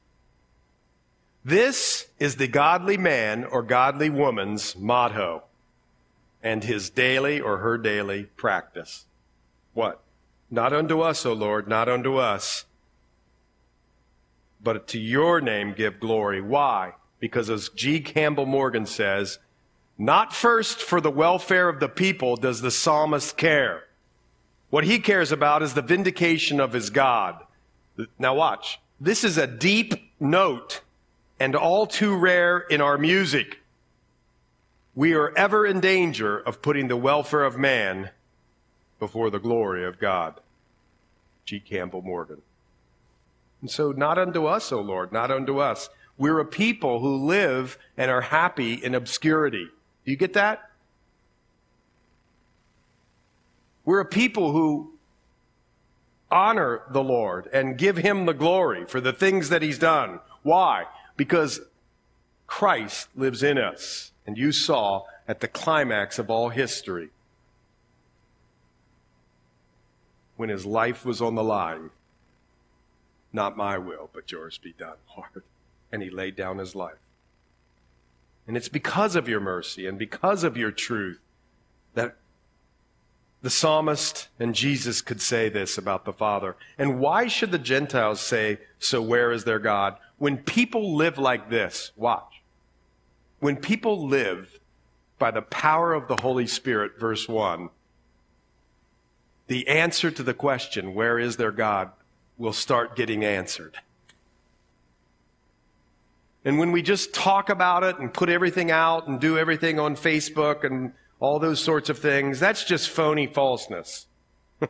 This 1.45 2.09
is 2.19 2.35
the 2.35 2.49
godly 2.49 2.97
man 2.97 3.45
or 3.45 3.63
godly 3.63 4.11
woman's 4.11 4.75
motto 4.75 5.45
and 6.43 6.65
his 6.65 6.91
daily 6.91 7.41
or 7.41 7.59
her 7.59 7.77
daily 7.79 8.25
practice. 8.25 9.07
What? 9.75 10.01
Not 10.51 10.73
unto 10.73 11.01
us, 11.01 11.25
O 11.25 11.33
Lord, 11.33 11.69
not 11.69 11.89
unto 11.89 12.17
us, 12.17 12.65
but 14.63 14.87
to 14.89 14.99
your 14.99 15.41
name 15.41 15.75
give 15.75 16.01
glory. 16.01 16.41
Why? 16.41 16.95
Because 17.19 17.49
as 17.51 17.69
G. 17.69 18.01
Campbell 18.01 18.47
Morgan 18.47 18.87
says, 18.87 19.39
not 19.97 20.35
first 20.35 20.81
for 20.81 21.01
the 21.01 21.11
welfare 21.11 21.69
of 21.69 21.79
the 21.79 21.89
people 21.89 22.37
does 22.37 22.63
the 22.63 22.71
psalmist 22.71 23.37
care. 23.37 23.85
What 24.71 24.85
he 24.85 24.99
cares 24.99 25.31
about 25.31 25.63
is 25.63 25.75
the 25.75 25.83
vindication 25.83 26.59
of 26.59 26.73
his 26.73 26.91
God. 26.91 27.45
Now 28.19 28.35
watch. 28.35 28.81
This 28.99 29.25
is 29.25 29.37
a 29.37 29.47
deep 29.47 30.13
note 30.19 30.81
and 31.39 31.55
all 31.55 31.87
too 31.87 32.17
rare 32.17 32.59
in 32.59 32.81
our 32.81 32.97
music. 32.97 33.60
We 35.01 35.15
are 35.15 35.33
ever 35.35 35.65
in 35.65 35.81
danger 35.81 36.39
of 36.39 36.61
putting 36.61 36.89
the 36.89 36.97
welfare 36.97 37.43
of 37.43 37.57
man 37.57 38.11
before 38.99 39.31
the 39.31 39.39
glory 39.39 39.83
of 39.83 39.99
God. 39.99 40.39
G. 41.47 41.59
Campbell 41.59 42.03
Morgan. 42.03 42.43
And 43.63 43.71
so, 43.71 43.93
not 43.93 44.19
unto 44.19 44.45
us, 44.45 44.71
O 44.71 44.79
Lord, 44.79 45.11
not 45.11 45.31
unto 45.31 45.57
us. 45.57 45.89
We're 46.19 46.39
a 46.39 46.45
people 46.45 47.01
who 47.01 47.17
live 47.17 47.79
and 47.97 48.11
are 48.11 48.21
happy 48.21 48.75
in 48.75 48.95
obscurity. 48.95 49.69
Do 50.05 50.11
you 50.11 50.19
get 50.19 50.35
that? 50.35 50.71
We're 53.87 54.01
a 54.01 54.05
people 54.05 54.53
who 54.53 54.93
honor 56.31 56.83
the 56.91 57.03
Lord 57.03 57.49
and 57.55 57.79
give 57.79 57.97
him 57.97 58.27
the 58.27 58.35
glory 58.35 58.85
for 58.85 59.01
the 59.01 59.15
things 59.15 59.49
that 59.49 59.63
he's 59.63 59.79
done. 59.79 60.21
Why? 60.43 60.85
Because 61.17 61.63
Christ 62.47 63.09
lives 63.17 63.43
in 63.43 63.57
us. 63.57 64.10
And 64.31 64.39
you 64.39 64.53
saw 64.53 65.07
at 65.27 65.41
the 65.41 65.49
climax 65.49 66.17
of 66.17 66.31
all 66.31 66.51
history 66.51 67.09
when 70.37 70.49
his 70.49 70.65
life 70.65 71.05
was 71.05 71.21
on 71.21 71.35
the 71.35 71.43
line, 71.43 71.91
not 73.33 73.57
my 73.57 73.77
will, 73.77 74.09
but 74.13 74.31
yours 74.31 74.57
be 74.57 74.73
done, 74.73 74.99
Lord. 75.17 75.43
And 75.91 76.01
he 76.01 76.11
laid 76.11 76.37
down 76.37 76.59
his 76.59 76.77
life. 76.77 77.01
And 78.47 78.57
it's 78.57 78.69
because 78.69 79.17
of 79.17 79.29
your 79.29 79.41
mercy 79.41 79.85
and 79.85 79.99
because 79.99 80.45
of 80.45 80.57
your 80.57 80.71
truth 80.71 81.19
that 81.95 82.15
the 83.43 83.51
psalmist 83.51 84.29
and 84.39 84.55
Jesus 84.55 85.03
could 85.03 85.21
say 85.21 85.49
this 85.49 85.77
about 85.77 86.05
the 86.05 86.13
Father. 86.13 86.55
And 86.79 87.01
why 87.01 87.27
should 87.27 87.51
the 87.51 87.59
Gentiles 87.59 88.21
say, 88.21 88.61
So 88.79 89.03
where 89.03 89.33
is 89.33 89.43
their 89.43 89.59
God? 89.59 89.97
When 90.19 90.37
people 90.37 90.95
live 90.95 91.19
like 91.19 91.51
this, 91.51 91.91
watch. 91.97 92.30
When 93.41 93.57
people 93.57 94.07
live 94.07 94.61
by 95.19 95.31
the 95.31 95.43
power 95.43 95.93
of 95.93 96.09
the 96.09 96.17
Holy 96.17 96.47
Spirit, 96.47 96.99
verse 96.99 97.29
1, 97.29 97.71
the 99.49 99.67
answer 99.67 100.11
to 100.11 100.23
the 100.23 100.35
question, 100.35 100.95
Where 100.95 101.19
is 101.19 101.37
their 101.37 101.51
God? 101.51 101.91
will 102.39 102.53
start 102.55 102.97
getting 102.97 103.23
answered. 103.23 103.77
And 106.43 106.59
when 106.59 106.73
we 106.73 106.81
just 106.81 107.13
talk 107.13 107.51
about 107.51 107.85
it 107.85 107.99
and 107.99 108.13
put 108.13 108.31
everything 108.31 108.71
out 108.71 109.07
and 109.07 109.21
do 109.21 109.37
everything 109.37 109.79
on 109.79 109.95
Facebook 109.95 110.65
and 110.65 110.95
all 111.21 111.39
those 111.39 111.63
sorts 111.63 111.91
of 111.91 111.99
things, 111.99 112.41
that's 112.41 112.65
just 112.65 112.89
phony 112.89 113.27
falseness. 113.27 114.07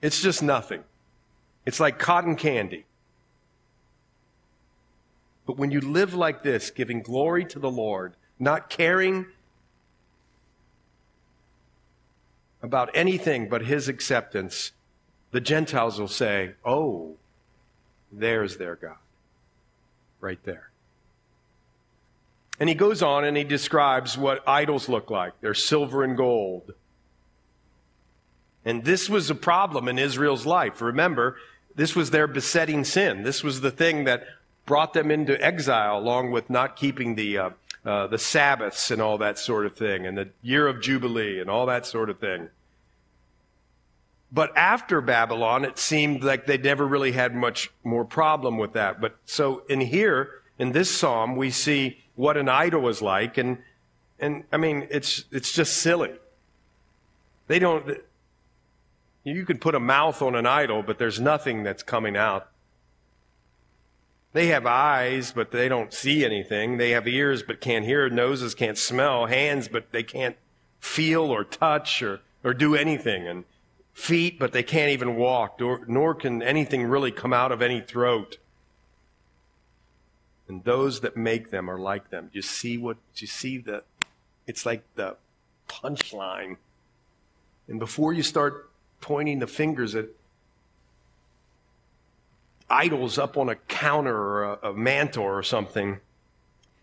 it's 0.00 0.22
just 0.22 0.44
nothing. 0.44 0.84
It's 1.66 1.80
like 1.80 1.98
cotton 1.98 2.36
candy. 2.36 2.86
But 5.46 5.56
when 5.56 5.70
you 5.70 5.80
live 5.80 6.14
like 6.14 6.42
this, 6.42 6.70
giving 6.70 7.02
glory 7.02 7.44
to 7.46 7.58
the 7.58 7.70
Lord, 7.70 8.14
not 8.38 8.70
caring 8.70 9.26
about 12.62 12.90
anything 12.94 13.48
but 13.48 13.62
His 13.62 13.88
acceptance, 13.88 14.72
the 15.32 15.40
Gentiles 15.40 15.98
will 15.98 16.08
say, 16.08 16.52
Oh, 16.64 17.16
there's 18.12 18.58
their 18.58 18.76
God. 18.76 18.96
Right 20.20 20.42
there. 20.44 20.70
And 22.60 22.68
he 22.68 22.74
goes 22.76 23.02
on 23.02 23.24
and 23.24 23.36
he 23.36 23.42
describes 23.42 24.16
what 24.16 24.46
idols 24.46 24.88
look 24.88 25.10
like. 25.10 25.32
They're 25.40 25.54
silver 25.54 26.04
and 26.04 26.16
gold. 26.16 26.74
And 28.64 28.84
this 28.84 29.10
was 29.10 29.30
a 29.30 29.34
problem 29.34 29.88
in 29.88 29.98
Israel's 29.98 30.46
life. 30.46 30.80
Remember, 30.80 31.36
this 31.74 31.96
was 31.96 32.10
their 32.10 32.28
besetting 32.28 32.84
sin. 32.84 33.24
This 33.24 33.42
was 33.42 33.62
the 33.62 33.72
thing 33.72 34.04
that 34.04 34.24
brought 34.66 34.92
them 34.92 35.10
into 35.10 35.42
exile, 35.44 35.98
along 35.98 36.30
with 36.30 36.48
not 36.48 36.76
keeping 36.76 37.14
the, 37.14 37.38
uh, 37.38 37.50
uh, 37.84 38.06
the 38.06 38.18
Sabbaths 38.18 38.90
and 38.90 39.02
all 39.02 39.18
that 39.18 39.38
sort 39.38 39.66
of 39.66 39.76
thing, 39.76 40.06
and 40.06 40.16
the 40.16 40.28
year 40.42 40.68
of 40.68 40.80
Jubilee 40.80 41.40
and 41.40 41.50
all 41.50 41.66
that 41.66 41.86
sort 41.86 42.10
of 42.10 42.18
thing. 42.18 42.48
But 44.32 44.56
after 44.56 45.02
Babylon, 45.02 45.64
it 45.64 45.78
seemed 45.78 46.24
like 46.24 46.46
they 46.46 46.56
never 46.56 46.86
really 46.86 47.12
had 47.12 47.34
much 47.34 47.70
more 47.84 48.04
problem 48.04 48.56
with 48.56 48.72
that. 48.72 48.98
But 48.98 49.16
so 49.26 49.62
in 49.68 49.82
here, 49.82 50.42
in 50.58 50.72
this 50.72 50.90
psalm, 50.90 51.36
we 51.36 51.50
see 51.50 51.98
what 52.14 52.38
an 52.38 52.48
idol 52.48 52.88
is 52.88 53.02
like, 53.02 53.36
and 53.36 53.58
and 54.18 54.44
I 54.50 54.56
mean 54.56 54.88
it's 54.90 55.24
it's 55.30 55.52
just 55.52 55.76
silly. 55.76 56.12
They 57.46 57.58
don't. 57.58 57.98
You 59.24 59.44
can 59.44 59.58
put 59.58 59.74
a 59.74 59.80
mouth 59.80 60.22
on 60.22 60.34
an 60.34 60.46
idol, 60.46 60.82
but 60.82 60.98
there's 60.98 61.20
nothing 61.20 61.62
that's 61.62 61.82
coming 61.82 62.16
out. 62.16 62.48
They 64.32 64.46
have 64.46 64.64
eyes, 64.64 65.32
but 65.32 65.50
they 65.50 65.68
don't 65.68 65.92
see 65.92 66.24
anything. 66.24 66.78
They 66.78 66.90
have 66.90 67.06
ears, 67.06 67.42
but 67.42 67.60
can't 67.60 67.84
hear. 67.84 68.08
Noses 68.08 68.54
can't 68.54 68.78
smell. 68.78 69.26
Hands, 69.26 69.68
but 69.68 69.92
they 69.92 70.02
can't 70.02 70.36
feel 70.80 71.24
or 71.24 71.44
touch 71.44 72.02
or, 72.02 72.20
or 72.42 72.54
do 72.54 72.74
anything. 72.74 73.28
And 73.28 73.44
feet, 73.92 74.38
but 74.38 74.52
they 74.52 74.62
can't 74.62 74.90
even 74.90 75.16
walk, 75.16 75.60
nor, 75.60 75.84
nor 75.86 76.14
can 76.14 76.42
anything 76.42 76.84
really 76.84 77.12
come 77.12 77.34
out 77.34 77.52
of 77.52 77.60
any 77.60 77.80
throat 77.80 78.38
and 80.52 80.64
those 80.64 81.00
that 81.00 81.16
make 81.16 81.50
them 81.50 81.70
are 81.70 81.78
like 81.78 82.10
them. 82.10 82.28
You 82.32 82.42
see 82.42 82.76
what 82.76 82.98
you 83.16 83.26
see 83.26 83.56
the 83.56 83.84
it's 84.46 84.66
like 84.66 84.82
the 84.96 85.16
punchline. 85.66 86.56
And 87.68 87.78
before 87.78 88.12
you 88.12 88.22
start 88.22 88.70
pointing 89.00 89.38
the 89.38 89.46
fingers 89.46 89.94
at 89.94 90.08
idols 92.72 93.18
up 93.18 93.36
on 93.36 93.48
a 93.48 93.54
counter 93.54 94.16
or 94.16 94.44
a, 94.44 94.70
a 94.70 94.72
mantle 94.72 95.24
or 95.24 95.42
something, 95.42 96.00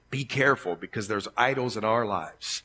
be 0.10 0.24
careful 0.24 0.76
because 0.76 1.08
there's 1.08 1.28
idols 1.36 1.76
in 1.76 1.84
our 1.84 2.06
lives. 2.06 2.64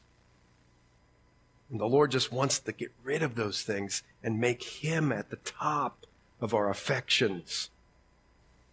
And 1.70 1.80
the 1.80 1.86
Lord 1.86 2.10
just 2.10 2.30
wants 2.30 2.58
to 2.60 2.72
get 2.72 2.92
rid 3.02 3.22
of 3.22 3.34
those 3.34 3.62
things 3.62 4.02
and 4.22 4.38
make 4.40 4.62
Him 4.62 5.10
at 5.10 5.30
the 5.30 5.36
top 5.36 6.06
of 6.40 6.54
our 6.54 6.70
affections. 6.70 7.70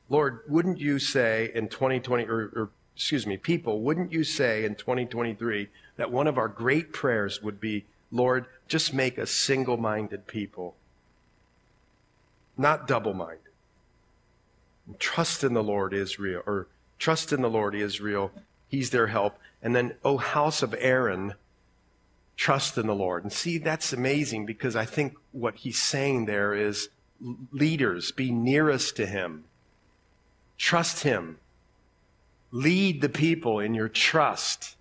Lord, 0.10 0.42
wouldn't 0.48 0.80
you 0.80 1.00
say 1.00 1.50
in 1.56 1.70
2020, 1.70 2.26
or, 2.26 2.52
or, 2.54 2.70
excuse 2.96 3.26
me, 3.26 3.38
people, 3.38 3.82
wouldn't 3.82 4.12
you 4.12 4.24
say 4.24 4.66
in 4.66 4.76
2023 4.76 5.70
that 5.96 6.12
one 6.12 6.28
of 6.28 6.38
our 6.38 6.50
great 6.50 6.92
prayers 6.92 7.42
would 7.42 7.62
be, 7.62 7.86
Lord, 8.12 8.46
just 8.68 8.94
make 8.94 9.18
a 9.18 9.26
single 9.26 9.78
minded 9.78 10.28
people, 10.28 10.76
not 12.58 12.88
double 12.88 13.14
minded. 13.14 13.51
Trust 15.00 15.44
in 15.44 15.54
the 15.54 15.64
Lord, 15.64 15.94
Israel, 15.94 16.44
or 16.46 16.68
trust 17.00 17.32
in 17.32 17.42
the 17.42 17.50
Lord, 17.50 17.76
Israel. 17.76 18.32
He's 18.68 18.90
their 18.90 19.08
help. 19.08 19.38
And 19.62 19.76
then, 19.76 19.96
O 20.04 20.18
house 20.18 20.62
of 20.64 20.76
Aaron, 20.80 21.36
trust 22.36 22.78
in 22.78 22.88
the 22.88 22.96
Lord. 22.96 23.24
And 23.24 23.32
see, 23.32 23.58
that's 23.58 23.94
amazing 23.94 24.46
because 24.46 24.76
I 24.76 24.86
think 24.86 25.16
what 25.32 25.58
he's 25.58 25.82
saying 25.82 26.26
there 26.26 26.54
is 26.54 26.90
leaders, 27.52 28.12
be 28.12 28.32
nearest 28.32 28.96
to 28.96 29.06
him. 29.06 29.46
Trust 30.62 31.02
Him. 31.02 31.40
Lead 32.52 33.02
the 33.02 33.10
people 33.10 33.60
in 33.60 33.74
your 33.74 33.90
trust. 33.90 34.76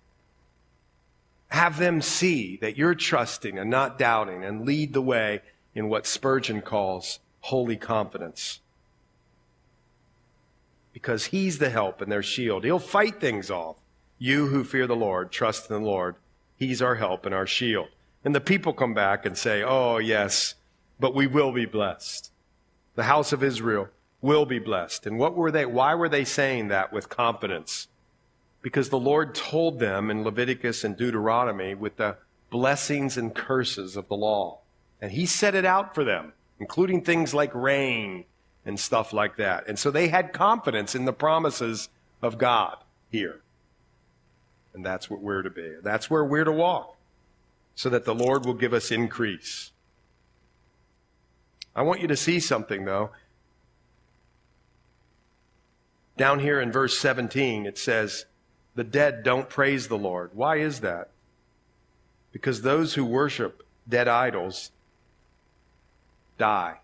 Have 1.47 1.79
them 1.79 2.03
see 2.03 2.55
that 2.57 2.77
you're 2.77 2.93
trusting 2.93 3.57
and 3.57 3.67
not 3.67 3.97
doubting, 3.97 4.45
and 4.45 4.63
lead 4.63 4.93
the 4.93 5.01
way 5.01 5.41
in 5.73 5.89
what 5.89 6.05
Spurgeon 6.05 6.61
calls 6.61 7.17
holy 7.39 7.77
confidence. 7.77 8.59
Because 10.93 11.27
He's 11.27 11.57
the 11.57 11.69
help 11.69 12.01
and 12.01 12.11
their 12.11 12.23
shield. 12.23 12.63
He'll 12.63 12.79
fight 12.79 13.19
things 13.19 13.49
off. 13.49 13.77
You 14.17 14.47
who 14.47 14.63
fear 14.63 14.87
the 14.87 14.95
Lord, 14.95 15.31
trust 15.31 15.69
in 15.69 15.75
the 15.75 15.85
Lord. 15.85 16.15
He's 16.57 16.81
our 16.81 16.95
help 16.95 17.25
and 17.25 17.33
our 17.33 17.47
shield. 17.47 17.87
And 18.23 18.35
the 18.35 18.41
people 18.41 18.73
come 18.73 18.93
back 18.93 19.25
and 19.25 19.37
say, 19.37 19.63
Oh, 19.63 19.97
yes, 19.97 20.55
but 20.99 21.15
we 21.15 21.25
will 21.27 21.51
be 21.51 21.65
blessed. 21.65 22.31
The 22.95 23.03
house 23.03 23.33
of 23.33 23.43
Israel 23.43 23.89
will 24.21 24.45
be 24.45 24.59
blessed. 24.59 25.07
And 25.07 25.17
what 25.17 25.35
were 25.35 25.51
they, 25.51 25.65
why 25.65 25.95
were 25.95 26.09
they 26.09 26.23
saying 26.23 26.67
that 26.67 26.93
with 26.93 27.09
confidence? 27.09 27.87
Because 28.61 28.89
the 28.89 28.99
Lord 28.99 29.33
told 29.33 29.79
them 29.79 30.11
in 30.11 30.23
Leviticus 30.23 30.83
and 30.83 30.95
Deuteronomy 30.95 31.73
with 31.73 31.97
the 31.97 32.17
blessings 32.51 33.17
and 33.17 33.33
curses 33.33 33.97
of 33.97 34.07
the 34.07 34.15
law. 34.15 34.59
And 35.01 35.11
He 35.13 35.25
set 35.25 35.55
it 35.55 35.65
out 35.65 35.95
for 35.95 36.03
them, 36.03 36.33
including 36.59 37.01
things 37.01 37.33
like 37.33 37.53
rain 37.55 38.25
and 38.65 38.79
stuff 38.79 39.13
like 39.13 39.37
that. 39.37 39.67
And 39.67 39.77
so 39.77 39.91
they 39.91 40.07
had 40.09 40.33
confidence 40.33 40.95
in 40.95 41.05
the 41.05 41.13
promises 41.13 41.89
of 42.21 42.37
God 42.37 42.77
here. 43.11 43.41
And 44.73 44.85
that's 44.85 45.09
what 45.09 45.21
we're 45.21 45.41
to 45.41 45.49
be. 45.49 45.75
That's 45.81 46.09
where 46.09 46.23
we're 46.23 46.45
to 46.45 46.51
walk 46.51 46.95
so 47.75 47.89
that 47.89 48.05
the 48.05 48.15
Lord 48.15 48.45
will 48.45 48.53
give 48.53 48.73
us 48.73 48.91
increase. 48.91 49.71
I 51.75 51.81
want 51.81 52.01
you 52.01 52.07
to 52.07 52.17
see 52.17 52.39
something, 52.39 52.85
though. 52.85 53.11
Down 56.17 56.39
here 56.39 56.59
in 56.59 56.71
verse 56.71 56.97
17, 56.97 57.65
it 57.65 57.77
says, 57.77 58.25
The 58.75 58.83
dead 58.83 59.23
don't 59.23 59.49
praise 59.49 59.87
the 59.87 59.97
Lord. 59.97 60.31
Why 60.33 60.57
is 60.57 60.81
that? 60.81 61.09
Because 62.31 62.61
those 62.61 62.93
who 62.93 63.05
worship 63.05 63.65
dead 63.87 64.07
idols 64.07 64.71
die. 66.37 66.79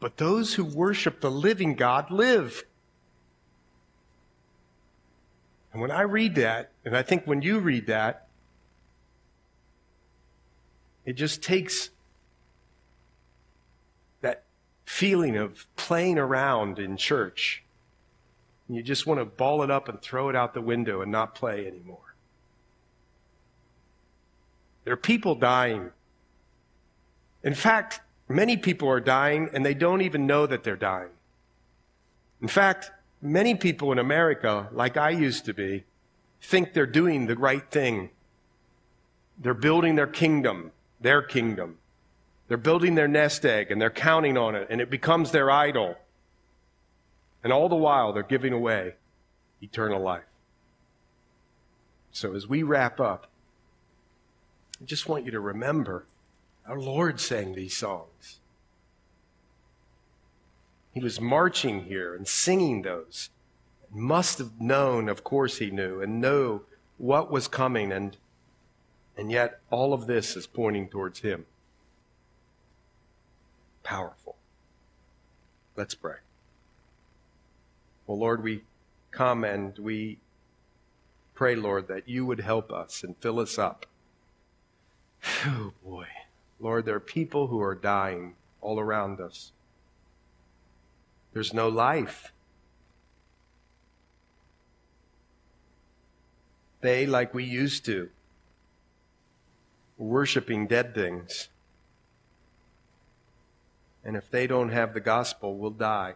But 0.00 0.16
those 0.16 0.54
who 0.54 0.64
worship 0.64 1.20
the 1.20 1.30
living 1.30 1.74
God 1.74 2.10
live. 2.10 2.64
And 5.72 5.80
when 5.80 5.90
I 5.90 6.02
read 6.02 6.34
that, 6.34 6.72
and 6.84 6.96
I 6.96 7.02
think 7.02 7.24
when 7.24 7.40
you 7.40 7.60
read 7.60 7.86
that, 7.86 8.26
it 11.04 11.14
just 11.14 11.42
takes 11.42 11.90
that 14.20 14.44
feeling 14.84 15.36
of 15.36 15.66
playing 15.76 16.18
around 16.18 16.78
in 16.78 16.96
church. 16.96 17.62
You 18.68 18.82
just 18.82 19.06
want 19.06 19.20
to 19.20 19.24
ball 19.24 19.62
it 19.62 19.70
up 19.70 19.88
and 19.88 20.00
throw 20.00 20.28
it 20.28 20.36
out 20.36 20.54
the 20.54 20.60
window 20.60 21.02
and 21.02 21.12
not 21.12 21.34
play 21.34 21.66
anymore. 21.66 22.14
There 24.84 24.94
are 24.94 24.96
people 24.96 25.34
dying. 25.34 25.90
In 27.42 27.54
fact, 27.54 28.00
many 28.28 28.56
people 28.56 28.88
are 28.88 29.00
dying 29.00 29.50
and 29.52 29.64
they 29.64 29.74
don't 29.74 30.02
even 30.02 30.26
know 30.26 30.46
that 30.46 30.62
they're 30.64 30.76
dying. 30.76 31.10
In 32.40 32.48
fact, 32.48 32.90
many 33.20 33.54
people 33.54 33.92
in 33.92 33.98
America, 33.98 34.68
like 34.72 34.96
I 34.96 35.10
used 35.10 35.44
to 35.46 35.54
be, 35.54 35.84
think 36.40 36.72
they're 36.72 36.86
doing 36.86 37.26
the 37.26 37.36
right 37.36 37.68
thing. 37.70 38.10
They're 39.38 39.54
building 39.54 39.94
their 39.94 40.06
kingdom, 40.06 40.72
their 41.00 41.22
kingdom. 41.22 41.78
They're 42.48 42.56
building 42.56 42.96
their 42.96 43.08
nest 43.08 43.44
egg 43.44 43.70
and 43.70 43.80
they're 43.80 43.90
counting 43.90 44.36
on 44.36 44.54
it, 44.54 44.66
and 44.68 44.80
it 44.80 44.90
becomes 44.90 45.30
their 45.30 45.50
idol. 45.50 45.96
And 47.42 47.52
all 47.52 47.68
the 47.68 47.76
while, 47.76 48.12
they're 48.12 48.22
giving 48.22 48.52
away 48.52 48.94
eternal 49.60 50.00
life. 50.00 50.24
So 52.12 52.34
as 52.34 52.46
we 52.46 52.62
wrap 52.62 53.00
up, 53.00 53.28
I 54.80 54.84
just 54.84 55.08
want 55.08 55.24
you 55.24 55.30
to 55.30 55.40
remember 55.40 56.04
our 56.66 56.78
Lord 56.78 57.20
sang 57.20 57.52
these 57.52 57.76
songs. 57.76 58.40
He 60.92 61.00
was 61.00 61.20
marching 61.20 61.84
here 61.84 62.14
and 62.14 62.28
singing 62.28 62.82
those. 62.82 63.30
Must 63.90 64.38
have 64.38 64.60
known, 64.60 65.08
of 65.08 65.24
course 65.24 65.58
he 65.58 65.70
knew, 65.70 66.00
and 66.00 66.20
know 66.20 66.62
what 66.98 67.30
was 67.30 67.48
coming, 67.48 67.92
and, 67.92 68.16
and 69.16 69.30
yet 69.30 69.60
all 69.70 69.92
of 69.92 70.06
this 70.06 70.36
is 70.36 70.46
pointing 70.46 70.88
towards 70.88 71.20
him. 71.20 71.46
Powerful. 73.82 74.36
Let's 75.76 75.94
pray. 75.94 76.16
Well, 78.06 78.18
Lord, 78.18 78.42
we 78.42 78.64
come 79.10 79.44
and 79.44 79.76
we 79.78 80.18
pray, 81.34 81.54
Lord, 81.54 81.88
that 81.88 82.08
you 82.08 82.26
would 82.26 82.40
help 82.40 82.72
us 82.72 83.02
and 83.02 83.16
fill 83.18 83.40
us 83.40 83.58
up. 83.58 83.86
Oh, 85.44 85.72
boy. 85.84 86.06
Lord, 86.62 86.86
there 86.86 86.94
are 86.94 87.00
people 87.00 87.48
who 87.48 87.60
are 87.60 87.74
dying 87.74 88.36
all 88.60 88.78
around 88.78 89.20
us. 89.20 89.50
There's 91.32 91.52
no 91.52 91.68
life. 91.68 92.32
They, 96.80 97.04
like 97.04 97.34
we 97.34 97.42
used 97.42 97.84
to, 97.86 98.10
worshiping 99.98 100.68
dead 100.68 100.94
things. 100.94 101.48
And 104.04 104.16
if 104.16 104.30
they 104.30 104.46
don't 104.46 104.70
have 104.70 104.94
the 104.94 105.00
gospel, 105.00 105.58
will 105.58 105.70
die 105.70 106.14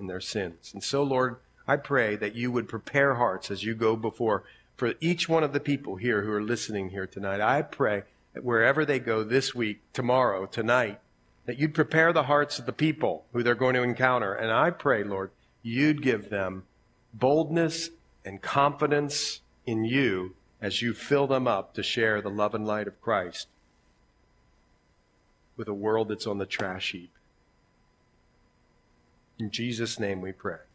in 0.00 0.06
their 0.06 0.20
sins. 0.20 0.70
And 0.72 0.82
so, 0.82 1.02
Lord, 1.02 1.36
I 1.66 1.76
pray 1.76 2.16
that 2.16 2.34
you 2.34 2.50
would 2.50 2.68
prepare 2.68 3.16
hearts 3.16 3.50
as 3.50 3.62
you 3.62 3.74
go 3.74 3.94
before 3.94 4.44
for 4.76 4.94
each 5.00 5.28
one 5.28 5.44
of 5.44 5.52
the 5.52 5.60
people 5.60 5.96
here 5.96 6.22
who 6.22 6.32
are 6.32 6.42
listening 6.42 6.90
here 6.90 7.06
tonight. 7.06 7.40
I 7.42 7.60
pray 7.60 8.04
wherever 8.34 8.84
they 8.84 8.98
go 8.98 9.24
this 9.24 9.54
week, 9.54 9.80
tomorrow, 9.92 10.46
tonight, 10.46 11.00
that 11.46 11.58
you'd 11.58 11.74
prepare 11.74 12.12
the 12.12 12.24
hearts 12.24 12.58
of 12.58 12.66
the 12.66 12.72
people 12.72 13.24
who 13.32 13.42
they're 13.42 13.54
going 13.54 13.74
to 13.74 13.82
encounter. 13.82 14.34
And 14.34 14.52
I 14.52 14.70
pray, 14.70 15.02
Lord, 15.02 15.30
you'd 15.62 16.02
give 16.02 16.30
them 16.30 16.64
boldness 17.14 17.90
and 18.24 18.42
confidence 18.42 19.40
in 19.66 19.84
you 19.84 20.34
as 20.60 20.82
you 20.82 20.92
fill 20.92 21.26
them 21.26 21.46
up 21.46 21.74
to 21.74 21.82
share 21.82 22.20
the 22.20 22.30
love 22.30 22.54
and 22.54 22.66
light 22.66 22.86
of 22.86 23.00
Christ 23.00 23.48
with 25.56 25.68
a 25.68 25.74
world 25.74 26.08
that's 26.08 26.26
on 26.26 26.38
the 26.38 26.46
trash 26.46 26.92
heap. 26.92 27.10
In 29.38 29.50
Jesus' 29.50 29.98
name 29.98 30.20
we 30.20 30.32
pray. 30.32 30.67